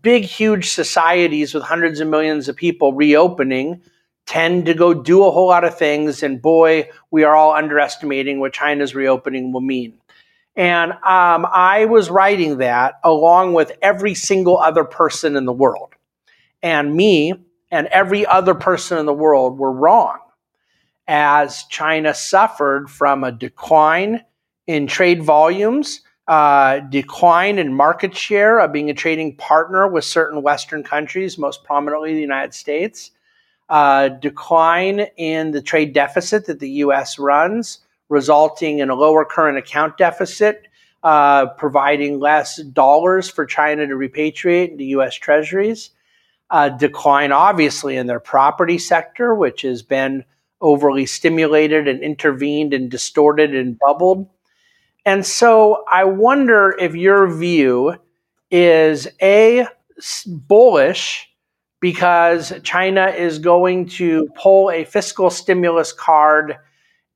big, 0.02 0.24
huge 0.24 0.70
societies 0.70 1.54
with 1.54 1.64
hundreds 1.64 2.00
of 2.00 2.08
millions 2.08 2.48
of 2.48 2.56
people 2.56 2.94
reopening 2.94 3.82
tend 4.26 4.68
to 4.68 4.74
go 4.74 4.94
do 4.94 5.26
a 5.26 5.32
whole 5.32 5.48
lot 5.48 5.64
of 5.64 5.78
things. 5.78 6.24
And 6.24 6.42
boy, 6.42 6.90
we 7.12 7.24
are 7.24 7.36
all 7.36 7.54
underestimating 7.54 8.40
what 8.40 8.54
China's 8.54 8.96
reopening 8.96 9.52
will 9.52 9.62
mean. 9.62 9.98
And 10.56 10.92
um, 10.92 11.48
I 11.52 11.86
was 11.90 12.12
writing 12.12 12.60
that 12.60 13.00
along 13.04 13.54
with 13.54 13.72
every 13.82 14.14
single 14.14 14.60
other 14.60 14.84
person 14.84 15.36
in 15.36 15.46
the 15.46 15.52
world. 15.52 15.96
And 16.62 16.96
me, 16.96 17.34
and 17.74 17.88
every 17.88 18.24
other 18.28 18.54
person 18.54 19.00
in 19.00 19.08
the 19.08 19.14
world 19.14 19.58
were 19.58 19.72
wrong 19.72 20.20
as 21.08 21.64
China 21.72 22.14
suffered 22.14 22.88
from 22.88 23.24
a 23.24 23.32
decline 23.32 24.24
in 24.68 24.86
trade 24.86 25.24
volumes, 25.24 26.02
uh, 26.28 26.80
decline 26.80 27.58
in 27.58 27.74
market 27.74 28.16
share 28.16 28.60
of 28.60 28.72
being 28.72 28.92
a 28.92 28.94
trading 28.94 29.36
partner 29.38 29.88
with 29.88 30.06
certain 30.06 30.44
Western 30.44 30.84
countries, 30.84 31.40
most 31.40 31.64
prominently 31.64 32.14
the 32.14 32.22
United 32.22 32.54
States, 32.54 33.10
uh, 33.70 34.08
decline 34.08 35.08
in 35.18 35.50
the 35.50 35.62
trade 35.62 35.94
deficit 35.94 36.46
that 36.46 36.60
the 36.60 36.70
U.S. 36.70 37.18
runs, 37.18 37.80
resulting 38.08 38.80
in 38.80 38.92
a 38.92 38.96
lower 38.96 39.26
current 39.26 39.58
account 39.58 39.98
deficit, 39.98 40.68
uh, 41.02 41.48
providing 41.48 42.20
less 42.20 42.62
dollars 42.62 43.32
for 43.32 43.48
China 43.48 43.88
to 43.88 43.96
repatriate 43.96 44.74
into 44.74 44.84
U.S. 44.84 45.16
treasuries 45.16 45.90
uh, 46.54 46.70
decline, 46.70 47.32
obviously, 47.32 47.98
in 47.98 48.06
their 48.06 48.20
property 48.20 48.78
sector, 48.78 49.34
which 49.34 49.64
has 49.64 49.82
been 49.82 50.24
overly 50.62 51.08
stimulated 51.08 51.88
and 51.88 52.02
intervened 52.02 52.76
and 52.76 52.92
distorted 52.92 53.56
and 53.56 53.78
bubbled. 53.80 54.30
And 55.04 55.26
so 55.26 55.84
I 55.92 56.04
wonder 56.04 56.76
if 56.80 56.94
your 56.94 57.28
view 57.28 57.96
is 58.52 59.08
A, 59.20 59.68
bullish 60.28 61.28
because 61.82 62.54
China 62.62 63.08
is 63.08 63.40
going 63.40 63.88
to 63.88 64.30
pull 64.36 64.70
a 64.70 64.86
fiscal 64.86 65.32
stimulus 65.32 65.92
card 65.92 66.58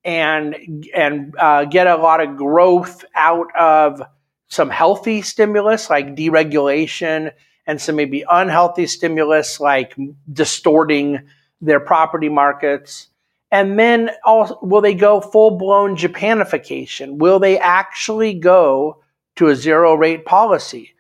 and 0.04 0.88
and 0.96 1.36
uh, 1.38 1.66
get 1.66 1.86
a 1.86 1.96
lot 1.96 2.22
of 2.22 2.38
growth 2.38 3.06
out 3.14 3.56
of 3.56 4.02
some 4.48 4.72
healthy 4.72 5.22
stimulus 5.22 5.92
like 5.92 6.16
deregulation 6.16 7.32
and 7.68 7.80
some 7.80 7.98
maybe 7.98 8.24
unhealthy 8.32 8.88
stimulus 8.88 9.60
like 9.60 9.96
distorting 10.32 11.20
their 11.62 11.80
property 11.80 12.30
markets? 12.30 13.10
And 13.52 13.78
then 13.78 14.12
also, 14.26 14.58
will 14.62 14.82
they 14.82 14.94
go 14.94 15.22
full 15.22 15.52
blown 15.52 15.96
Japanification? 15.96 17.18
Will 17.18 17.40
they 17.40 17.60
actually 17.60 18.34
go 18.34 19.04
to 19.36 19.48
a 19.48 19.56
zero 19.56 19.94
rate 19.94 20.26
policy? 20.26 20.94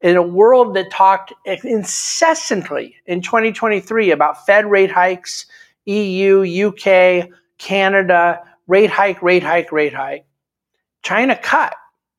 In 0.00 0.16
a 0.16 0.22
world 0.22 0.74
that 0.74 0.92
talked 0.92 1.32
incessantly 1.44 2.94
in 3.06 3.20
2023 3.20 4.12
about 4.12 4.46
Fed 4.46 4.70
rate 4.70 4.92
hikes, 4.92 5.46
EU, 5.86 6.68
UK, 6.68 7.30
Canada, 7.58 8.40
rate 8.68 8.90
hike, 8.90 9.20
rate 9.22 9.42
hike, 9.42 9.72
rate 9.72 9.94
hike, 9.94 10.24
China 11.02 11.36
cut. 11.36 11.74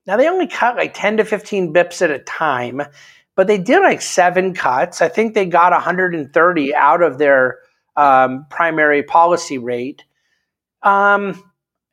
Now 0.05 0.17
they 0.17 0.27
only 0.27 0.47
cut 0.47 0.75
like 0.75 0.93
10 0.93 1.17
to 1.17 1.23
15 1.23 1.73
bips 1.73 2.01
at 2.01 2.11
a 2.11 2.19
time 2.19 2.81
but 3.39 3.47
they 3.47 3.57
did 3.57 3.79
like 3.79 4.01
seven 4.01 4.53
cuts. 4.53 5.01
I 5.01 5.07
think 5.07 5.33
they 5.33 5.45
got 5.45 5.71
130 5.71 6.75
out 6.75 7.01
of 7.01 7.19
their 7.19 7.59
um, 7.95 8.45
primary 8.49 9.01
policy 9.01 9.57
rate. 9.57 10.03
Um, 10.83 11.41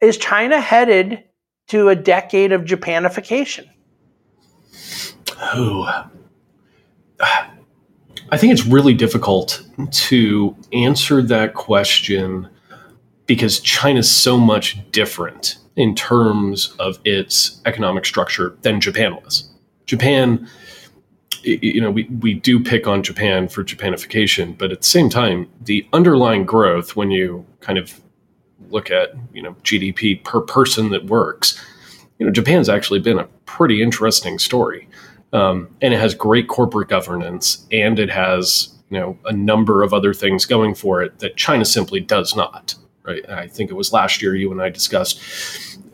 is 0.00 0.16
China 0.16 0.60
headed 0.60 1.22
to 1.68 1.88
a 1.88 1.94
decade 1.94 2.50
of 2.50 2.62
Japanification? 2.62 3.66
Oh, 5.40 6.08
I 7.20 8.36
think 8.36 8.52
it's 8.52 8.66
really 8.66 8.94
difficult 8.94 9.64
to 9.92 10.56
answer 10.72 11.22
that 11.22 11.54
question 11.54 12.48
because 13.26 13.60
China's 13.60 14.10
so 14.10 14.36
much 14.36 14.90
different 14.90 15.58
in 15.76 15.94
terms 15.94 16.74
of 16.80 16.98
its 17.04 17.60
economic 17.66 18.04
structure 18.04 18.56
than 18.62 18.80
Japan 18.80 19.14
was. 19.14 19.48
Japan 19.86 20.48
you 21.46 21.80
know, 21.80 21.90
we, 21.90 22.04
we 22.20 22.34
do 22.34 22.62
pick 22.62 22.86
on 22.86 23.02
Japan 23.02 23.48
for 23.48 23.62
Japanification, 23.62 24.56
but 24.58 24.72
at 24.72 24.80
the 24.80 24.86
same 24.86 25.08
time, 25.08 25.48
the 25.60 25.86
underlying 25.92 26.44
growth, 26.44 26.96
when 26.96 27.10
you 27.10 27.46
kind 27.60 27.78
of 27.78 28.00
look 28.68 28.90
at, 28.90 29.10
you 29.32 29.42
know, 29.42 29.52
GDP 29.62 30.22
per 30.24 30.40
person 30.40 30.90
that 30.90 31.06
works, 31.06 31.62
you 32.18 32.26
know, 32.26 32.32
Japan's 32.32 32.68
actually 32.68 33.00
been 33.00 33.18
a 33.18 33.24
pretty 33.44 33.82
interesting 33.82 34.38
story. 34.38 34.88
Um, 35.32 35.68
and 35.82 35.94
it 35.94 36.00
has 36.00 36.14
great 36.14 36.48
corporate 36.48 36.88
governance 36.88 37.66
and 37.70 37.98
it 37.98 38.10
has, 38.10 38.74
you 38.90 38.98
know, 38.98 39.18
a 39.24 39.32
number 39.32 39.82
of 39.82 39.92
other 39.92 40.14
things 40.14 40.46
going 40.46 40.74
for 40.74 41.02
it 41.02 41.18
that 41.20 41.36
China 41.36 41.64
simply 41.64 42.00
does 42.00 42.34
not. 42.34 42.74
Right. 43.02 43.28
I 43.30 43.46
think 43.46 43.70
it 43.70 43.74
was 43.74 43.92
last 43.92 44.20
year 44.20 44.34
you 44.34 44.50
and 44.50 44.60
I 44.60 44.68
discussed 44.68 45.20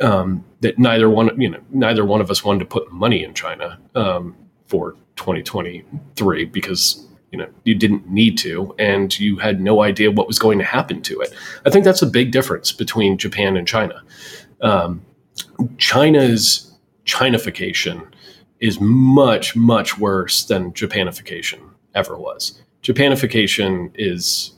um, 0.00 0.44
that 0.60 0.78
neither 0.78 1.10
one, 1.10 1.38
you 1.38 1.50
know, 1.50 1.60
neither 1.68 2.06
one 2.06 2.22
of 2.22 2.30
us 2.30 2.42
wanted 2.42 2.60
to 2.60 2.64
put 2.64 2.90
money 2.90 3.22
in 3.22 3.34
China 3.34 3.78
um, 3.94 4.34
for 4.72 4.92
2023 5.16 6.46
because 6.46 7.06
you 7.30 7.36
know 7.36 7.46
you 7.64 7.74
didn't 7.74 8.08
need 8.08 8.38
to 8.38 8.74
and 8.78 9.20
you 9.20 9.36
had 9.36 9.60
no 9.60 9.82
idea 9.82 10.10
what 10.10 10.26
was 10.26 10.38
going 10.38 10.58
to 10.58 10.64
happen 10.64 11.02
to 11.02 11.20
it. 11.20 11.30
I 11.66 11.70
think 11.70 11.84
that's 11.84 12.00
a 12.00 12.06
big 12.06 12.32
difference 12.32 12.72
between 12.72 13.18
japan 13.18 13.58
and 13.58 13.68
china. 13.68 14.02
Um, 14.62 15.04
china's 15.76 16.72
chinafication 17.04 18.06
is 18.60 18.80
much 18.80 19.54
much 19.54 19.98
worse 19.98 20.46
than 20.46 20.72
japanification 20.72 21.60
ever 21.94 22.16
was. 22.16 22.58
Japanification 22.82 23.90
is 23.94 24.54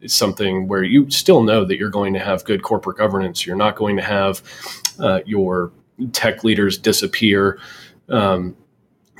is 0.00 0.14
something 0.14 0.68
where 0.68 0.82
you 0.82 1.10
still 1.10 1.42
know 1.42 1.66
that 1.66 1.76
you're 1.76 1.90
going 1.90 2.14
to 2.14 2.20
have 2.20 2.46
good 2.46 2.62
corporate 2.62 2.96
governance. 2.96 3.44
You're 3.44 3.56
not 3.66 3.76
going 3.76 3.96
to 3.96 4.02
have 4.02 4.42
uh, 4.98 5.20
your 5.26 5.70
tech 6.12 6.44
leaders 6.44 6.78
disappear. 6.78 7.60
Um, 8.08 8.56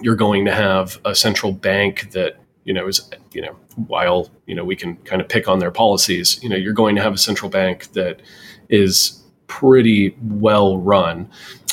you're 0.03 0.17
going 0.17 0.45
to 0.45 0.53
have 0.53 0.99
a 1.05 1.15
central 1.15 1.53
bank 1.53 2.11
that 2.13 2.37
you 2.65 2.73
know 2.73 2.87
is 2.87 3.11
you 3.33 3.43
know 3.43 3.57
while 3.87 4.31
you 4.47 4.55
know 4.55 4.65
we 4.65 4.77
can 4.77 4.97
kind 4.99 5.23
of 5.23 5.29
pick 5.29 5.49
on 5.49 5.59
their 5.59 5.71
policies 5.71 6.43
you 6.43 6.49
know 6.49 6.57
you're 6.57 6.73
going 6.73 6.97
to 6.97 7.03
have 7.03 7.15
a 7.15 7.19
central 7.19 7.51
bank 7.51 7.93
that 7.93 8.21
is 8.69 9.23
pretty 9.47 10.17
well 10.21 10.79
run 10.79 11.29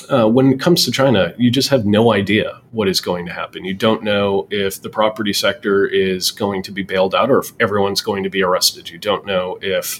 uh, 0.09 0.27
when 0.27 0.53
it 0.53 0.59
comes 0.59 0.85
to 0.85 0.91
China, 0.91 1.33
you 1.37 1.51
just 1.51 1.69
have 1.69 1.85
no 1.85 2.13
idea 2.13 2.61
what 2.71 2.87
is 2.87 3.01
going 3.01 3.25
to 3.25 3.33
happen. 3.33 3.65
You 3.65 3.73
don't 3.73 4.03
know 4.03 4.47
if 4.49 4.81
the 4.81 4.89
property 4.89 5.33
sector 5.33 5.85
is 5.85 6.31
going 6.31 6.63
to 6.63 6.71
be 6.71 6.83
bailed 6.83 7.13
out 7.13 7.29
or 7.29 7.39
if 7.39 7.51
everyone's 7.59 8.01
going 8.01 8.23
to 8.23 8.29
be 8.29 8.41
arrested. 8.41 8.89
You 8.89 8.97
don't 8.97 9.25
know 9.25 9.59
if 9.61 9.99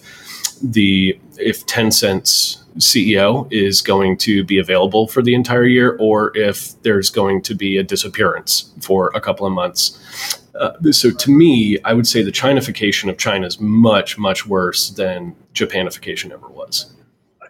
the 0.62 1.20
if 1.38 1.66
Tencent's 1.66 2.64
CEO 2.78 3.52
is 3.52 3.82
going 3.82 4.18
to 4.18 4.44
be 4.44 4.58
available 4.58 5.08
for 5.08 5.22
the 5.22 5.34
entire 5.34 5.66
year, 5.66 5.98
or 6.00 6.36
if 6.36 6.82
there's 6.84 7.10
going 7.10 7.42
to 7.44 7.56
be 7.56 7.78
a 7.78 7.84
disappearance 7.84 8.72
for 8.82 9.12
a 9.14 9.22
couple 9.22 9.46
of 9.46 9.54
months. 9.54 10.40
Uh, 10.60 10.74
so 10.92 11.12
to 11.12 11.32
me, 11.32 11.78
I 11.86 11.94
would 11.94 12.08
say 12.08 12.22
the 12.22 12.32
Chinafication 12.32 13.10
of 13.10 13.18
China 13.18 13.46
is 13.46 13.60
much, 13.60 14.18
much 14.18 14.48
worse 14.48 14.90
than 14.90 15.36
Japanification 15.54 16.32
ever 16.32 16.48
was. 16.48 16.94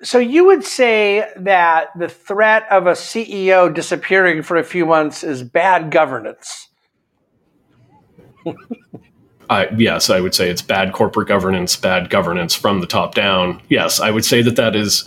So 0.03 0.19
you 0.19 0.45
would 0.45 0.63
say 0.63 1.31
that 1.37 1.89
the 1.97 2.09
threat 2.09 2.67
of 2.69 2.85
a 2.85 2.91
CEO 2.91 3.73
disappearing 3.73 4.43
for 4.43 4.57
a 4.57 4.63
few 4.63 4.85
months 4.85 5.23
is 5.23 5.41
bad 5.41 5.89
governance. 5.89 6.69
Uh, 9.49 9.65
yes, 9.77 10.09
I 10.09 10.19
would 10.19 10.35
say 10.35 10.49
it's 10.49 10.61
bad 10.61 10.93
corporate 10.93 11.27
governance, 11.27 11.75
bad 11.75 12.09
governance 12.09 12.53
from 12.53 12.81
the 12.81 12.87
top 12.87 13.15
down. 13.15 13.61
Yes, 13.69 13.99
I 13.99 14.11
would 14.11 14.25
say 14.25 14.41
that 14.41 14.57
that 14.57 14.75
is 14.75 15.05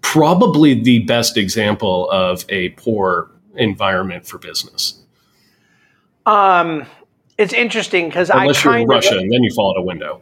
probably 0.00 0.74
the 0.74 1.00
best 1.00 1.36
example 1.36 2.10
of 2.10 2.44
a 2.48 2.70
poor 2.70 3.30
environment 3.54 4.26
for 4.26 4.38
business. 4.38 5.00
Um, 6.26 6.86
it's 7.36 7.52
interesting 7.52 8.08
because 8.08 8.30
I 8.30 8.42
unless 8.42 8.64
you're 8.64 8.84
Russia, 8.84 9.18
and 9.18 9.32
then 9.32 9.42
you 9.42 9.52
fall 9.54 9.70
out 9.70 9.80
a 9.80 9.82
window. 9.82 10.20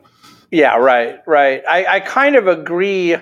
Yeah, 0.51 0.77
right, 0.77 1.21
right. 1.27 1.63
I, 1.69 1.87
I 1.87 2.01
kind 2.01 2.37
of 2.37 2.47
agree 2.47 3.17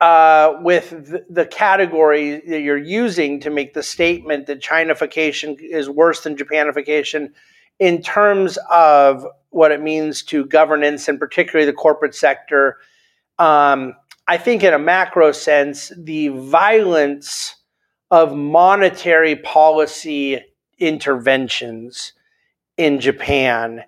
uh, 0.00 0.58
with 0.60 0.90
the, 0.90 1.24
the 1.30 1.46
category 1.46 2.40
that 2.46 2.60
you're 2.60 2.76
using 2.76 3.40
to 3.40 3.50
make 3.50 3.74
the 3.74 3.82
statement 3.82 4.46
that 4.46 4.60
Chinafication 4.60 5.56
is 5.58 5.88
worse 5.88 6.22
than 6.22 6.36
Japanification 6.36 7.30
in 7.78 8.02
terms 8.02 8.58
of 8.70 9.26
what 9.54 9.70
it 9.70 9.80
means 9.80 10.22
to 10.24 10.44
governance 10.46 11.08
and 11.08 11.18
particularly 11.18 11.64
the 11.64 11.72
corporate 11.72 12.14
sector. 12.14 12.78
Um, 13.38 13.94
I 14.26 14.36
think, 14.36 14.64
in 14.64 14.74
a 14.74 14.78
macro 14.78 15.32
sense, 15.32 15.92
the 15.96 16.28
violence 16.28 17.54
of 18.10 18.34
monetary 18.34 19.36
policy 19.36 20.40
interventions 20.78 22.12
in 22.76 23.00
Japan 23.00 23.84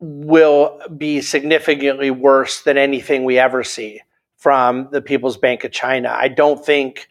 will 0.00 0.80
be 0.96 1.20
significantly 1.20 2.10
worse 2.10 2.62
than 2.62 2.76
anything 2.76 3.24
we 3.24 3.38
ever 3.38 3.62
see 3.62 4.00
from 4.36 4.88
the 4.90 5.00
People's 5.00 5.36
Bank 5.36 5.62
of 5.62 5.70
China. 5.70 6.12
I 6.12 6.26
don't 6.26 6.64
think 6.64 7.08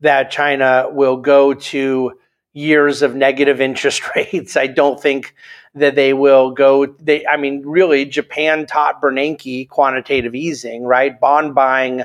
that 0.00 0.30
China 0.30 0.86
will 0.92 1.16
go 1.16 1.54
to 1.54 2.12
years 2.52 3.02
of 3.02 3.16
negative 3.16 3.60
interest 3.68 4.02
rates. 4.14 4.56
I 4.56 4.68
don't 4.68 5.00
think 5.00 5.34
that 5.74 5.94
they 5.94 6.12
will 6.12 6.50
go 6.50 6.86
they 6.86 7.26
I 7.26 7.36
mean 7.36 7.62
really 7.64 8.04
Japan 8.04 8.66
taught 8.66 9.00
Bernanke 9.00 9.68
quantitative 9.68 10.34
easing, 10.34 10.84
right? 10.84 11.18
Bond 11.18 11.54
buying 11.54 12.04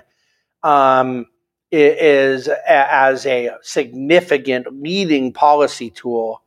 um, 0.64 1.26
is 1.72 2.48
as 2.68 3.26
a 3.26 3.52
significant 3.62 4.82
leading 4.82 5.34
policy 5.34 5.90
tool 5.90 6.42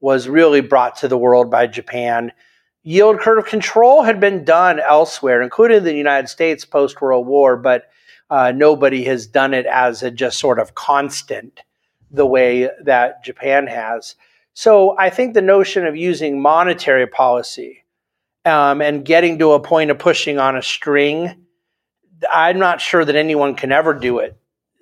was 0.00 0.28
really 0.28 0.60
brought 0.60 0.96
to 0.96 1.08
the 1.08 1.18
world 1.18 1.50
by 1.50 1.66
Japan. 1.66 2.32
Yield 2.82 3.18
curve 3.18 3.46
control 3.46 4.02
had 4.02 4.20
been 4.20 4.44
done 4.44 4.78
elsewhere, 4.78 5.42
including 5.42 5.82
the 5.82 5.94
United 5.94 6.28
States 6.28 6.64
post 6.64 7.00
World 7.00 7.26
War, 7.26 7.56
but 7.56 7.84
uh, 8.30 8.52
nobody 8.54 9.04
has 9.04 9.26
done 9.26 9.54
it 9.54 9.66
as 9.66 10.02
a 10.02 10.10
just 10.10 10.38
sort 10.38 10.58
of 10.58 10.74
constant 10.74 11.60
the 12.10 12.26
way 12.26 12.68
that 12.84 13.24
Japan 13.24 13.66
has. 13.66 14.14
So 14.58 14.96
I 14.98 15.10
think 15.10 15.34
the 15.34 15.42
notion 15.42 15.84
of 15.86 15.96
using 15.96 16.40
monetary 16.40 17.06
policy 17.06 17.84
um, 18.46 18.80
and 18.80 19.04
getting 19.04 19.38
to 19.40 19.52
a 19.52 19.60
point 19.60 19.90
of 19.90 19.98
pushing 19.98 20.38
on 20.38 20.56
a 20.56 20.62
string, 20.62 21.44
I'm 22.32 22.58
not 22.58 22.80
sure 22.80 23.04
that 23.04 23.16
anyone 23.16 23.54
can 23.54 23.70
ever 23.70 23.92
do 23.92 24.20
it 24.20 24.34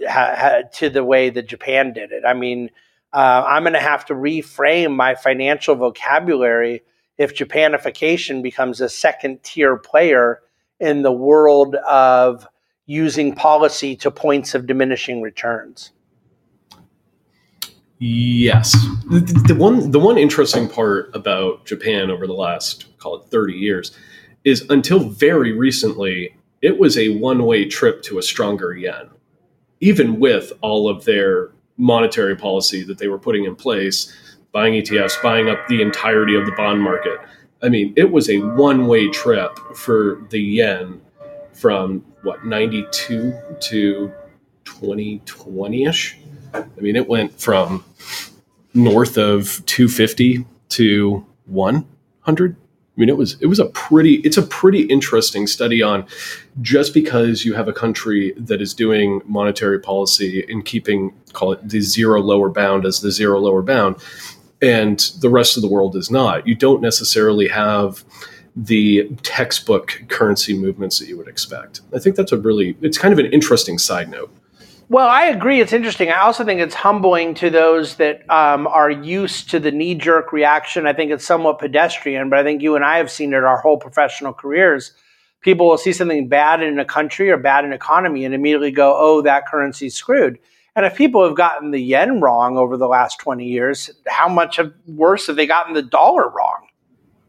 ha- 0.08 0.36
ha- 0.38 0.62
to 0.74 0.90
the 0.90 1.02
way 1.02 1.28
that 1.30 1.48
Japan 1.48 1.92
did 1.92 2.12
it. 2.12 2.22
I 2.24 2.34
mean, 2.34 2.70
uh, 3.12 3.42
I'm 3.44 3.64
going 3.64 3.72
to 3.72 3.80
have 3.80 4.04
to 4.06 4.14
reframe 4.14 4.94
my 4.94 5.16
financial 5.16 5.74
vocabulary 5.74 6.84
if 7.18 7.34
Japanification 7.34 8.44
becomes 8.44 8.80
a 8.80 8.88
second 8.88 9.42
tier 9.42 9.76
player 9.76 10.40
in 10.78 11.02
the 11.02 11.10
world 11.10 11.74
of 11.74 12.46
using 12.86 13.34
policy 13.34 13.96
to 13.96 14.12
points 14.12 14.54
of 14.54 14.68
diminishing 14.68 15.20
returns. 15.20 15.90
Yes, 17.98 18.72
the, 19.08 19.54
one 19.56 19.92
the 19.92 20.00
one 20.00 20.18
interesting 20.18 20.68
part 20.68 21.14
about 21.14 21.64
Japan 21.64 22.10
over 22.10 22.26
the 22.26 22.32
last 22.32 22.86
call 22.98 23.16
it 23.16 23.28
thirty 23.30 23.54
years 23.54 23.96
is 24.42 24.66
until 24.68 24.98
very 24.98 25.52
recently 25.52 26.36
it 26.60 26.78
was 26.78 26.98
a 26.98 27.16
one 27.18 27.44
way 27.44 27.66
trip 27.66 28.02
to 28.02 28.18
a 28.18 28.22
stronger 28.22 28.74
yen, 28.74 29.10
even 29.80 30.18
with 30.18 30.52
all 30.60 30.88
of 30.88 31.04
their 31.04 31.52
monetary 31.76 32.34
policy 32.34 32.82
that 32.82 32.98
they 32.98 33.08
were 33.08 33.18
putting 33.18 33.44
in 33.44 33.54
place, 33.54 34.12
buying 34.50 34.74
ETFs, 34.74 35.22
buying 35.22 35.48
up 35.48 35.66
the 35.68 35.80
entirety 35.80 36.34
of 36.34 36.46
the 36.46 36.52
bond 36.52 36.82
market. 36.82 37.18
I 37.62 37.68
mean, 37.68 37.94
it 37.96 38.10
was 38.10 38.28
a 38.28 38.38
one 38.38 38.88
way 38.88 39.08
trip 39.08 39.56
for 39.76 40.26
the 40.30 40.40
yen 40.40 41.00
from 41.52 42.04
what 42.22 42.44
ninety 42.44 42.84
two 42.90 43.32
to 43.60 44.12
twenty 44.64 45.22
twenty 45.26 45.84
ish 45.84 46.18
I 46.54 46.80
mean, 46.80 46.96
it 46.96 47.08
went 47.08 47.38
from 47.40 47.84
north 48.72 49.18
of 49.18 49.62
250 49.66 50.44
to 50.70 51.26
100. 51.46 52.56
I 52.96 53.00
mean, 53.00 53.08
it 53.08 53.16
was 53.16 53.36
it 53.40 53.46
was 53.46 53.58
a 53.58 53.66
pretty 53.66 54.16
it's 54.16 54.36
a 54.36 54.42
pretty 54.42 54.82
interesting 54.82 55.48
study 55.48 55.82
on 55.82 56.06
just 56.62 56.94
because 56.94 57.44
you 57.44 57.54
have 57.54 57.66
a 57.66 57.72
country 57.72 58.34
that 58.36 58.62
is 58.62 58.72
doing 58.72 59.20
monetary 59.24 59.80
policy 59.80 60.44
and 60.48 60.64
keeping 60.64 61.12
call 61.32 61.52
it 61.52 61.68
the 61.68 61.80
zero 61.80 62.20
lower 62.20 62.48
bound 62.48 62.86
as 62.86 63.00
the 63.00 63.10
zero 63.10 63.40
lower 63.40 63.62
bound, 63.62 63.96
and 64.62 65.10
the 65.20 65.28
rest 65.28 65.56
of 65.56 65.62
the 65.62 65.68
world 65.68 65.96
is 65.96 66.08
not. 66.08 66.46
You 66.46 66.54
don't 66.54 66.80
necessarily 66.80 67.48
have 67.48 68.04
the 68.54 69.08
textbook 69.24 70.04
currency 70.06 70.56
movements 70.56 71.00
that 71.00 71.08
you 71.08 71.16
would 71.16 71.26
expect. 71.26 71.80
I 71.92 71.98
think 71.98 72.14
that's 72.14 72.30
a 72.30 72.38
really 72.38 72.76
it's 72.80 72.98
kind 72.98 73.12
of 73.12 73.18
an 73.18 73.26
interesting 73.26 73.76
side 73.76 74.08
note. 74.08 74.30
Well, 74.88 75.08
I 75.08 75.24
agree. 75.24 75.60
It's 75.60 75.72
interesting. 75.72 76.10
I 76.10 76.20
also 76.20 76.44
think 76.44 76.60
it's 76.60 76.74
humbling 76.74 77.34
to 77.34 77.50
those 77.50 77.96
that 77.96 78.28
um, 78.30 78.66
are 78.66 78.90
used 78.90 79.50
to 79.50 79.58
the 79.58 79.70
knee 79.70 79.94
jerk 79.94 80.32
reaction. 80.32 80.86
I 80.86 80.92
think 80.92 81.10
it's 81.10 81.24
somewhat 81.24 81.58
pedestrian, 81.58 82.28
but 82.28 82.38
I 82.38 82.42
think 82.42 82.62
you 82.62 82.76
and 82.76 82.84
I 82.84 82.98
have 82.98 83.10
seen 83.10 83.32
it 83.32 83.44
our 83.44 83.58
whole 83.58 83.78
professional 83.78 84.32
careers. 84.32 84.92
People 85.40 85.68
will 85.68 85.78
see 85.78 85.92
something 85.92 86.28
bad 86.28 86.62
in 86.62 86.78
a 86.78 86.84
country 86.84 87.30
or 87.30 87.38
bad 87.38 87.64
in 87.64 87.70
an 87.70 87.76
economy 87.76 88.24
and 88.24 88.34
immediately 88.34 88.70
go, 88.70 88.94
oh, 88.96 89.22
that 89.22 89.46
currency's 89.46 89.94
screwed. 89.94 90.38
And 90.76 90.84
if 90.84 90.96
people 90.96 91.24
have 91.24 91.36
gotten 91.36 91.70
the 91.70 91.80
yen 91.80 92.20
wrong 92.20 92.56
over 92.56 92.76
the 92.76 92.88
last 92.88 93.20
20 93.20 93.46
years, 93.46 93.90
how 94.08 94.28
much 94.28 94.58
worse 94.86 95.28
have 95.28 95.36
they 95.36 95.46
gotten 95.46 95.72
the 95.72 95.82
dollar 95.82 96.28
wrong? 96.28 96.68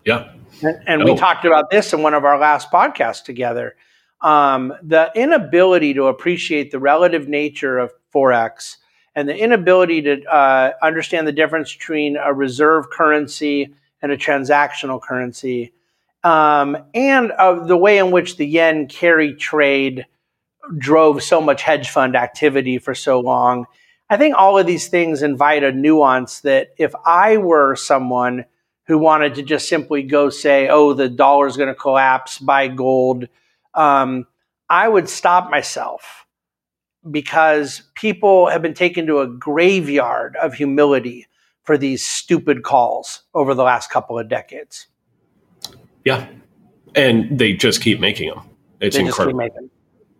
Yeah. 0.03 0.31
And, 0.61 0.83
and 0.87 1.03
we 1.03 1.15
talked 1.15 1.45
about 1.45 1.69
this 1.69 1.93
in 1.93 2.01
one 2.01 2.13
of 2.13 2.25
our 2.25 2.39
last 2.39 2.71
podcasts 2.71 3.23
together. 3.23 3.75
Um, 4.21 4.73
the 4.81 5.11
inability 5.15 5.93
to 5.95 6.07
appreciate 6.07 6.71
the 6.71 6.79
relative 6.79 7.27
nature 7.27 7.77
of 7.77 7.91
Forex 8.13 8.77
and 9.13 9.29
the 9.29 9.37
inability 9.37 10.01
to 10.01 10.23
uh, 10.25 10.73
understand 10.81 11.27
the 11.27 11.31
difference 11.31 11.73
between 11.73 12.17
a 12.17 12.33
reserve 12.33 12.89
currency 12.89 13.73
and 14.01 14.11
a 14.11 14.17
transactional 14.17 15.01
currency, 15.01 15.73
um, 16.23 16.77
and 16.93 17.31
of 17.31 17.67
the 17.67 17.77
way 17.77 17.97
in 17.97 18.11
which 18.11 18.37
the 18.37 18.45
yen 18.45 18.87
carry 18.87 19.33
trade 19.33 20.05
drove 20.77 21.23
so 21.23 21.39
much 21.39 21.61
hedge 21.61 21.89
fund 21.89 22.15
activity 22.15 22.77
for 22.77 22.93
so 22.95 23.19
long. 23.19 23.65
I 24.09 24.17
think 24.17 24.35
all 24.37 24.57
of 24.57 24.67
these 24.67 24.87
things 24.87 25.23
invite 25.23 25.63
a 25.63 25.71
nuance 25.71 26.41
that 26.41 26.69
if 26.77 26.93
I 27.05 27.37
were 27.37 27.75
someone 27.75 28.45
who 28.87 28.97
wanted 28.97 29.35
to 29.35 29.43
just 29.43 29.67
simply 29.67 30.03
go 30.03 30.29
say, 30.29 30.67
oh, 30.67 30.93
the 30.93 31.09
dollar's 31.09 31.57
going 31.57 31.69
to 31.69 31.75
collapse, 31.75 32.37
buy 32.37 32.67
gold, 32.67 33.27
um, 33.75 34.25
I 34.69 34.87
would 34.87 35.09
stop 35.09 35.49
myself 35.49 36.25
because 37.09 37.83
people 37.95 38.47
have 38.47 38.61
been 38.61 38.73
taken 38.73 39.05
to 39.07 39.19
a 39.19 39.27
graveyard 39.27 40.35
of 40.37 40.53
humility 40.53 41.27
for 41.63 41.77
these 41.77 42.03
stupid 42.03 42.63
calls 42.63 43.23
over 43.33 43.53
the 43.53 43.63
last 43.63 43.89
couple 43.89 44.17
of 44.17 44.29
decades. 44.29 44.87
Yeah. 46.03 46.27
And 46.95 47.37
they 47.37 47.53
just 47.53 47.81
keep 47.81 47.99
making 47.99 48.29
them. 48.29 48.41
It's 48.79 48.95
they 48.95 49.05
incredible. 49.05 49.49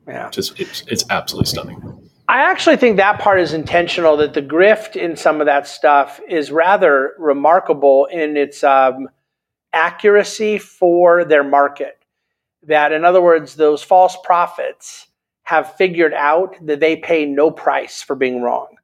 Yeah. 0.08 0.30
Just 0.30 0.60
it's, 0.60 0.84
it's 0.88 1.06
absolutely 1.10 1.48
stunning. 1.48 2.10
I 2.28 2.42
actually 2.42 2.78
think 2.78 2.98
that 2.98 3.20
part 3.20 3.40
is 3.40 3.54
intentional. 3.54 4.18
That 4.18 4.34
the 4.34 4.42
grift 4.42 4.96
in 4.96 5.16
some 5.16 5.42
of 5.42 5.46
that 5.46 5.68
stuff 5.68 6.20
is 6.28 6.52
rather 6.52 7.14
remarkable 7.20 8.06
in 8.06 8.36
its 8.36 8.64
um, 8.64 9.08
accuracy 9.74 10.58
for 10.58 11.24
their 11.24 11.44
market. 11.44 12.04
That, 12.68 12.92
in 12.92 13.06
other 13.06 13.22
words, 13.22 13.56
those 13.56 13.84
false 13.84 14.18
prophets 14.24 15.08
have 15.44 15.76
figured 15.76 16.14
out 16.14 16.56
that 16.66 16.80
they 16.80 16.96
pay 16.96 17.26
no 17.26 17.52
price 17.52 18.02
for 18.02 18.16
being 18.16 18.42
wrong. 18.42 18.76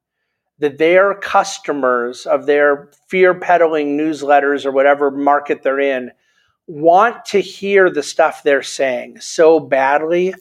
That 0.60 0.78
their 0.78 1.16
customers 1.16 2.28
of 2.28 2.46
their 2.46 2.92
fear 3.08 3.34
peddling 3.34 3.98
newsletters 3.98 4.66
or 4.66 4.72
whatever 4.72 5.10
market 5.10 5.64
they're 5.64 5.80
in 5.80 6.12
want 6.68 7.26
to 7.26 7.42
hear 7.42 7.90
the 7.90 8.04
stuff 8.04 8.44
they're 8.44 8.62
saying 8.62 9.20
so 9.20 9.60
badly 9.60 10.36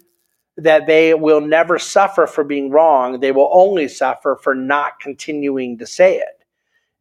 that 0.58 0.86
they 0.86 1.14
will 1.14 1.40
never 1.40 1.78
suffer 1.78 2.26
for 2.26 2.44
being 2.44 2.70
wrong. 2.70 3.20
They 3.20 3.32
will 3.32 3.48
only 3.50 3.88
suffer 3.88 4.38
for 4.42 4.54
not 4.54 5.00
continuing 5.00 5.78
to 5.78 5.86
say 5.86 6.18
it. 6.18 6.39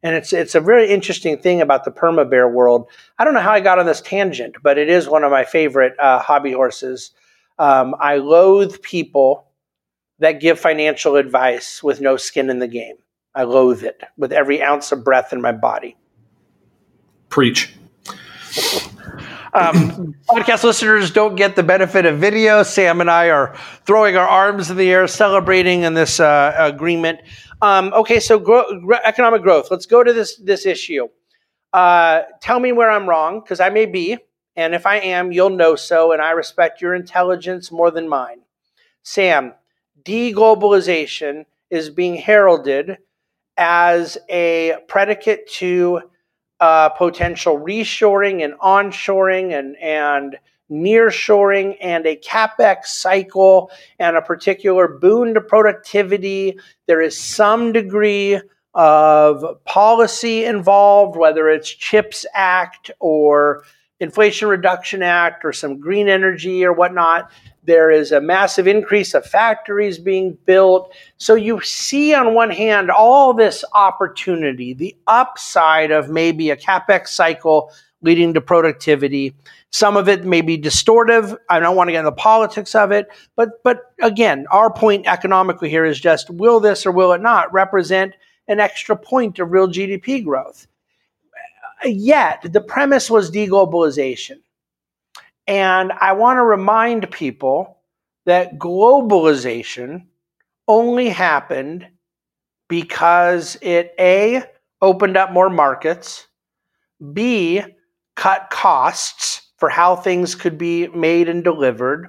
And 0.02 0.16
it's 0.16 0.32
it's 0.32 0.54
a 0.54 0.60
very 0.60 0.88
interesting 0.88 1.38
thing 1.38 1.60
about 1.60 1.84
the 1.84 1.90
perma 1.90 2.28
bear 2.28 2.48
world. 2.48 2.88
I 3.18 3.24
don't 3.24 3.34
know 3.34 3.40
how 3.40 3.52
I 3.52 3.60
got 3.60 3.78
on 3.78 3.86
this 3.86 4.00
tangent, 4.00 4.56
but 4.62 4.78
it 4.78 4.88
is 4.88 5.08
one 5.08 5.24
of 5.24 5.30
my 5.30 5.44
favorite 5.44 5.92
uh, 5.98 6.20
hobby 6.20 6.52
horses. 6.52 7.10
Um, 7.58 7.94
I 8.00 8.16
loathe 8.16 8.80
people 8.80 9.46
that 10.18 10.40
give 10.40 10.58
financial 10.58 11.16
advice 11.16 11.82
with 11.82 12.00
no 12.00 12.16
skin 12.16 12.48
in 12.48 12.58
the 12.58 12.68
game. 12.68 12.96
I 13.34 13.42
loathe 13.42 13.84
it 13.84 14.02
with 14.16 14.32
every 14.32 14.62
ounce 14.62 14.90
of 14.92 15.04
breath 15.04 15.32
in 15.32 15.40
my 15.40 15.52
body. 15.52 15.96
Preach. 17.28 17.74
Um, 19.52 20.14
podcast 20.28 20.62
listeners 20.62 21.10
don't 21.10 21.34
get 21.34 21.56
the 21.56 21.62
benefit 21.62 22.06
of 22.06 22.18
video. 22.18 22.62
Sam 22.62 23.00
and 23.00 23.10
I 23.10 23.30
are 23.30 23.56
throwing 23.84 24.16
our 24.16 24.26
arms 24.26 24.70
in 24.70 24.76
the 24.76 24.90
air, 24.90 25.06
celebrating 25.08 25.82
in 25.82 25.94
this 25.94 26.20
uh, 26.20 26.54
agreement. 26.56 27.20
Um, 27.62 27.92
okay, 27.94 28.20
so 28.20 28.38
gro- 28.38 28.90
economic 29.04 29.42
growth. 29.42 29.70
Let's 29.70 29.86
go 29.86 30.02
to 30.02 30.12
this 30.12 30.36
this 30.36 30.66
issue. 30.66 31.08
Uh, 31.72 32.22
tell 32.40 32.60
me 32.60 32.72
where 32.72 32.90
I'm 32.90 33.08
wrong, 33.08 33.40
because 33.40 33.60
I 33.60 33.70
may 33.70 33.86
be, 33.86 34.18
and 34.56 34.74
if 34.74 34.86
I 34.86 34.96
am, 34.96 35.32
you'll 35.32 35.50
know 35.50 35.76
so, 35.76 36.12
and 36.12 36.22
I 36.22 36.30
respect 36.32 36.80
your 36.80 36.94
intelligence 36.94 37.70
more 37.70 37.90
than 37.90 38.08
mine. 38.08 38.40
Sam, 39.02 39.54
deglobalization 40.04 41.44
is 41.70 41.90
being 41.90 42.16
heralded 42.16 42.98
as 43.56 44.18
a 44.30 44.76
predicate 44.88 45.48
to 45.54 46.02
uh, 46.60 46.88
potential 46.90 47.58
reshoring 47.58 48.44
and 48.44 48.54
onshoring 48.54 49.58
and 49.58 49.76
and 49.78 50.38
nearshoring 50.70 51.76
and 51.80 52.06
a 52.06 52.16
capex 52.16 52.86
cycle 52.86 53.70
and 53.98 54.16
a 54.16 54.22
particular 54.22 54.88
boon 54.88 55.34
to 55.34 55.40
productivity. 55.40 56.58
There 56.86 57.00
is 57.00 57.18
some 57.18 57.72
degree 57.72 58.40
of 58.74 59.64
policy 59.64 60.44
involved, 60.44 61.16
whether 61.16 61.48
it's 61.48 61.68
CHIPS 61.68 62.24
Act 62.34 62.90
or 63.00 63.64
Inflation 63.98 64.48
Reduction 64.48 65.02
Act 65.02 65.44
or 65.44 65.52
some 65.52 65.78
green 65.78 66.08
energy 66.08 66.64
or 66.64 66.72
whatnot. 66.72 67.30
There 67.64 67.90
is 67.90 68.10
a 68.12 68.20
massive 68.20 68.66
increase 68.66 69.12
of 69.12 69.26
factories 69.26 69.98
being 69.98 70.38
built. 70.46 70.94
So 71.18 71.34
you 71.34 71.60
see, 71.60 72.14
on 72.14 72.34
one 72.34 72.50
hand, 72.50 72.90
all 72.90 73.34
this 73.34 73.64
opportunity, 73.74 74.72
the 74.72 74.96
upside 75.06 75.90
of 75.90 76.08
maybe 76.08 76.50
a 76.50 76.56
capex 76.56 77.08
cycle 77.08 77.70
leading 78.02 78.34
to 78.34 78.40
productivity. 78.40 79.34
Some 79.70 79.96
of 79.96 80.08
it 80.08 80.24
may 80.24 80.40
be 80.40 80.58
distortive. 80.58 81.36
I 81.48 81.60
don't 81.60 81.76
want 81.76 81.88
to 81.88 81.92
get 81.92 82.00
into 82.00 82.10
the 82.10 82.16
politics 82.16 82.74
of 82.74 82.92
it, 82.92 83.08
but 83.36 83.62
but 83.62 83.92
again, 84.02 84.46
our 84.50 84.72
point 84.72 85.06
economically 85.06 85.68
here 85.68 85.84
is 85.84 86.00
just 86.00 86.30
will 86.30 86.60
this 86.60 86.86
or 86.86 86.92
will 86.92 87.12
it 87.12 87.20
not 87.20 87.52
represent 87.52 88.14
an 88.48 88.60
extra 88.60 88.96
point 88.96 89.38
of 89.38 89.52
real 89.52 89.68
GDP 89.68 90.24
growth? 90.24 90.66
Yet 91.84 92.44
the 92.52 92.60
premise 92.60 93.10
was 93.10 93.30
deglobalization. 93.30 94.40
And 95.46 95.92
I 95.92 96.12
want 96.12 96.36
to 96.36 96.44
remind 96.44 97.10
people 97.10 97.78
that 98.26 98.58
globalization 98.58 100.06
only 100.68 101.08
happened 101.08 101.86
because 102.68 103.58
it 103.60 103.92
A, 103.98 104.44
opened 104.80 105.16
up 105.16 105.32
more 105.32 105.50
markets, 105.50 106.28
B, 107.12 107.62
cut 108.20 108.50
costs 108.50 109.40
for 109.56 109.70
how 109.70 109.96
things 109.96 110.34
could 110.34 110.58
be 110.58 110.88
made 110.88 111.26
and 111.26 111.42
delivered, 111.42 112.08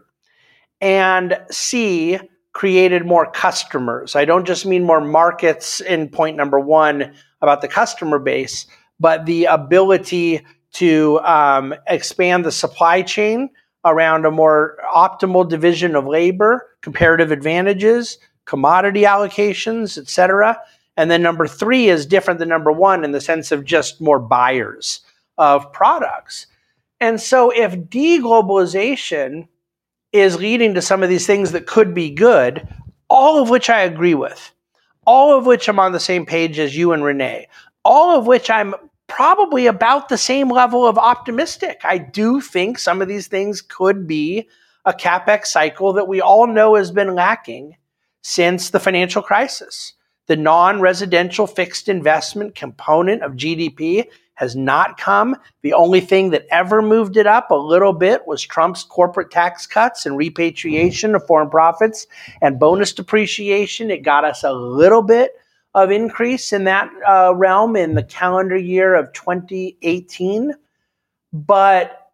and 0.82 1.39
C, 1.49 2.20
created 2.51 3.05
more 3.05 3.32
customers. 3.32 4.14
I 4.14 4.26
don't 4.26 4.45
just 4.45 4.66
mean 4.66 4.84
more 4.84 4.99
markets 4.99 5.80
in 5.80 6.09
point 6.09 6.36
number 6.36 6.59
one 6.59 7.14
about 7.41 7.62
the 7.62 7.70
customer 7.70 8.20
base, 8.20 8.68
but 8.99 9.26
the 9.26 9.45
ability 9.45 10.45
to 10.74 11.22
um, 11.22 11.74
expand 11.88 12.43
the 12.43 12.51
supply 12.51 13.03
chain 13.03 13.49
around 13.86 14.26
a 14.26 14.32
more 14.32 14.80
optimal 14.93 15.47
division 15.47 15.95
of 15.95 16.07
labor, 16.07 16.68
comparative 16.82 17.32
advantages, 17.32 18.18
commodity 18.43 19.03
allocations, 19.03 19.97
et 19.97 20.09
cetera. 20.09 20.59
And 20.97 21.09
then 21.09 21.22
number 21.22 21.47
three 21.47 21.88
is 21.88 22.05
different 22.05 22.41
than 22.41 22.49
number 22.49 22.74
one 22.74 23.05
in 23.05 23.14
the 23.14 23.22
sense 23.22 23.53
of 23.53 23.64
just 23.64 24.01
more 24.01 24.20
buyers 24.20 24.99
of 25.38 25.72
products. 25.74 26.48
And 27.00 27.20
so 27.20 27.50
if 27.50 27.74
deglobalization 27.76 29.48
is 30.12 30.38
leading 30.38 30.74
to 30.74 30.82
some 30.82 31.04
of 31.04 31.10
these 31.10 31.26
things 31.26 31.52
that 31.52 31.66
could 31.66 31.94
be 31.94 32.12
good, 32.12 32.68
all 33.10 33.42
of 33.42 33.50
which 33.50 33.70
I 33.70 33.82
agree 33.82 34.14
with, 34.14 34.52
all 35.06 35.38
of 35.38 35.46
which 35.46 35.68
I'm 35.68 35.80
on 35.80 35.92
the 35.92 36.00
same 36.00 36.26
page 36.26 36.60
as 36.60 36.76
you 36.76 36.94
and 36.94 37.04
Renee, 37.04 37.48
all 37.84 38.18
of 38.18 38.28
which 38.28 38.50
I'm 38.50 38.76
probably 39.08 39.68
about 39.68 40.10
the 40.10 40.18
same 40.18 40.50
level 40.50 40.88
of 40.88 40.98
optimistic. 40.98 41.82
I 41.84 41.98
do 41.98 42.40
think 42.40 42.80
some 42.80 43.02
of 43.02 43.08
these 43.08 43.28
things 43.28 43.62
could 43.62 44.08
be 44.08 44.48
a 44.86 44.94
capex 44.94 45.48
cycle 45.48 45.94
that 45.94 46.08
we 46.08 46.22
all 46.22 46.48
know 46.48 46.76
has 46.76 46.92
been 46.92 47.16
lacking 47.16 47.76
since 48.24 48.70
the 48.70 48.80
financial 48.80 49.22
crisis. 49.22 49.94
The 50.28 50.38
non 50.38 50.80
residential 50.80 51.48
fixed 51.48 51.90
investment 51.90 52.56
component 52.56 53.22
of 53.22 53.34
GDP 53.34 54.06
has 54.36 54.56
not 54.56 54.98
come. 54.98 55.36
The 55.62 55.74
only 55.74 56.02
thing 56.02 56.32
that 56.32 56.48
ever 56.50 56.82
moved 56.82 57.18
it 57.18 57.28
up 57.28 57.52
a 57.52 57.56
little 57.56 57.94
bit 57.94 58.26
was 58.26 58.42
Trump's 58.42 58.84
corporate 58.84 59.30
tax 59.30 59.68
cuts 59.68 60.06
and 60.06 60.18
repatriation 60.18 61.14
of 61.16 61.26
foreign 61.28 61.50
profits 61.50 62.08
and 62.42 62.60
bonus 62.60 62.94
depreciation. 62.94 63.92
It 63.92 64.04
got 64.04 64.26
us 64.26 64.44
a 64.44 64.54
little 64.54 65.04
bit 65.04 65.34
of 65.74 65.92
increase 65.92 66.52
in 66.52 66.64
that 66.66 66.90
uh, 67.08 67.34
realm 67.36 67.76
in 67.76 67.96
the 67.96 68.04
calendar 68.04 68.58
year 68.58 68.96
of 68.96 69.14
2018. 69.14 70.54
But 71.34 72.08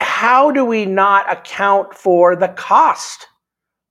how 0.00 0.50
do 0.50 0.64
we 0.64 0.86
not 0.86 1.30
account 1.30 1.94
for 1.94 2.34
the 2.36 2.48
cost 2.48 3.26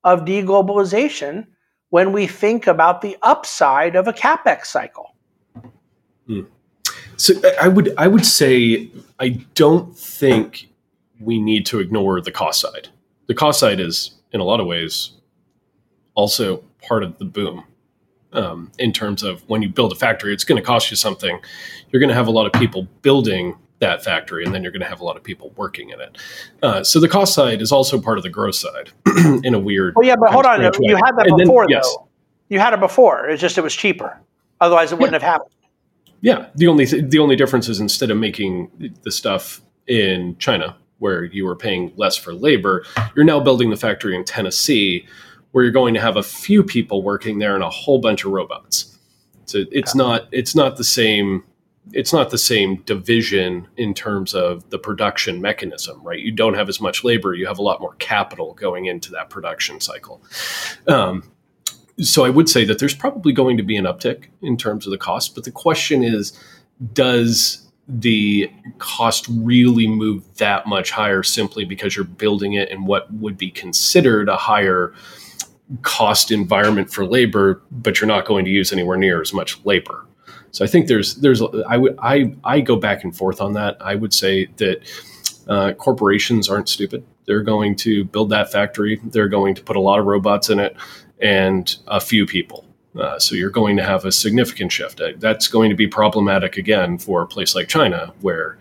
of 0.03 0.25
deglobalization 0.25 1.45
when 1.89 2.11
we 2.11 2.27
think 2.27 2.67
about 2.67 3.01
the 3.01 3.17
upside 3.21 3.95
of 3.95 4.07
a 4.07 4.13
capex 4.13 4.65
cycle? 4.65 5.15
Hmm. 6.27 6.41
So 7.19 7.33
I 7.61 7.67
would 7.67 7.93
I 7.97 8.07
would 8.07 8.25
say 8.25 8.89
I 9.19 9.45
don't 9.53 9.95
think 9.97 10.69
we 11.19 11.39
need 11.39 11.65
to 11.67 11.79
ignore 11.79 12.21
the 12.21 12.31
cost 12.31 12.61
side. 12.61 12.87
The 13.27 13.33
cost 13.33 13.59
side 13.59 13.79
is 13.79 14.11
in 14.31 14.39
a 14.39 14.43
lot 14.45 14.61
of 14.61 14.67
ways 14.67 15.11
also 16.15 16.63
part 16.81 17.03
of 17.03 17.17
the 17.17 17.25
boom. 17.25 17.65
Um, 18.31 18.71
in 18.77 18.93
terms 18.93 19.23
of 19.23 19.41
when 19.49 19.61
you 19.61 19.69
build 19.69 19.91
a 19.91 19.95
factory, 19.95 20.33
it's 20.33 20.43
going 20.43 20.61
to 20.61 20.65
cost 20.65 20.91
you 20.91 20.95
something. 20.95 21.39
You're 21.89 21.99
going 21.99 22.09
to 22.09 22.15
have 22.15 22.27
a 22.27 22.31
lot 22.31 22.45
of 22.45 22.53
people 22.53 22.87
building 23.01 23.57
that 23.79 24.03
factory, 24.03 24.45
and 24.45 24.53
then 24.53 24.61
you're 24.61 24.71
going 24.71 24.81
to 24.83 24.87
have 24.87 25.01
a 25.01 25.03
lot 25.03 25.17
of 25.17 25.23
people 25.23 25.51
working 25.55 25.89
in 25.89 25.99
it. 25.99 26.17
Uh, 26.61 26.83
so 26.83 26.99
the 26.99 27.09
cost 27.09 27.33
side 27.33 27.61
is 27.61 27.71
also 27.71 27.99
part 27.99 28.17
of 28.17 28.23
the 28.23 28.29
growth 28.29 28.55
side 28.55 28.91
in 29.43 29.55
a 29.55 29.59
weird. 29.59 29.95
Well, 29.95 30.05
yeah, 30.05 30.15
but 30.15 30.31
hold 30.31 30.45
on, 30.45 30.61
you 30.61 30.95
had 30.95 31.17
that 31.17 31.33
before 31.37 31.65
then, 31.67 31.79
though. 31.81 31.87
Yes. 31.89 31.97
You 32.49 32.59
had 32.59 32.73
it 32.73 32.79
before. 32.79 33.27
It's 33.27 33.41
just 33.41 33.57
it 33.57 33.61
was 33.61 33.75
cheaper. 33.75 34.19
Otherwise, 34.61 34.91
it 34.91 34.99
wouldn't 34.99 35.13
yeah. 35.13 35.25
have 35.25 35.33
happened. 35.33 35.51
Yeah, 36.21 36.47
the 36.55 36.67
only 36.67 36.85
th- 36.85 37.09
the 37.09 37.19
only 37.19 37.35
difference 37.35 37.69
is 37.69 37.79
instead 37.79 38.11
of 38.11 38.17
making 38.17 38.93
the 39.03 39.11
stuff 39.11 39.61
in 39.87 40.37
China 40.37 40.75
where 40.97 41.23
you 41.23 41.45
were 41.45 41.55
paying 41.55 41.93
less 41.95 42.17
for 42.17 42.33
labor, 42.33 42.83
you're 43.15 43.25
now 43.25 43.39
building 43.39 43.69
the 43.69 43.77
factory 43.77 44.15
in 44.15 44.25
Tennessee 44.25 45.07
where 45.51 45.63
you're 45.63 45.73
going 45.73 45.93
to 45.93 46.01
have 46.01 46.17
a 46.17 46.23
few 46.23 46.63
people 46.63 47.01
working 47.01 47.39
there 47.39 47.55
and 47.55 47.63
a 47.63 47.69
whole 47.69 47.99
bunch 47.99 48.25
of 48.25 48.31
robots. 48.31 48.97
So 49.45 49.63
it's 49.71 49.95
not 49.95 50.27
it's 50.31 50.55
not 50.55 50.77
the 50.77 50.83
same 50.83 51.43
it's 51.91 52.13
not 52.13 52.29
the 52.29 52.37
same 52.37 52.77
division 52.83 53.67
in 53.77 53.95
terms 53.95 54.35
of 54.35 54.69
the 54.69 54.77
production 54.77 55.41
mechanism, 55.41 55.99
right? 56.03 56.19
You 56.19 56.31
don't 56.31 56.53
have 56.53 56.69
as 56.69 56.79
much 56.79 57.03
labor, 57.03 57.33
you 57.33 57.47
have 57.47 57.57
a 57.57 57.63
lot 57.63 57.81
more 57.81 57.95
capital 57.95 58.53
going 58.53 58.85
into 58.85 59.11
that 59.11 59.29
production 59.29 59.79
cycle. 59.79 60.21
Um, 60.87 61.31
so 62.01 62.25
I 62.25 62.29
would 62.29 62.49
say 62.49 62.65
that 62.65 62.79
there's 62.79 62.93
probably 62.93 63.33
going 63.33 63.57
to 63.57 63.63
be 63.63 63.75
an 63.75 63.85
uptick 63.85 64.25
in 64.41 64.57
terms 64.57 64.85
of 64.85 64.91
the 64.91 64.97
cost, 64.97 65.35
but 65.35 65.43
the 65.43 65.51
question 65.51 66.03
is, 66.03 66.37
does 66.93 67.65
the 67.87 68.49
cost 68.77 69.27
really 69.29 69.87
move 69.87 70.23
that 70.37 70.67
much 70.67 70.91
higher 70.91 71.23
simply 71.23 71.65
because 71.65 71.95
you're 71.95 72.05
building 72.05 72.53
it 72.53 72.69
in 72.69 72.85
what 72.85 73.11
would 73.13 73.37
be 73.37 73.49
considered 73.49 74.29
a 74.29 74.37
higher 74.37 74.93
cost 75.81 76.31
environment 76.31 76.91
for 76.91 77.05
labor, 77.05 77.61
but 77.71 77.99
you're 77.99 78.07
not 78.07 78.25
going 78.25 78.45
to 78.45 78.51
use 78.51 78.71
anywhere 78.71 78.97
near 78.97 79.21
as 79.21 79.33
much 79.33 79.63
labor. 79.65 80.05
So 80.51 80.63
I 80.63 80.67
think 80.67 80.87
there's 80.87 81.15
there's 81.15 81.41
I 81.67 81.77
would 81.77 81.97
I 82.01 82.33
I 82.43 82.61
go 82.61 82.75
back 82.75 83.03
and 83.03 83.15
forth 83.15 83.41
on 83.41 83.53
that. 83.53 83.77
I 83.81 83.95
would 83.95 84.13
say 84.13 84.47
that 84.57 84.81
uh, 85.47 85.73
corporations 85.73 86.49
aren't 86.49 86.69
stupid. 86.69 87.03
They're 87.25 87.43
going 87.43 87.75
to 87.77 88.03
build 88.05 88.29
that 88.31 88.51
factory. 88.51 88.99
They're 89.03 89.27
going 89.27 89.55
to 89.55 89.63
put 89.63 89.75
a 89.75 89.79
lot 89.79 89.99
of 89.99 90.05
robots 90.05 90.49
in 90.49 90.59
it 90.59 90.75
and 91.19 91.77
a 91.87 91.99
few 91.99 92.25
people. 92.25 92.65
Uh, 92.99 93.19
so 93.19 93.35
you're 93.35 93.49
going 93.49 93.77
to 93.77 93.83
have 93.83 94.05
a 94.05 94.11
significant 94.11 94.71
shift. 94.71 94.99
Uh, 94.99 95.11
that's 95.17 95.47
going 95.47 95.69
to 95.69 95.75
be 95.75 95.87
problematic 95.87 96.57
again 96.57 96.97
for 96.97 97.21
a 97.21 97.27
place 97.27 97.55
like 97.55 97.67
China, 97.67 98.13
where 98.21 98.57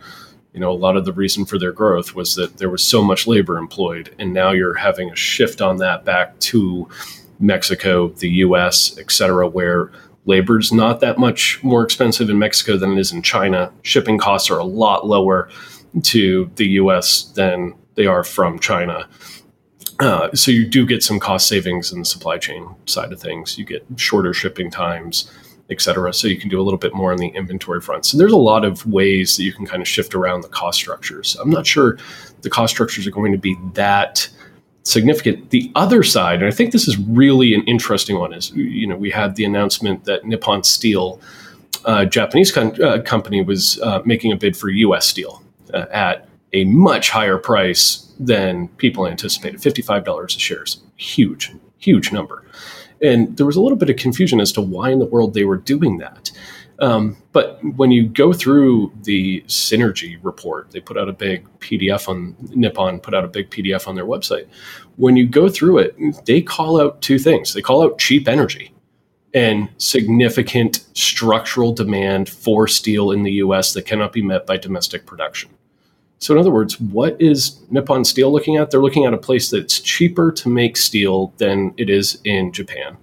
you 0.52 0.60
know 0.60 0.70
a 0.70 0.72
lot 0.72 0.96
of 0.96 1.04
the 1.04 1.12
reason 1.12 1.44
for 1.44 1.58
their 1.58 1.72
growth 1.72 2.14
was 2.14 2.34
that 2.34 2.58
there 2.58 2.70
was 2.70 2.84
so 2.84 3.02
much 3.02 3.26
labor 3.26 3.56
employed, 3.56 4.14
and 4.18 4.32
now 4.32 4.50
you're 4.50 4.74
having 4.74 5.10
a 5.10 5.16
shift 5.16 5.60
on 5.60 5.78
that 5.78 6.04
back 6.04 6.38
to 6.40 6.88
Mexico, 7.40 8.08
the 8.08 8.28
U.S., 8.28 8.98
et 8.98 9.10
cetera, 9.10 9.48
where 9.48 9.90
labor's 10.26 10.72
not 10.72 11.00
that 11.00 11.18
much 11.18 11.62
more 11.62 11.82
expensive 11.82 12.28
in 12.28 12.38
Mexico 12.38 12.76
than 12.76 12.92
it 12.92 12.98
is 12.98 13.12
in 13.12 13.22
China. 13.22 13.72
Shipping 13.82 14.18
costs 14.18 14.50
are 14.50 14.58
a 14.58 14.64
lot 14.64 15.06
lower 15.06 15.48
to 16.02 16.50
the 16.56 16.68
U.S. 16.70 17.24
than 17.34 17.74
they 17.94 18.06
are 18.06 18.24
from 18.24 18.58
China. 18.58 19.08
Uh, 20.00 20.32
so 20.32 20.50
you 20.50 20.64
do 20.66 20.86
get 20.86 21.02
some 21.02 21.18
cost 21.18 21.48
savings 21.48 21.92
in 21.92 21.98
the 21.98 22.04
supply 22.04 22.38
chain 22.38 22.68
side 22.86 23.12
of 23.12 23.20
things. 23.20 23.58
You 23.58 23.64
get 23.64 23.84
shorter 23.96 24.32
shipping 24.32 24.70
times, 24.70 25.30
et 25.70 25.80
cetera. 25.80 26.14
So 26.14 26.28
you 26.28 26.38
can 26.38 26.48
do 26.48 26.60
a 26.60 26.62
little 26.62 26.78
bit 26.78 26.94
more 26.94 27.10
on 27.12 27.18
the 27.18 27.28
inventory 27.28 27.80
front. 27.80 28.06
So 28.06 28.16
there's 28.16 28.32
a 28.32 28.36
lot 28.36 28.64
of 28.64 28.86
ways 28.86 29.36
that 29.36 29.42
you 29.42 29.52
can 29.52 29.66
kind 29.66 29.82
of 29.82 29.88
shift 29.88 30.14
around 30.14 30.42
the 30.42 30.48
cost 30.48 30.78
structures. 30.78 31.36
I'm 31.40 31.50
not 31.50 31.66
sure 31.66 31.98
the 32.42 32.50
cost 32.50 32.72
structures 32.74 33.06
are 33.06 33.10
going 33.10 33.32
to 33.32 33.38
be 33.38 33.56
that 33.74 34.28
significant. 34.84 35.50
The 35.50 35.70
other 35.74 36.02
side, 36.02 36.40
and 36.42 36.46
I 36.46 36.54
think 36.54 36.72
this 36.72 36.86
is 36.86 36.96
really 36.96 37.54
an 37.54 37.62
interesting 37.64 38.18
one, 38.18 38.32
is 38.32 38.50
you 38.52 38.86
know 38.86 38.96
we 38.96 39.10
had 39.10 39.34
the 39.34 39.44
announcement 39.44 40.04
that 40.04 40.24
Nippon 40.24 40.62
Steel, 40.62 41.20
uh, 41.84 42.04
Japanese 42.04 42.52
con- 42.52 42.80
uh, 42.82 43.02
company, 43.02 43.42
was 43.42 43.80
uh, 43.82 44.00
making 44.04 44.32
a 44.32 44.36
bid 44.36 44.56
for 44.56 44.70
U.S. 44.70 45.06
steel 45.06 45.42
uh, 45.74 45.86
at 45.90 46.28
a 46.52 46.64
much 46.64 47.10
higher 47.10 47.36
price 47.36 48.07
than 48.18 48.68
people 48.76 49.06
anticipated. 49.06 49.60
$55 49.60 50.24
a 50.24 50.28
share 50.28 50.64
is 50.64 50.80
huge, 50.96 51.52
huge 51.78 52.12
number. 52.12 52.44
And 53.02 53.36
there 53.36 53.46
was 53.46 53.56
a 53.56 53.60
little 53.60 53.78
bit 53.78 53.90
of 53.90 53.96
confusion 53.96 54.40
as 54.40 54.52
to 54.52 54.60
why 54.60 54.90
in 54.90 54.98
the 54.98 55.06
world 55.06 55.34
they 55.34 55.44
were 55.44 55.56
doing 55.56 55.98
that. 55.98 56.30
Um, 56.80 57.16
but 57.32 57.58
when 57.76 57.90
you 57.90 58.06
go 58.06 58.32
through 58.32 58.92
the 59.02 59.42
synergy 59.42 60.18
report, 60.22 60.70
they 60.70 60.80
put 60.80 60.96
out 60.96 61.08
a 61.08 61.12
big 61.12 61.46
PDF 61.58 62.08
on 62.08 62.36
Nippon, 62.54 63.00
put 63.00 63.14
out 63.14 63.24
a 63.24 63.28
big 63.28 63.50
PDF 63.50 63.88
on 63.88 63.96
their 63.96 64.06
website. 64.06 64.46
When 64.96 65.16
you 65.16 65.26
go 65.26 65.48
through 65.48 65.78
it, 65.78 65.96
they 66.26 66.40
call 66.40 66.80
out 66.80 67.00
two 67.02 67.18
things. 67.18 67.52
They 67.52 67.62
call 67.62 67.82
out 67.82 67.98
cheap 67.98 68.28
energy 68.28 68.72
and 69.34 69.68
significant 69.78 70.86
structural 70.94 71.72
demand 71.72 72.28
for 72.28 72.66
steel 72.68 73.10
in 73.10 73.24
the 73.24 73.32
US 73.32 73.72
that 73.74 73.84
cannot 73.84 74.12
be 74.12 74.22
met 74.22 74.46
by 74.46 74.56
domestic 74.56 75.04
production. 75.04 75.50
So, 76.18 76.34
in 76.34 76.40
other 76.40 76.50
words, 76.50 76.80
what 76.80 77.20
is 77.20 77.60
Nippon 77.70 78.04
Steel 78.04 78.32
looking 78.32 78.56
at? 78.56 78.70
They're 78.70 78.82
looking 78.82 79.04
at 79.04 79.14
a 79.14 79.18
place 79.18 79.50
that's 79.50 79.78
cheaper 79.80 80.32
to 80.32 80.48
make 80.48 80.76
steel 80.76 81.32
than 81.38 81.74
it 81.76 81.88
is 81.88 82.20
in 82.24 82.52
Japan. 82.52 82.96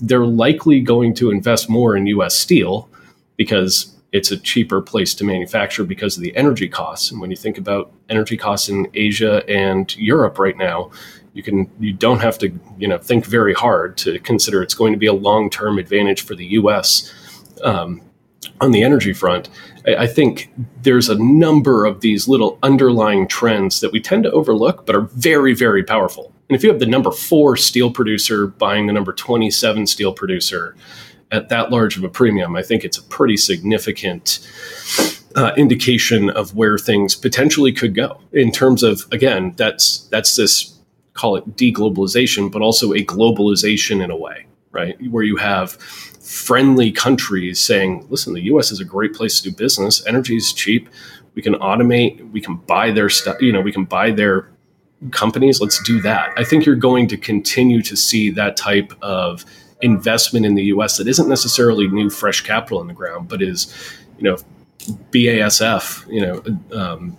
They're 0.00 0.26
likely 0.26 0.80
going 0.80 1.14
to 1.14 1.30
invest 1.30 1.68
more 1.68 1.96
in 1.96 2.06
US 2.06 2.36
steel 2.36 2.88
because 3.36 3.94
it's 4.12 4.30
a 4.30 4.36
cheaper 4.36 4.80
place 4.80 5.14
to 5.14 5.24
manufacture 5.24 5.84
because 5.84 6.16
of 6.16 6.22
the 6.22 6.34
energy 6.36 6.68
costs. 6.68 7.10
And 7.10 7.20
when 7.20 7.30
you 7.30 7.36
think 7.36 7.58
about 7.58 7.92
energy 8.08 8.36
costs 8.36 8.68
in 8.68 8.88
Asia 8.94 9.44
and 9.48 9.94
Europe 9.96 10.38
right 10.38 10.56
now, 10.56 10.90
you 11.34 11.42
can 11.42 11.70
you 11.78 11.92
don't 11.92 12.20
have 12.20 12.38
to 12.38 12.52
you 12.78 12.88
know 12.88 12.98
think 12.98 13.24
very 13.24 13.54
hard 13.54 13.96
to 13.98 14.18
consider 14.20 14.62
it's 14.62 14.74
going 14.74 14.92
to 14.92 14.98
be 14.98 15.06
a 15.06 15.12
long 15.12 15.50
term 15.50 15.78
advantage 15.78 16.22
for 16.22 16.34
the 16.34 16.46
U.S. 16.46 17.12
Um, 17.62 18.02
on 18.60 18.72
the 18.72 18.82
energy 18.82 19.12
front, 19.12 19.48
I 19.96 20.06
think 20.06 20.50
there's 20.82 21.08
a 21.08 21.22
number 21.22 21.84
of 21.84 22.00
these 22.00 22.28
little 22.28 22.58
underlying 22.62 23.28
trends 23.28 23.80
that 23.80 23.92
we 23.92 24.00
tend 24.00 24.24
to 24.24 24.30
overlook, 24.32 24.86
but 24.86 24.96
are 24.96 25.02
very, 25.02 25.54
very 25.54 25.82
powerful. 25.82 26.32
And 26.48 26.56
if 26.56 26.62
you 26.62 26.70
have 26.70 26.80
the 26.80 26.86
number 26.86 27.10
four 27.10 27.56
steel 27.56 27.90
producer 27.90 28.46
buying 28.46 28.86
the 28.86 28.92
number 28.92 29.12
27 29.12 29.86
steel 29.86 30.12
producer 30.12 30.74
at 31.30 31.48
that 31.50 31.70
large 31.70 31.96
of 31.96 32.04
a 32.04 32.08
premium, 32.08 32.56
I 32.56 32.62
think 32.62 32.84
it's 32.84 32.98
a 32.98 33.02
pretty 33.02 33.36
significant 33.36 34.40
uh, 35.36 35.52
indication 35.56 36.30
of 36.30 36.54
where 36.54 36.78
things 36.78 37.14
potentially 37.14 37.72
could 37.72 37.94
go 37.94 38.20
in 38.32 38.50
terms 38.50 38.82
of, 38.82 39.06
again, 39.12 39.52
that's 39.56 40.08
that's 40.08 40.36
this 40.36 40.74
call 41.12 41.36
it 41.36 41.56
deglobalization, 41.56 42.50
but 42.50 42.62
also 42.62 42.92
a 42.92 43.04
globalization 43.04 44.02
in 44.02 44.10
a 44.10 44.16
way, 44.16 44.46
right? 44.70 44.96
Where 45.10 45.24
you 45.24 45.36
have 45.36 45.72
friendly 46.28 46.92
countries 46.92 47.58
saying, 47.58 48.06
listen, 48.10 48.34
the 48.34 48.42
US 48.42 48.70
is 48.70 48.80
a 48.80 48.84
great 48.84 49.14
place 49.14 49.40
to 49.40 49.50
do 49.50 49.56
business. 49.56 50.06
Energy 50.06 50.36
is 50.36 50.52
cheap. 50.52 50.90
We 51.34 51.40
can 51.40 51.54
automate, 51.54 52.30
we 52.32 52.42
can 52.42 52.56
buy 52.56 52.90
their 52.90 53.08
stuff, 53.08 53.40
you 53.40 53.50
know, 53.50 53.62
we 53.62 53.72
can 53.72 53.86
buy 53.86 54.10
their 54.10 54.50
companies. 55.10 55.58
Let's 55.58 55.82
do 55.84 56.02
that. 56.02 56.34
I 56.36 56.44
think 56.44 56.66
you're 56.66 56.76
going 56.76 57.08
to 57.08 57.16
continue 57.16 57.80
to 57.80 57.96
see 57.96 58.28
that 58.32 58.58
type 58.58 58.92
of 59.00 59.46
investment 59.80 60.44
in 60.44 60.54
the 60.54 60.64
US 60.64 60.98
that 60.98 61.08
isn't 61.08 61.30
necessarily 61.30 61.88
new, 61.88 62.10
fresh 62.10 62.42
capital 62.42 62.82
in 62.82 62.88
the 62.88 62.92
ground, 62.92 63.28
but 63.28 63.40
is, 63.40 63.72
you 64.18 64.24
know, 64.24 64.36
BASF, 65.10 66.06
you 66.12 66.20
know, 66.20 66.78
um, 66.78 67.16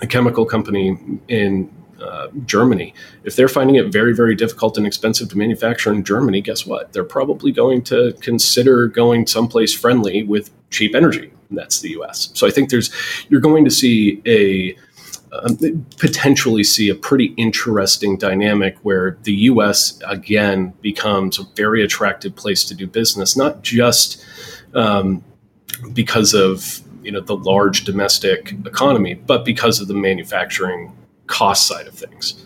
a 0.00 0.06
chemical 0.06 0.46
company 0.46 0.96
in 1.28 1.70
uh, 2.00 2.28
Germany. 2.44 2.94
If 3.24 3.36
they're 3.36 3.48
finding 3.48 3.76
it 3.76 3.92
very, 3.92 4.14
very 4.14 4.34
difficult 4.34 4.76
and 4.76 4.86
expensive 4.86 5.28
to 5.30 5.38
manufacture 5.38 5.92
in 5.92 6.04
Germany, 6.04 6.40
guess 6.40 6.66
what? 6.66 6.92
They're 6.92 7.04
probably 7.04 7.52
going 7.52 7.82
to 7.84 8.12
consider 8.20 8.88
going 8.88 9.26
someplace 9.26 9.72
friendly 9.72 10.22
with 10.22 10.50
cheap 10.70 10.94
energy. 10.94 11.32
And 11.48 11.58
that's 11.58 11.80
the 11.80 11.90
U.S. 11.90 12.30
So 12.34 12.46
I 12.46 12.50
think 12.50 12.70
there's 12.70 12.90
you're 13.28 13.40
going 13.40 13.64
to 13.64 13.70
see 13.70 14.20
a 14.26 14.76
um, 15.32 15.86
potentially 15.98 16.64
see 16.64 16.88
a 16.88 16.94
pretty 16.94 17.34
interesting 17.36 18.16
dynamic 18.16 18.76
where 18.82 19.18
the 19.22 19.34
U.S. 19.34 20.00
again 20.06 20.72
becomes 20.80 21.38
a 21.38 21.44
very 21.54 21.82
attractive 21.82 22.34
place 22.36 22.64
to 22.64 22.74
do 22.74 22.86
business, 22.86 23.36
not 23.36 23.62
just 23.62 24.24
um, 24.74 25.24
because 25.92 26.34
of 26.34 26.80
you 27.02 27.12
know 27.12 27.20
the 27.20 27.36
large 27.36 27.84
domestic 27.84 28.52
economy, 28.64 29.14
but 29.14 29.44
because 29.44 29.80
of 29.80 29.88
the 29.88 29.94
manufacturing 29.94 30.92
cost 31.26 31.66
side 31.66 31.86
of 31.86 31.94
things. 31.94 32.44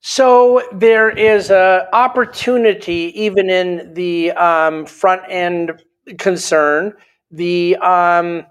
So 0.00 0.62
there 0.72 1.10
is 1.10 1.50
an 1.50 1.82
opportunity, 1.92 3.12
even 3.14 3.50
in 3.50 3.92
the 3.92 4.32
um, 4.32 4.86
front 4.86 5.22
end 5.28 5.82
concern. 6.18 6.94
The 7.30 7.76
um, 7.76 8.46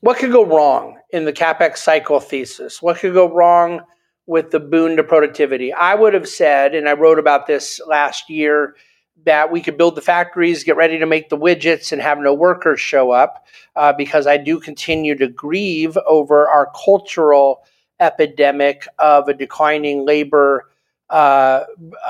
what 0.00 0.18
could 0.18 0.32
go 0.32 0.44
wrong 0.44 0.98
in 1.10 1.24
the 1.24 1.32
capex 1.32 1.78
cycle 1.78 2.20
thesis? 2.20 2.82
What 2.82 2.98
could 2.98 3.14
go 3.14 3.32
wrong 3.32 3.80
with 4.26 4.50
the 4.50 4.60
boon 4.60 4.96
to 4.96 5.02
productivity? 5.02 5.72
I 5.72 5.94
would 5.94 6.12
have 6.12 6.28
said, 6.28 6.74
and 6.74 6.88
I 6.88 6.92
wrote 6.92 7.18
about 7.18 7.46
this 7.46 7.80
last 7.86 8.28
year, 8.28 8.76
that 9.24 9.50
we 9.50 9.60
could 9.60 9.76
build 9.76 9.94
the 9.94 10.02
factories, 10.02 10.64
get 10.64 10.76
ready 10.76 10.98
to 10.98 11.06
make 11.06 11.28
the 11.28 11.38
widgets, 11.38 11.92
and 11.92 12.00
have 12.00 12.18
no 12.18 12.34
workers 12.34 12.80
show 12.80 13.10
up 13.10 13.46
uh, 13.76 13.92
because 13.92 14.26
I 14.26 14.36
do 14.36 14.60
continue 14.60 15.16
to 15.16 15.28
grieve 15.28 15.96
over 16.06 16.48
our 16.48 16.70
cultural 16.84 17.64
epidemic 18.00 18.86
of 18.98 19.28
a 19.28 19.34
declining 19.34 20.04
labor 20.04 20.68
uh, 21.10 21.64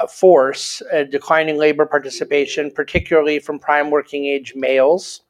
force, 0.09 0.83
a 0.93 1.05
declining 1.05 1.59
labor 1.59 1.87
participation, 1.87 2.71
particularly 2.71 3.39
from 3.39 3.59
prime 3.59 3.91
working 3.91 4.25
age 4.27 4.55
males, 4.55 5.23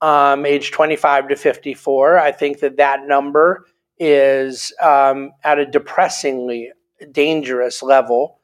um, 0.00 0.44
age 0.46 0.70
25 0.70 1.28
to 1.28 1.36
54. 1.36 2.18
I 2.18 2.32
think 2.32 2.60
that 2.60 2.76
that 2.76 3.06
number 3.06 3.66
is 3.98 4.72
um, 4.82 5.32
at 5.44 5.58
a 5.58 5.66
depressingly 5.66 6.70
dangerous 7.10 7.82
level. 7.82 8.38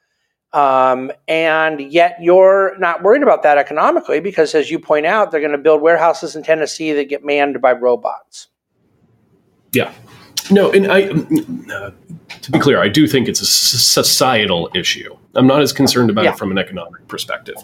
Um, 0.52 1.12
and 1.26 1.80
yet 1.92 2.16
you're 2.20 2.76
not 2.78 3.02
worried 3.02 3.22
about 3.22 3.42
that 3.42 3.58
economically 3.58 4.20
because, 4.20 4.54
as 4.54 4.70
you 4.70 4.78
point 4.78 5.04
out, 5.04 5.30
they're 5.30 5.40
going 5.40 5.52
to 5.52 5.58
build 5.58 5.82
warehouses 5.82 6.34
in 6.34 6.42
Tennessee 6.42 6.92
that 6.92 7.08
get 7.08 7.24
manned 7.24 7.60
by 7.60 7.72
robots. 7.72 8.48
Yeah. 9.72 9.92
No, 10.50 10.70
and 10.70 10.90
I, 10.90 11.02
uh, 11.74 11.90
to 12.40 12.50
be 12.50 12.58
clear, 12.58 12.80
I 12.82 12.88
do 12.88 13.06
think 13.06 13.28
it's 13.28 13.42
a 13.42 13.46
societal 13.46 14.70
issue. 14.74 15.14
I'm 15.34 15.46
not 15.46 15.60
as 15.60 15.74
concerned 15.74 16.08
about 16.08 16.24
yeah. 16.24 16.32
it 16.32 16.38
from 16.38 16.50
an 16.50 16.56
economic 16.56 17.06
perspective, 17.06 17.56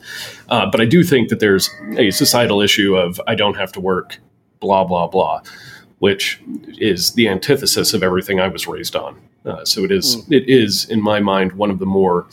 uh, 0.51 0.66
but 0.70 0.82
I 0.82 0.85
do 0.85 1.03
think 1.03 1.30
that 1.30 1.41
there's 1.41 1.70
a 1.97 2.11
societal 2.11 2.61
issue 2.61 2.95
of 2.95 3.18
I 3.26 3.35
don't 3.35 3.57
have 3.57 3.72
to 3.72 3.80
work, 3.80 4.18
blah 4.61 4.85
blah 4.85 5.07
blah, 5.07 5.41
which 6.01 6.43
is 6.78 7.14
the 7.14 7.26
antithesis 7.26 7.95
of 7.95 8.03
everything 8.03 8.39
I 8.39 8.49
was 8.49 8.66
raised 8.66 8.95
on. 8.95 9.18
Uh, 9.47 9.64
so 9.64 9.82
it 9.85 9.91
is, 9.91 10.16
mm. 10.16 10.32
it 10.32 10.45
is 10.47 10.89
in 10.89 11.03
my 11.03 11.20
mind 11.20 11.53
one 11.53 11.70
of 11.70 11.78
the 11.78 11.87
more 11.87 12.26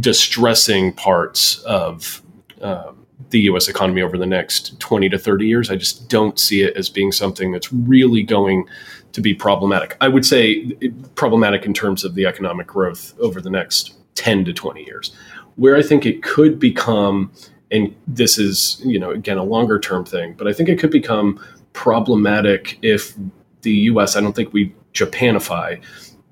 distressing 0.00 0.92
parts 0.92 1.58
of 1.60 2.22
uh, 2.60 2.92
the 3.30 3.40
U.S. 3.40 3.68
economy 3.68 4.02
over 4.02 4.18
the 4.18 4.26
next 4.26 4.78
20 4.80 5.08
to 5.08 5.18
30 5.18 5.46
years. 5.46 5.70
I 5.70 5.76
just 5.76 6.08
don't 6.08 6.38
see 6.38 6.62
it 6.62 6.76
as 6.76 6.88
being 6.88 7.12
something 7.12 7.52
that's 7.52 7.72
really 7.72 8.22
going 8.22 8.66
to 9.12 9.20
be 9.20 9.34
problematic. 9.34 9.96
I 10.00 10.08
would 10.08 10.26
say 10.26 10.70
problematic 11.14 11.64
in 11.64 11.72
terms 11.72 12.04
of 12.04 12.14
the 12.14 12.26
economic 12.26 12.66
growth 12.66 13.14
over 13.18 13.40
the 13.40 13.50
next 13.50 13.94
10 14.14 14.44
to 14.46 14.52
20 14.52 14.84
years. 14.84 15.14
Where 15.56 15.76
I 15.76 15.82
think 15.82 16.04
it 16.04 16.22
could 16.22 16.58
become, 16.58 17.32
and 17.70 17.94
this 18.06 18.38
is, 18.38 18.80
you 18.84 18.98
know, 18.98 19.10
again, 19.10 19.38
a 19.38 19.44
longer 19.44 19.78
term 19.80 20.04
thing, 20.04 20.34
but 20.36 20.46
I 20.46 20.52
think 20.52 20.68
it 20.68 20.78
could 20.78 20.90
become 20.90 21.40
problematic 21.72 22.78
if 22.82 23.14
the 23.62 23.72
US, 23.72 24.16
I 24.16 24.20
don't 24.20 24.36
think 24.36 24.52
we 24.52 24.74
Japanify. 24.92 25.80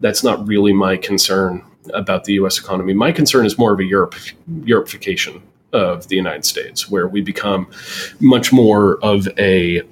That's 0.00 0.22
not 0.22 0.46
really 0.46 0.72
my 0.72 0.96
concern 0.96 1.64
about 1.93 2.24
the 2.24 2.35
US 2.35 2.59
economy. 2.59 2.95
My 2.95 3.12
concern 3.12 3.47
is 3.47 3.59
more 3.59 3.72
of 3.72 3.80
a 3.80 3.85
Europe 3.85 4.14
Europeification 4.61 5.43
of 5.72 6.09
the 6.09 6.16
United 6.16 6.45
States, 6.45 6.89
where 6.89 7.09
we 7.09 7.20
become 7.20 7.66
much 8.20 8.53
more 8.53 8.99
of 9.05 9.28
a 9.39 9.82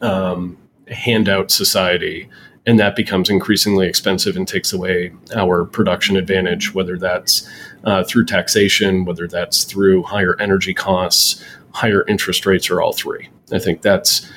um, 0.00 0.56
handout 0.88 1.50
society, 1.50 2.28
and 2.66 2.78
that 2.78 2.96
becomes 2.96 3.28
increasingly 3.28 3.86
expensive 3.86 4.36
and 4.36 4.48
takes 4.48 4.72
away 4.72 5.12
our 5.36 5.66
production 5.66 6.16
advantage, 6.16 6.74
whether 6.74 6.96
that's 6.96 7.48
uh, 7.84 8.02
through 8.04 8.24
taxation, 8.24 9.04
whether 9.04 9.28
that's 9.28 9.64
through 9.64 10.02
higher 10.02 10.40
energy 10.40 10.72
costs, 10.72 11.44
higher 11.72 12.06
interest 12.08 12.46
rates, 12.46 12.70
or 12.70 12.80
all 12.80 12.94
three. 12.94 13.28
I 13.52 13.58
think 13.58 13.82
that's 13.82 14.30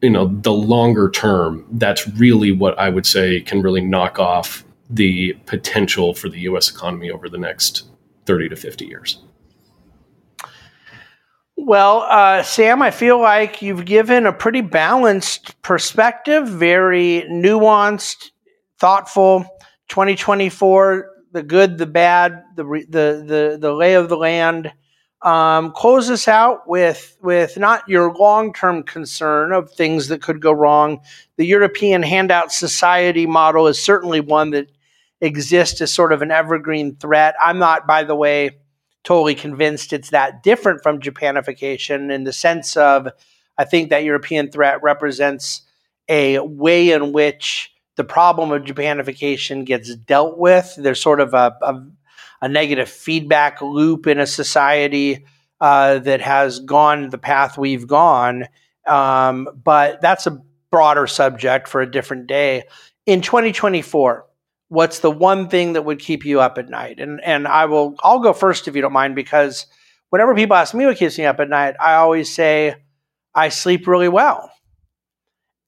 you 0.00 0.10
know 0.10 0.26
the 0.26 0.52
longer 0.52 1.10
term. 1.10 1.66
That's 1.72 2.08
really 2.08 2.50
what 2.50 2.78
I 2.78 2.88
would 2.88 3.06
say 3.06 3.40
can 3.40 3.60
really 3.60 3.82
knock 3.82 4.18
off 4.18 4.63
the 4.90 5.34
potential 5.46 6.14
for 6.14 6.28
the 6.28 6.40
U.S. 6.40 6.70
economy 6.70 7.10
over 7.10 7.28
the 7.28 7.38
next 7.38 7.84
30 8.26 8.50
to 8.50 8.56
50 8.56 8.86
years? 8.86 9.18
Well, 11.56 12.06
uh, 12.10 12.42
Sam, 12.42 12.82
I 12.82 12.90
feel 12.90 13.20
like 13.20 13.62
you've 13.62 13.86
given 13.86 14.26
a 14.26 14.32
pretty 14.32 14.60
balanced 14.60 15.60
perspective, 15.62 16.48
very 16.48 17.24
nuanced, 17.30 18.30
thoughtful. 18.78 19.46
2024, 19.88 21.10
the 21.32 21.42
good, 21.42 21.78
the 21.78 21.86
bad, 21.86 22.42
the 22.56 22.64
the 22.64 23.24
the, 23.26 23.58
the 23.60 23.72
lay 23.72 23.94
of 23.94 24.08
the 24.08 24.16
land. 24.16 24.72
Um, 25.24 25.72
close 25.72 26.10
us 26.10 26.28
out 26.28 26.68
with 26.68 27.16
with 27.22 27.56
not 27.56 27.88
your 27.88 28.12
long 28.12 28.52
term 28.52 28.82
concern 28.82 29.52
of 29.52 29.72
things 29.72 30.08
that 30.08 30.20
could 30.20 30.42
go 30.42 30.52
wrong. 30.52 31.00
The 31.38 31.46
European 31.46 32.02
handout 32.02 32.52
society 32.52 33.24
model 33.24 33.66
is 33.66 33.82
certainly 33.82 34.20
one 34.20 34.50
that 34.50 34.70
exists 35.22 35.80
as 35.80 35.92
sort 35.92 36.12
of 36.12 36.20
an 36.20 36.30
evergreen 36.30 36.96
threat. 36.96 37.34
I'm 37.42 37.58
not, 37.58 37.86
by 37.86 38.04
the 38.04 38.14
way, 38.14 38.58
totally 39.02 39.34
convinced 39.34 39.94
it's 39.94 40.10
that 40.10 40.42
different 40.42 40.82
from 40.82 41.00
Japanification 41.00 42.12
in 42.12 42.24
the 42.24 42.32
sense 42.32 42.76
of 42.76 43.08
I 43.56 43.64
think 43.64 43.90
that 43.90 44.04
European 44.04 44.50
threat 44.50 44.82
represents 44.82 45.62
a 46.08 46.38
way 46.40 46.90
in 46.90 47.12
which 47.12 47.72
the 47.96 48.04
problem 48.04 48.50
of 48.50 48.64
Japanification 48.64 49.64
gets 49.64 49.94
dealt 49.94 50.36
with. 50.36 50.74
There's 50.76 51.00
sort 51.00 51.20
of 51.20 51.32
a, 51.32 51.56
a, 51.62 51.86
a 52.44 52.48
negative 52.48 52.90
feedback 52.90 53.62
loop 53.62 54.06
in 54.06 54.20
a 54.20 54.26
society 54.26 55.24
uh, 55.62 55.98
that 56.00 56.20
has 56.20 56.60
gone 56.60 57.08
the 57.08 57.16
path 57.16 57.56
we've 57.56 57.86
gone. 57.86 58.46
Um, 58.86 59.48
but 59.64 60.02
that's 60.02 60.26
a 60.26 60.42
broader 60.70 61.06
subject 61.06 61.68
for 61.68 61.80
a 61.80 61.90
different 61.90 62.26
day. 62.26 62.64
In 63.06 63.22
2024, 63.22 64.26
what's 64.68 64.98
the 64.98 65.10
one 65.10 65.48
thing 65.48 65.72
that 65.72 65.86
would 65.86 65.98
keep 65.98 66.26
you 66.26 66.42
up 66.42 66.58
at 66.58 66.68
night? 66.68 67.00
And 67.00 67.18
and 67.24 67.48
I 67.48 67.64
will 67.64 67.94
I'll 68.02 68.18
go 68.18 68.34
first 68.34 68.68
if 68.68 68.76
you 68.76 68.82
don't 68.82 68.92
mind 68.92 69.14
because 69.14 69.66
whenever 70.10 70.34
people 70.34 70.56
ask 70.56 70.74
me 70.74 70.84
what 70.84 70.98
keeps 70.98 71.16
me 71.16 71.24
up 71.24 71.40
at 71.40 71.48
night, 71.48 71.76
I 71.80 71.94
always 71.94 72.30
say 72.30 72.74
I 73.34 73.48
sleep 73.48 73.86
really 73.86 74.10
well. 74.10 74.52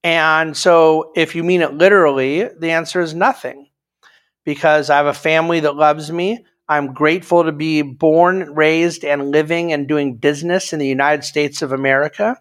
And 0.05 0.55
so 0.55 1.11
if 1.17 1.35
you 1.35 1.43
mean 1.43 1.63
it 1.63 1.73
literally, 1.73 2.51
the 2.59 2.73
answer 2.73 3.01
is 3.01 3.15
nothing. 3.15 3.71
Because 4.45 4.91
I 4.91 4.99
have 4.99 5.07
a 5.07 5.15
family 5.15 5.61
that 5.61 5.75
loves 5.75 6.13
me. 6.13 6.45
I'm 6.69 6.93
grateful 6.93 7.45
to 7.45 7.53
be 7.53 7.83
born, 7.83 8.55
raised, 8.55 9.05
and 9.05 9.31
living 9.31 9.73
and 9.73 9.87
doing 9.87 10.17
business 10.17 10.73
in 10.73 10.79
the 10.79 10.87
United 10.87 11.25
States 11.25 11.63
of 11.63 11.73
America. 11.73 12.41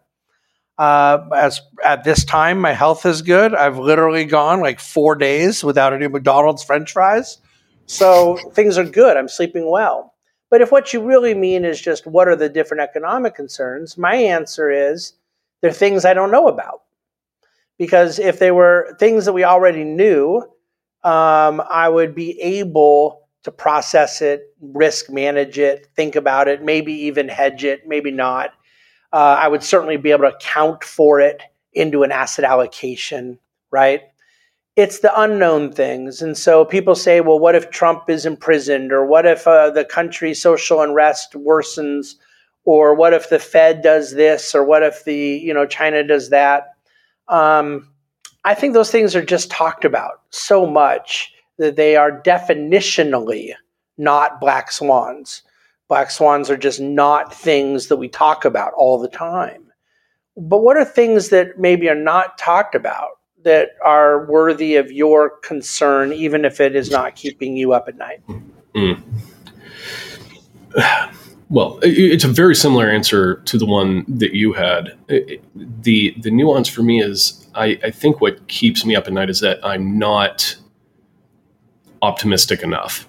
Uh, 0.78 1.20
as 1.36 1.62
at 1.84 2.04
this 2.04 2.26
time, 2.26 2.60
my 2.60 2.74
health 2.74 3.06
is 3.06 3.22
good. 3.22 3.54
I've 3.54 3.78
literally 3.78 4.26
gone 4.26 4.60
like 4.60 4.80
four 4.80 5.16
days 5.16 5.64
without 5.64 5.94
any 5.94 6.08
McDonald's 6.08 6.64
French 6.64 6.92
fries, 6.92 7.38
so 7.86 8.38
things 8.54 8.78
are 8.78 8.84
good. 8.84 9.16
I'm 9.16 9.30
sleeping 9.30 9.70
well. 9.70 10.14
But 10.50 10.62
if 10.62 10.72
what 10.72 10.94
you 10.94 11.04
really 11.04 11.34
mean 11.34 11.64
is 11.66 11.80
just 11.82 12.06
what 12.06 12.28
are 12.28 12.36
the 12.36 12.50
different 12.50 12.82
economic 12.82 13.36
concerns, 13.36 13.98
my 13.98 14.16
answer 14.16 14.70
is 14.70 15.14
they're 15.62 15.72
things 15.72 16.04
I 16.04 16.14
don't 16.14 16.32
know 16.32 16.48
about. 16.48 16.82
Because 17.78 18.20
if 18.20 18.40
they 18.40 18.52
were 18.52 18.96
things 19.00 19.26
that 19.26 19.34
we 19.34 19.44
already 19.44 19.84
knew, 19.84 20.38
um, 21.04 21.62
I 21.70 21.90
would 21.90 22.16
be 22.16 22.40
able 22.42 23.25
to 23.46 23.52
process 23.52 24.22
it, 24.22 24.54
risk 24.62 25.10
manage 25.10 25.58
it, 25.58 25.88
think 25.96 26.16
about 26.16 26.48
it, 26.48 26.62
maybe 26.62 26.94
even 26.94 27.30
hedge 27.30 27.64
it, 27.64 27.88
maybe 27.88 28.12
not 28.12 28.52
uh, 29.16 29.38
I 29.40 29.48
would 29.48 29.64
certainly 29.64 29.96
be 29.96 30.12
able 30.12 30.30
to 30.30 30.36
account 30.36 30.84
for 30.84 31.22
it 31.22 31.42
into 31.72 32.04
an 32.04 32.12
asset 32.12 32.44
allocation, 32.44 33.40
right? 33.72 34.02
It's 34.76 35.00
the 35.00 35.22
unknown 35.22 35.72
things. 35.72 36.22
And 36.22 36.38
so 36.38 36.66
people 36.66 36.96
say, 36.96 37.22
well, 37.22 37.40
what 37.40 37.56
if 37.56 37.70
Trump 37.70 38.10
is 38.10 38.26
imprisoned? 38.26 38.92
Or 38.92 39.06
what 39.06 39.26
if 39.26 39.48
uh, 39.48 39.70
the 39.70 39.86
country's 39.86 40.42
social 40.42 40.82
unrest 40.82 41.32
worsens? 41.32 42.16
Or 42.66 42.94
what 42.94 43.14
if 43.14 43.30
the 43.30 43.40
Fed 43.40 43.82
does 43.82 44.16
this? 44.16 44.54
Or 44.54 44.66
what 44.66 44.84
if 44.84 45.06
the, 45.06 45.16
you 45.16 45.54
know, 45.54 45.66
China 45.66 46.04
does 46.04 46.30
that? 46.32 46.74
Um, 47.30 47.90
I 48.44 48.54
think 48.54 48.74
those 48.74 48.92
things 48.92 49.16
are 49.16 49.24
just 49.24 49.50
talked 49.50 49.86
about 49.86 50.24
so 50.32 50.66
much 50.66 51.32
that 51.58 51.76
they 51.76 51.96
are 51.96 52.22
definitionally 52.22 53.54
not 53.98 54.40
black 54.40 54.72
swans. 54.72 55.42
Black 55.88 56.12
swans 56.12 56.50
are 56.50 56.58
just 56.58 56.80
not 56.80 57.34
things 57.34 57.88
that 57.88 57.98
we 57.98 58.10
talk 58.10 58.44
about 58.46 58.74
all 58.74 59.00
the 59.00 59.08
time. 59.08 59.72
But 60.38 60.60
what 60.60 60.78
are 60.78 60.86
things 60.86 61.30
that 61.30 61.60
maybe 61.60 61.88
are 61.90 61.96
not 61.96 62.38
talked 62.38 62.76
about 62.76 63.20
that 63.44 63.70
are 63.84 64.26
worthy 64.26 64.76
of 64.76 64.92
your 64.92 65.30
concern, 65.42 66.12
even 66.12 66.44
if 66.44 66.60
it 66.60 66.76
is 66.76 66.90
not 66.90 67.16
keeping 67.16 67.56
you 67.56 67.74
up 67.74 67.88
at 67.88 67.96
night? 67.96 68.22
Mm. 68.74 69.02
Well, 71.50 71.80
it's 71.84 72.24
a 72.24 72.30
very 72.30 72.56
similar 72.56 72.90
answer 72.90 73.36
to 73.46 73.58
the 73.58 73.68
one 73.68 74.04
that 74.08 74.34
you 74.34 74.52
had. 74.52 74.98
The 75.08 76.16
the 76.20 76.32
nuance 76.32 76.68
for 76.68 76.82
me 76.82 77.02
is 77.02 77.48
I, 77.54 77.80
I 77.84 77.92
think 77.92 78.20
what 78.20 78.48
keeps 78.48 78.84
me 78.84 78.96
up 78.96 79.06
at 79.08 79.14
night 79.14 79.30
is 79.30 79.42
that 79.42 79.64
I'm 79.64 79.98
not 80.00 80.56
optimistic 82.06 82.62
enough. 82.62 83.08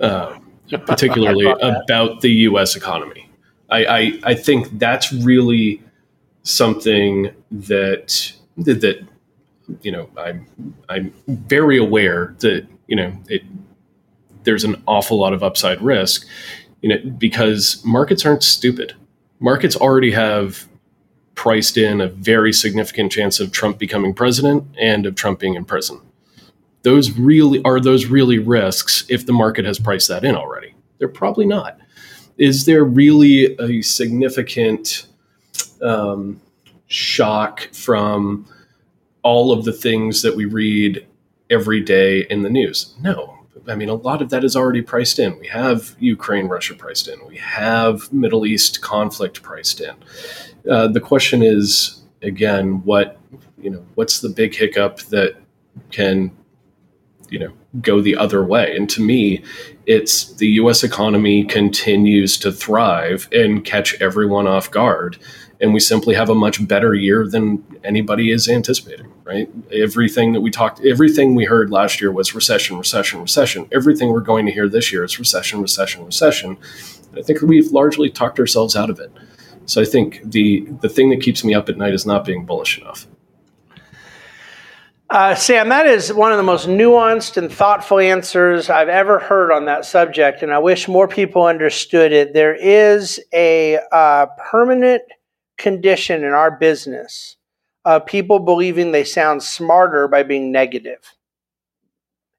Uh, 0.00 0.38
particularly 0.86 1.46
about 1.62 2.20
the 2.20 2.30
U.S. 2.30 2.74
economy. 2.74 3.28
I, 3.70 3.84
I, 3.84 4.20
I 4.24 4.34
think 4.34 4.78
that's 4.78 5.12
really 5.12 5.82
something 6.42 7.30
that 7.50 8.32
that 8.56 9.06
you 9.82 9.92
know 9.92 10.08
I'm 10.16 10.46
I'm 10.88 11.12
very 11.26 11.78
aware 11.78 12.34
that 12.38 12.66
you 12.86 12.96
know 12.96 13.12
it 13.28 13.42
there's 14.44 14.64
an 14.64 14.82
awful 14.86 15.18
lot 15.18 15.32
of 15.32 15.42
upside 15.42 15.82
risk 15.82 16.24
you 16.82 16.88
know 16.88 16.98
because 17.18 17.82
markets 17.84 18.24
aren't 18.24 18.42
stupid. 18.44 18.94
Markets 19.40 19.76
already 19.76 20.12
have 20.12 20.68
priced 21.34 21.76
in 21.76 22.00
a 22.00 22.08
very 22.08 22.52
significant 22.52 23.12
chance 23.12 23.40
of 23.40 23.52
Trump 23.52 23.78
becoming 23.78 24.14
president 24.14 24.64
and 24.80 25.04
of 25.04 25.14
Trump 25.14 25.40
being 25.40 25.54
in 25.54 25.64
prison 25.64 26.00
those 26.86 27.18
really 27.18 27.60
are 27.64 27.80
those 27.80 28.06
really 28.06 28.38
risks 28.38 29.04
if 29.08 29.26
the 29.26 29.32
market 29.32 29.64
has 29.64 29.76
priced 29.76 30.06
that 30.06 30.24
in 30.24 30.36
already? 30.36 30.72
They're 30.98 31.08
probably 31.08 31.44
not. 31.44 31.80
Is 32.38 32.64
there 32.64 32.84
really 32.84 33.56
a 33.56 33.82
significant 33.82 35.08
um, 35.82 36.40
shock 36.86 37.68
from 37.72 38.46
all 39.24 39.50
of 39.50 39.64
the 39.64 39.72
things 39.72 40.22
that 40.22 40.36
we 40.36 40.44
read 40.44 41.04
every 41.50 41.80
day 41.80 42.20
in 42.30 42.44
the 42.44 42.50
news? 42.50 42.94
No. 43.00 43.36
I 43.66 43.74
mean, 43.74 43.88
a 43.88 43.94
lot 43.94 44.22
of 44.22 44.30
that 44.30 44.44
is 44.44 44.54
already 44.54 44.80
priced 44.80 45.18
in. 45.18 45.36
We 45.40 45.48
have 45.48 45.96
Ukraine, 45.98 46.46
Russia 46.46 46.76
priced 46.76 47.08
in. 47.08 47.18
We 47.26 47.36
have 47.38 48.12
Middle 48.12 48.46
East 48.46 48.80
conflict 48.80 49.42
priced 49.42 49.80
in. 49.80 49.96
Uh, 50.70 50.86
the 50.86 51.00
question 51.00 51.42
is, 51.42 52.04
again, 52.22 52.84
what 52.84 53.18
you 53.60 53.70
know, 53.70 53.84
what's 53.96 54.20
the 54.20 54.28
big 54.28 54.54
hiccup 54.54 55.00
that 55.10 55.34
can 55.90 56.30
you 57.30 57.38
know 57.38 57.52
go 57.80 58.00
the 58.00 58.16
other 58.16 58.44
way. 58.44 58.76
And 58.76 58.88
to 58.90 59.02
me 59.02 59.42
it's 59.86 60.32
the 60.34 60.48
US 60.60 60.82
economy 60.82 61.44
continues 61.44 62.38
to 62.38 62.50
thrive 62.50 63.28
and 63.32 63.64
catch 63.64 64.00
everyone 64.00 64.46
off 64.46 64.70
guard. 64.70 65.18
And 65.60 65.72
we 65.72 65.80
simply 65.80 66.14
have 66.14 66.28
a 66.28 66.34
much 66.34 66.66
better 66.66 66.94
year 66.94 67.26
than 67.26 67.64
anybody 67.82 68.30
is 68.30 68.48
anticipating 68.48 69.10
right? 69.26 69.50
Everything 69.72 70.32
that 70.32 70.40
we 70.40 70.50
talked 70.50 70.84
everything 70.84 71.34
we 71.34 71.44
heard 71.44 71.70
last 71.70 72.00
year 72.00 72.12
was 72.12 72.34
recession 72.34 72.78
recession 72.78 73.20
recession. 73.20 73.68
Everything 73.72 74.10
we're 74.10 74.20
going 74.20 74.46
to 74.46 74.52
hear 74.52 74.68
this 74.68 74.92
year 74.92 75.04
is 75.04 75.18
recession 75.18 75.60
recession 75.60 76.04
recession. 76.04 76.56
And 77.10 77.18
i 77.18 77.22
think 77.22 77.42
we've 77.42 77.72
largely 77.72 78.08
talked 78.08 78.38
ourselves 78.38 78.76
out 78.76 78.88
of 78.88 79.00
it. 79.00 79.12
So 79.66 79.82
i 79.82 79.84
think 79.84 80.20
the 80.24 80.66
the 80.80 80.88
thing 80.88 81.10
that 81.10 81.20
keeps 81.20 81.44
me 81.44 81.54
up 81.54 81.68
at 81.68 81.76
night 81.76 81.92
is 81.92 82.06
not 82.06 82.24
being 82.24 82.46
bullish 82.46 82.78
enough 82.78 83.06
uh, 85.08 85.34
Sam, 85.36 85.68
that 85.68 85.86
is 85.86 86.12
one 86.12 86.32
of 86.32 86.36
the 86.36 86.42
most 86.42 86.66
nuanced 86.66 87.36
and 87.36 87.52
thoughtful 87.52 88.00
answers 88.00 88.68
I've 88.68 88.88
ever 88.88 89.20
heard 89.20 89.52
on 89.52 89.66
that 89.66 89.84
subject, 89.84 90.42
and 90.42 90.52
I 90.52 90.58
wish 90.58 90.88
more 90.88 91.06
people 91.06 91.46
understood 91.46 92.12
it. 92.12 92.34
There 92.34 92.54
is 92.54 93.20
a 93.32 93.78
uh, 93.92 94.26
permanent 94.50 95.02
condition 95.58 96.24
in 96.24 96.32
our 96.32 96.50
business 96.50 97.36
of 97.84 98.04
people 98.04 98.40
believing 98.40 98.90
they 98.90 99.04
sound 99.04 99.44
smarter 99.44 100.08
by 100.08 100.24
being 100.24 100.50
negative. 100.50 101.14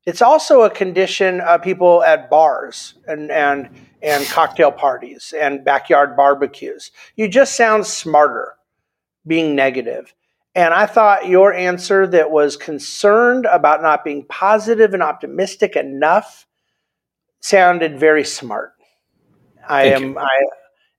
It's 0.06 0.22
also 0.22 0.62
a 0.62 0.70
condition 0.70 1.40
of 1.42 1.62
people 1.62 2.04
at 2.04 2.30
bars 2.30 2.96
and, 3.08 3.32
and, 3.32 3.70
and 4.02 4.26
cocktail 4.28 4.72
parties 4.72 5.34
and 5.38 5.64
backyard 5.64 6.18
barbecues. 6.18 6.92
You 7.16 7.30
just 7.30 7.56
sound 7.56 7.86
smarter 7.86 8.56
being 9.26 9.56
negative. 9.56 10.14
And 10.58 10.74
I 10.74 10.88
thought 10.88 11.28
your 11.28 11.54
answer 11.54 12.08
that 12.08 12.32
was 12.32 12.58
concerned 12.58 13.46
about 13.46 13.84
not 13.84 14.04
being 14.04 14.26
positive 14.26 14.96
and 14.96 15.04
optimistic 15.04 15.76
enough 15.76 16.48
sounded 17.42 18.00
very 18.00 18.24
smart. 18.24 18.74
I 19.70 19.84
Thank 19.84 19.96
am 19.96 20.04
you. 20.10 20.18
I 20.18 20.46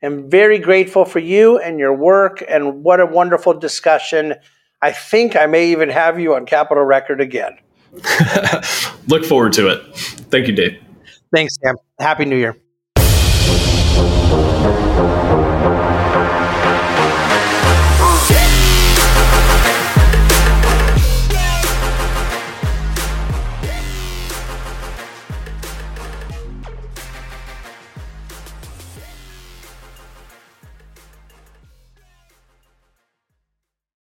am 0.02 0.30
very 0.30 0.60
grateful 0.60 1.04
for 1.04 1.18
you 1.18 1.58
and 1.58 1.80
your 1.80 1.92
work 1.92 2.40
and 2.48 2.84
what 2.84 3.00
a 3.00 3.06
wonderful 3.06 3.52
discussion. 3.52 4.36
I 4.80 4.92
think 4.92 5.34
I 5.34 5.46
may 5.46 5.72
even 5.72 5.88
have 5.88 6.20
you 6.20 6.36
on 6.36 6.46
Capital 6.46 6.84
Record 6.84 7.20
again. 7.20 7.58
Look 9.08 9.24
forward 9.24 9.54
to 9.54 9.66
it. 9.70 9.96
Thank 10.30 10.46
you, 10.46 10.54
Dave. 10.54 10.80
Thanks, 11.34 11.56
Sam. 11.60 11.74
Happy 11.98 12.24
New 12.26 12.36
Year. 12.36 12.56